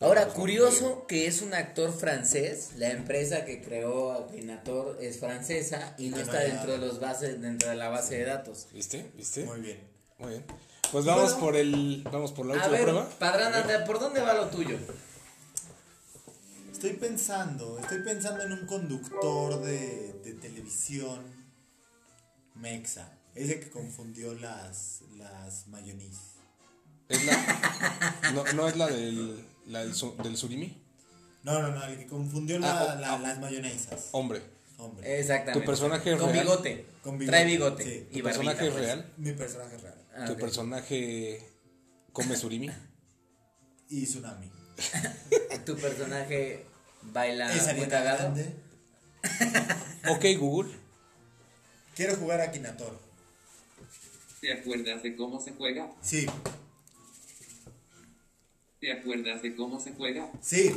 Ahora, 0.00 0.28
curioso 0.28 1.06
que 1.08 1.26
es 1.26 1.42
un 1.42 1.54
actor 1.54 1.92
francés. 1.92 2.70
La 2.76 2.90
empresa 2.90 3.44
que 3.44 3.60
creó 3.60 4.12
Akinator 4.12 4.96
es 5.00 5.18
francesa 5.18 5.94
y 5.98 6.08
no 6.10 6.16
no 6.18 6.22
está 6.22 6.38
dentro 6.40 6.72
de 6.72 6.78
los 6.78 7.00
bases, 7.00 7.40
dentro 7.40 7.68
de 7.68 7.74
la 7.74 7.88
base 7.88 8.18
de 8.18 8.24
datos. 8.24 8.68
¿Viste? 8.72 9.10
¿Viste? 9.16 9.44
Muy 9.44 9.60
bien. 9.60 9.80
Muy 10.18 10.30
bien. 10.30 10.44
Pues 10.92 11.04
vamos 11.04 11.32
Bueno. 11.32 11.40
por 11.40 11.56
el, 11.56 12.02
vamos 12.12 12.32
por 12.32 12.46
la 12.46 12.54
A 12.54 12.56
última 12.58 12.72
ver, 12.72 12.82
prueba. 12.82 13.08
Padrán, 13.18 13.54
anda, 13.54 13.84
¿por 13.84 13.98
dónde 13.98 14.20
va 14.20 14.34
lo 14.34 14.46
tuyo? 14.48 14.78
Estoy 16.72 16.92
pensando, 16.92 17.76
estoy 17.80 18.02
pensando 18.04 18.44
en 18.44 18.52
un 18.52 18.66
conductor 18.66 19.60
de, 19.62 20.12
de 20.24 20.32
televisión 20.34 21.20
mexa. 22.54 23.12
Ese 23.34 23.58
que 23.58 23.68
confundió 23.68 24.32
las, 24.34 25.00
las 25.16 25.66
mayonis. 25.66 26.18
Es 27.08 27.24
la, 27.24 28.20
no, 28.32 28.44
no 28.52 28.68
es 28.68 28.76
la 28.76 28.86
del, 28.86 29.44
la 29.68 29.80
del, 29.80 29.94
su- 29.94 30.16
del 30.22 30.36
surimi. 30.36 30.76
No, 31.44 31.62
no, 31.62 31.68
no, 31.68 31.84
el 31.84 31.96
que 31.98 32.06
confundió 32.06 32.58
la- 32.58 32.70
Ah, 32.72 32.94
oh, 32.96 33.00
la- 33.00 33.14
ah. 33.14 33.18
las 33.18 33.38
mayonesas. 33.40 34.08
Hombre, 34.12 34.42
Hombre. 34.78 35.18
Exactamente. 35.20 35.60
¿Tu 35.60 35.66
personaje 35.66 36.12
es 36.12 36.18
Con 36.20 36.30
real? 36.32 36.44
bigote. 36.44 36.86
Con 37.02 37.18
bigote, 37.18 37.36
Trae 37.36 37.44
bigote. 37.46 37.84
sí. 37.84 38.08
Y 38.10 38.18
¿tu 38.18 38.24
personaje 38.24 38.56
barbita, 38.56 38.64
es 38.66 38.72
pues. 38.72 38.84
real? 38.84 39.12
Mi 39.16 39.32
personaje 39.32 39.76
es 39.76 39.82
real. 39.82 40.04
Ah, 40.16 40.24
¿Tu 40.26 40.36
personaje 40.36 41.48
come 42.12 42.36
surimi? 42.36 42.70
Y 43.90 44.04
Tsunami. 44.04 44.50
¿Tu 45.64 45.76
personaje 45.76 46.66
baila 47.02 47.52
Es 47.54 47.74
muy 47.76 47.86
cagado? 47.86 48.18
Grande. 48.18 48.54
Ok, 50.10 50.24
Google. 50.38 50.72
Quiero 51.96 52.14
jugar 52.16 52.40
a 52.40 52.50
Kinator. 52.52 52.98
¿Te 54.40 54.52
acuerdas 54.52 55.02
de 55.02 55.16
cómo 55.16 55.40
se 55.40 55.52
juega? 55.52 55.90
Sí, 56.00 56.26
¿Te 58.80 58.92
acuerdas 58.92 59.42
de 59.42 59.54
cómo 59.56 59.80
se 59.80 59.92
juega? 59.92 60.30
sí, 60.40 60.70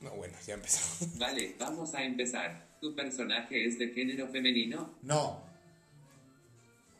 No, 0.00 0.10
bueno, 0.12 0.34
ya 0.46 0.54
empezamos. 0.54 1.16
Vale, 1.18 1.54
vamos 1.58 1.94
a 1.94 2.02
empezar. 2.04 2.66
¿Tu 2.80 2.94
personaje 2.94 3.64
es 3.66 3.78
de 3.78 3.88
género 3.90 4.28
femenino? 4.28 4.94
no, 5.02 5.50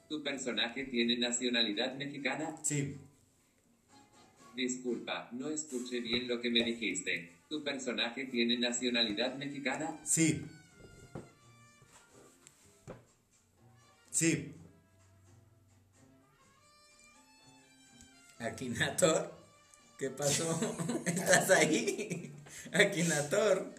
¿Tu 0.08 0.22
personaje 0.22 0.84
tiene 0.84 1.16
nacionalidad 1.16 1.94
mexicana? 1.94 2.56
sí, 2.62 2.98
Disculpa, 4.54 5.30
no 5.32 5.48
escuché 5.48 6.00
bien 6.00 6.28
lo 6.28 6.38
que 6.42 6.50
me 6.50 6.62
dijiste. 6.62 7.38
¿Tu 7.48 7.64
personaje 7.64 8.26
tiene 8.26 8.58
nacionalidad 8.58 9.34
mexicana? 9.36 9.98
sí. 10.04 10.44
Sí, 14.10 14.52
Akinator, 18.38 19.32
¿qué 20.02 20.10
pasó? 20.10 20.58
¿Estás 21.06 21.48
ahí? 21.50 22.34
Akinator. 22.72 23.72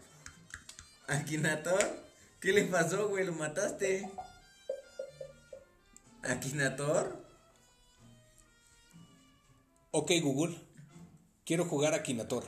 Akinator, 1.05 2.01
¿qué 2.39 2.53
le 2.53 2.63
pasó, 2.63 3.09
güey? 3.09 3.25
¿Lo 3.25 3.33
mataste? 3.33 4.09
Akinator. 6.23 7.21
Ok, 9.91 10.11
Google. 10.21 10.57
Quiero 11.45 11.65
jugar 11.65 11.93
a 11.93 12.01
Kinator. 12.01 12.45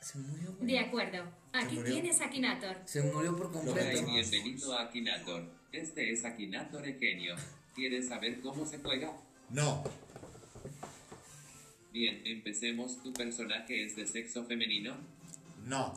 Se 0.00 0.18
murió, 0.18 0.54
güey. 0.54 0.70
De 0.70 0.78
acuerdo. 0.78 1.24
Aquí 1.52 1.80
tienes 1.84 2.20
a 2.20 2.30
Kinator. 2.30 2.76
Se 2.84 3.02
murió 3.02 3.34
por 3.34 3.46
Hola 3.46 3.54
completo. 3.58 3.98
y 3.98 4.04
bienvenido 4.04 4.78
a 4.78 4.82
Akinator. 4.84 5.50
Este 5.72 6.12
es 6.12 6.24
Akinator 6.24 6.84
Genio. 6.84 7.34
¿Quieres 7.74 8.06
saber 8.06 8.40
cómo 8.40 8.64
se 8.64 8.78
juega? 8.78 9.12
no, 9.50 9.82
Bien, 11.98 12.22
empecemos. 12.26 13.02
¿Tu 13.02 13.12
personaje 13.12 13.84
es 13.84 13.96
de 13.96 14.06
sexo 14.06 14.44
femenino? 14.44 14.96
no, 15.64 15.92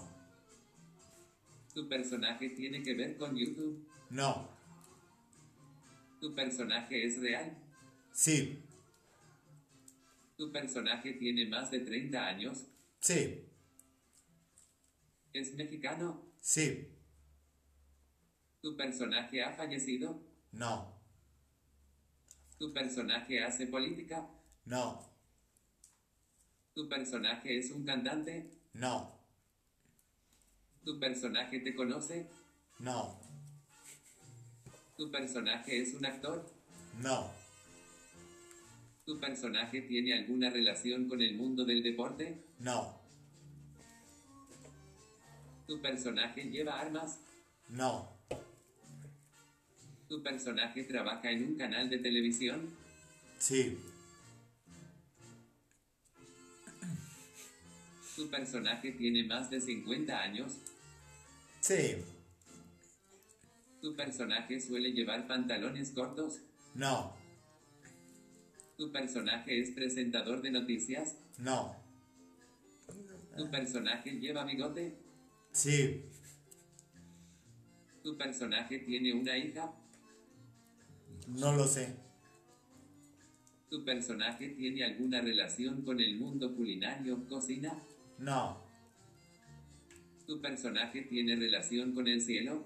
¿Tu 1.75 1.87
personaje 1.87 2.49
tiene 2.49 2.81
que 2.81 2.95
ver 2.95 3.17
con 3.17 3.35
YouTube? 3.37 3.87
no, 4.09 4.49
¿Tu 6.19 6.33
personaje 6.33 7.05
es 7.05 7.19
real? 7.21 7.55
sí, 8.13 8.63
¿Tu 10.37 10.51
personaje 10.51 11.13
tiene 11.13 11.45
más 11.45 11.69
de 11.69 11.81
30 11.81 12.25
años? 12.25 12.65
sí, 12.99 13.45
¿Es 15.33 15.53
mexicano? 15.53 16.25
sí, 16.39 16.87
¿Tu 18.63 18.75
personaje 18.75 19.43
ha 19.43 19.51
fallecido? 19.53 20.19
no, 20.51 20.99
¿Tu 22.57 22.73
personaje 22.73 23.43
hace 23.43 23.67
política? 23.67 24.27
no, 24.65 25.11
¿Tu 26.74 26.88
personaje 26.88 27.57
es 27.57 27.72
un 27.72 27.84
cantante? 27.86 28.49
no, 28.74 29.11
¿Tu 30.86 30.99
personaje 30.99 31.59
te 31.59 31.76
conoce? 31.76 32.28
no, 32.80 33.19
¿Tu 34.97 35.11
personaje 35.11 35.82
es 35.82 35.93
un 35.93 36.05
actor? 36.05 36.49
no, 37.01 37.30
¿Tu 39.05 39.19
personaje 39.19 39.82
tiene 39.82 40.13
alguna 40.13 40.49
relación 40.49 41.07
con 41.09 41.22
el 41.22 41.36
mundo 41.36 41.65
del 41.65 41.84
deporte? 41.84 42.41
no, 42.59 42.99
¿Tu 45.67 45.82
personaje 45.82 46.43
lleva 46.45 46.80
armas? 46.80 47.19
no, 47.69 48.09
¿Tu 50.07 50.22
personaje 50.24 50.84
trabaja 50.84 51.32
en 51.32 51.43
un 51.45 51.55
canal 51.57 51.89
de 51.89 51.97
televisión? 51.99 52.69
sí, 53.39 53.78
¿Tu 58.22 58.30
personaje 58.30 58.91
tiene 58.91 59.24
más 59.24 59.49
de 59.49 59.59
50 59.59 60.22
años? 60.22 60.59
sí, 61.59 61.95
¿Tu 63.82 63.95
personaje 63.95 64.61
suele 64.61 64.91
llevar 64.91 65.26
pantalones 65.26 65.89
cortos? 65.89 66.39
no, 66.76 67.15
¿Tu 68.78 68.91
personaje 68.91 69.59
es 69.59 69.72
presentador 69.72 70.43
de 70.43 70.51
noticias? 70.51 71.15
no, 71.39 71.76
¿Tu 73.36 73.49
personaje 73.49 74.11
lleva 74.11 74.43
bigote? 74.45 74.95
sí, 75.51 76.03
¿Tu 78.03 78.15
personaje 78.19 78.78
tiene 78.78 79.15
una 79.15 79.36
hija? 79.36 79.74
no 81.28 81.53
lo 81.53 81.67
sé, 81.67 81.95
¿Tu 83.72 83.84
personaje 83.84 84.49
tiene 84.49 84.84
alguna 84.84 85.22
relación 85.22 85.82
con 85.82 85.99
el 85.99 86.17
mundo 86.19 86.55
culinario, 86.55 87.28
cocina? 87.28 87.82
No, 88.22 88.57
¿Tu 90.28 90.39
personaje 90.41 91.01
tiene 91.01 91.36
relación 91.36 91.93
con 91.93 92.07
el 92.07 92.22
cielo? 92.22 92.63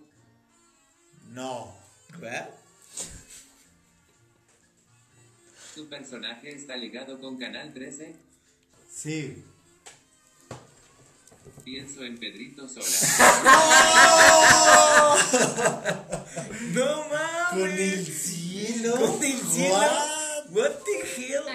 no, 1.34 1.76
¿Verdad? 2.20 2.50
¿Tu 5.74 5.88
personaje 5.90 6.54
está 6.56 6.78
ligado 6.78 7.20
con 7.20 7.38
Canal 7.38 7.74
13? 7.74 8.16
sí, 8.90 9.44
Pienso 11.64 12.04
en 12.04 12.18
Pedrito 12.20 12.68
Sola. 12.70 12.86
No 16.74 17.08
mames. 17.10 17.50
con 17.52 17.72
el 17.72 18.06
cielo, 18.06 18.96
Con 18.96 19.24
el 19.24 19.38
cielo. 19.40 19.76
What? 19.76 20.50
What? 20.52 20.85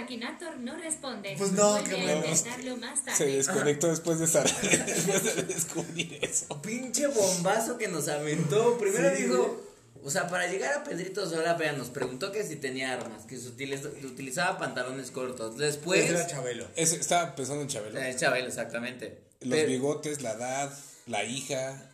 Akinator 0.04 0.56
no 0.58 0.76
responde. 0.76 1.34
Pues 1.38 1.52
no, 1.52 1.72
Vuelve 1.72 1.88
qué 1.90 2.00
a 2.00 2.04
bueno. 2.04 2.26
intentarlo 2.26 2.76
más 2.76 3.00
Se 3.16 3.26
desconectó 3.26 3.88
después 3.88 4.18
de 4.18 4.24
estar 4.26 4.44
después 4.62 5.36
de 5.36 5.42
descubrir 5.44 6.18
eso. 6.22 6.60
Pinche 6.62 7.06
bombazo 7.06 7.76
que 7.78 7.88
nos 7.88 8.08
aventó. 8.08 8.76
Primero 8.78 9.14
Sí, 9.16 9.22
dijo, 9.24 9.62
o 10.02 10.10
sea, 10.10 10.28
para 10.28 10.46
llegar 10.46 10.72
a 10.74 10.84
Pedrito 10.84 11.28
Sola, 11.28 11.54
vea, 11.54 11.72
nos 11.72 11.88
preguntó 11.90 12.32
que 12.32 12.42
si 12.44 12.56
tenía 12.56 12.92
armas, 12.94 13.24
que 13.26 13.36
se 13.36 13.48
utiliza- 13.48 13.88
utilizaba 14.04 14.58
pantalones 14.58 15.10
cortos. 15.10 15.56
Después, 15.58 16.08
era 16.08 16.26
Chabelo. 16.26 16.66
Estaba 16.76 17.34
pensando 17.34 17.62
en 17.62 17.68
Chabelo. 17.68 17.98
eh, 18.00 18.14
Chabelo, 18.16 18.48
exactamente. 18.48 19.20
Los 19.40 19.50
Pero- 19.58 19.68
bigotes, 19.68 20.22
la 20.22 20.32
edad, 20.32 20.72
la 21.06 21.24
hija. 21.24 21.90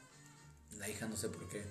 La 0.78 0.88
hija 0.88 1.06
no 1.06 1.16
sé 1.16 1.28
por 1.28 1.48
qué. 1.48 1.62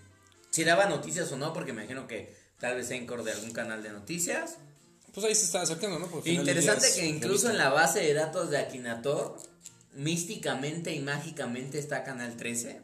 Si 0.52 0.64
daba 0.64 0.86
noticias 0.88 1.32
o 1.32 1.38
no, 1.38 1.54
porque 1.54 1.74
me 1.74 1.82
imagino 1.84 2.08
que 2.08 2.34
tal 2.60 2.76
vez 2.76 2.90
Encore 2.92 3.24
de 3.24 3.32
algún 3.32 3.52
canal 3.52 3.84
de 3.84 3.90
noticias. 3.90 4.56
Pues 5.16 5.26
ahí 5.26 5.34
se 5.36 5.46
estaba 5.46 5.64
acercando, 5.64 5.98
¿no? 5.98 6.08
Porque 6.08 6.32
Interesante 6.32 6.88
que 6.94 7.06
incluso 7.06 7.50
en 7.50 7.58
la 7.58 7.70
base 7.70 8.02
de 8.02 8.14
datos 8.14 8.50
de 8.52 8.58
Akinator, 8.58 9.38
místicamente 9.94 10.94
y 10.94 11.00
mágicamente 11.00 11.80
está 11.80 12.04
Canal 12.04 12.36
13. 12.38 12.82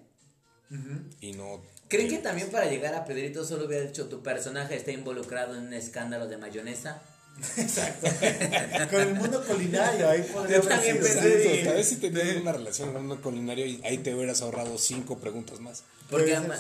Y 1.19 1.33
no. 1.33 1.61
¿Creen 1.89 2.07
que 2.07 2.17
también 2.19 2.49
para 2.49 2.67
llegar 2.67 2.95
a 2.95 3.03
Pedrito 3.03 3.43
solo 3.45 3.65
hubiera 3.65 3.85
dicho 3.85 4.07
tu 4.07 4.23
personaje 4.23 4.77
está 4.77 4.91
involucrado 4.91 5.55
en 5.55 5.67
un 5.67 5.73
escándalo 5.73 6.27
de 6.27 6.37
mayonesa? 6.37 7.01
Con 8.89 9.01
el 9.01 9.15
mundo 9.15 9.43
culinario, 9.45 10.09
ahí 10.09 10.21
podría 10.31 10.61
también 10.61 10.97
pensé- 10.99 11.35
Exacto, 11.35 11.63
tal 11.65 11.75
vez 11.75 11.87
si 11.89 11.95
tenías 11.97 12.35
una 12.37 12.51
relación 12.53 12.93
con 12.93 13.09
un 13.11 13.17
culinario 13.17 13.65
y 13.65 13.81
ahí 13.83 13.97
te 13.97 14.13
hubieras 14.15 14.41
ahorrado 14.41 14.77
cinco 14.77 15.17
preguntas 15.19 15.59
más. 15.59 15.83
Porque, 16.09 16.35
ama- 16.35 16.55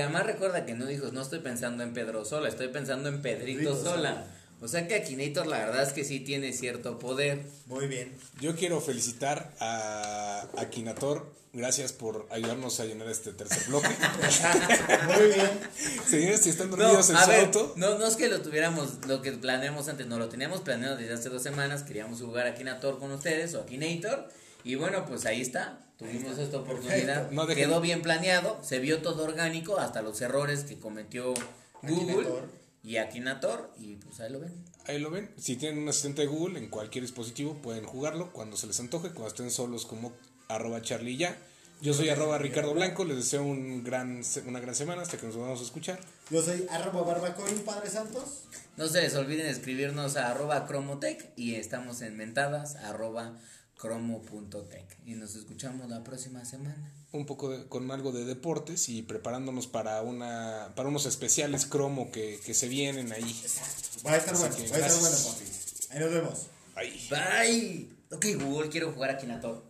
además 0.00 0.26
recuerda 0.26 0.64
que 0.66 0.74
no 0.74 0.86
dijo, 0.86 1.10
no 1.12 1.22
estoy 1.22 1.40
pensando 1.40 1.82
en 1.82 1.92
Pedro 1.94 2.24
Sola, 2.24 2.48
estoy 2.48 2.68
pensando 2.68 3.08
en 3.08 3.22
Pedrito 3.22 3.58
Pedrito 3.74 3.84
Sola. 3.84 4.26
O 4.64 4.68
sea 4.68 4.88
que 4.88 4.94
Akinator 4.94 5.46
la 5.46 5.58
verdad 5.58 5.82
es 5.82 5.92
que 5.92 6.04
sí 6.04 6.20
tiene 6.20 6.54
cierto 6.54 6.98
poder. 6.98 7.42
Muy 7.66 7.86
bien. 7.86 8.16
Yo 8.40 8.56
quiero 8.56 8.80
felicitar 8.80 9.52
a 9.60 10.48
Akinator. 10.56 11.30
Gracias 11.52 11.92
por 11.92 12.26
ayudarnos 12.30 12.80
a 12.80 12.84
llenar 12.86 13.08
este 13.08 13.32
tercer 13.32 13.62
bloque. 13.68 13.88
Muy 15.16 15.26
bien. 15.26 15.60
Señores, 16.08 16.40
si 16.40 16.48
están 16.50 16.70
No, 16.70 16.76
dormidos 16.78 17.10
en 17.10 17.16
a 17.16 17.24
su 17.24 17.30
ver, 17.30 17.44
auto, 17.44 17.74
no, 17.76 17.98
no 17.98 18.06
es 18.06 18.16
que 18.16 18.28
lo 18.28 18.40
tuviéramos, 18.40 19.06
lo 19.06 19.20
que 19.22 19.32
planeamos 19.32 19.86
antes, 19.88 20.06
no 20.06 20.18
lo 20.18 20.28
teníamos 20.30 20.62
planeado 20.62 20.96
desde 20.96 21.12
hace 21.12 21.28
dos 21.28 21.42
semanas, 21.42 21.82
queríamos 21.84 22.20
jugar 22.22 22.46
Akinator 22.48 22.98
con 22.98 23.12
ustedes 23.12 23.54
o 23.54 23.60
Akinator, 23.60 24.28
y 24.64 24.74
bueno, 24.74 25.04
pues 25.06 25.26
ahí 25.26 25.42
está, 25.42 25.78
tuvimos 25.96 26.38
esta 26.38 26.56
oportunidad. 26.56 27.30
No 27.30 27.46
quedó 27.46 27.80
bien 27.80 28.02
planeado, 28.02 28.58
se 28.64 28.80
vio 28.80 29.00
todo 29.02 29.22
orgánico, 29.24 29.78
hasta 29.78 30.02
los 30.02 30.20
errores 30.22 30.64
que 30.64 30.78
cometió 30.80 31.34
Google 31.82 32.12
Akinator. 32.14 32.63
Y 32.84 32.98
Akinator, 32.98 33.72
y 33.78 33.96
pues 33.96 34.20
ahí 34.20 34.30
lo 34.30 34.40
ven. 34.40 34.52
ahí 34.86 34.98
lo 34.98 35.10
ven. 35.10 35.30
Si 35.38 35.56
tienen 35.56 35.82
un 35.82 35.88
asistente 35.88 36.22
de 36.22 36.28
Google 36.28 36.58
en 36.58 36.68
cualquier 36.68 37.02
dispositivo, 37.02 37.54
pueden 37.54 37.84
jugarlo 37.84 38.30
cuando 38.32 38.58
se 38.58 38.66
les 38.66 38.78
antoje, 38.78 39.08
cuando 39.08 39.28
estén 39.28 39.50
solos 39.50 39.86
como 39.86 40.12
arroba 40.48 40.82
charlie 40.82 41.16
ya. 41.16 41.36
Yo 41.80 41.92
soy 41.92 42.08
arroba 42.10 42.38
Ricardo 42.38 42.72
Blanco, 42.72 43.04
les 43.04 43.16
deseo 43.16 43.42
un 43.42 43.82
gran, 43.82 44.22
una 44.46 44.60
gran 44.60 44.74
semana 44.74 45.02
hasta 45.02 45.16
que 45.16 45.26
nos 45.26 45.36
vamos 45.36 45.60
a 45.60 45.64
escuchar. 45.64 45.98
Yo 46.30 46.42
soy 46.42 46.66
arroba 46.70 47.02
barbacoin, 47.02 47.58
Padre 47.60 47.90
Santos. 47.90 48.44
No 48.76 48.86
se 48.86 49.00
les 49.00 49.14
olviden 49.16 49.46
escribirnos 49.46 50.16
a 50.16 50.30
arroba 50.30 50.66
cromotech 50.66 51.32
y 51.36 51.56
estamos 51.56 52.02
en 52.02 52.16
mentadas 52.16 52.76
arroba 52.76 53.38
cromo.tech 53.76 54.98
y 55.04 55.14
nos 55.14 55.34
escuchamos 55.36 55.88
la 55.88 56.04
próxima 56.04 56.44
semana. 56.44 56.92
Un 57.16 57.26
poco 57.26 57.48
de- 57.50 57.66
con 57.68 57.90
algo 57.92 58.10
de 58.12 58.24
deportes 58.24 58.88
y 58.88 59.02
preparándonos 59.02 59.66
para 59.68 60.02
una 60.02 60.72
para 60.74 60.88
unos 60.88 61.06
especiales 61.06 61.64
cromo 61.64 62.10
que, 62.10 62.40
que 62.44 62.54
se 62.54 62.66
vienen 62.68 63.12
ahí. 63.12 63.42
Va 64.04 64.12
a 64.12 64.16
estar 64.16 64.34
Así 64.34 64.42
bueno, 64.42 64.56
que 64.56 64.68
va 64.68 64.76
a 64.76 64.86
estar 64.88 65.00
bueno, 65.00 65.16
papi. 65.16 65.44
Ahí 65.90 65.98
nos 66.00 66.10
vemos. 66.12 66.46
Ahí. 66.74 67.08
Bye. 67.08 67.88
Ok, 68.16 68.26
Google, 68.44 68.68
quiero 68.68 68.92
jugar 68.92 69.10
a 69.10 69.12
Akinator. 69.14 69.62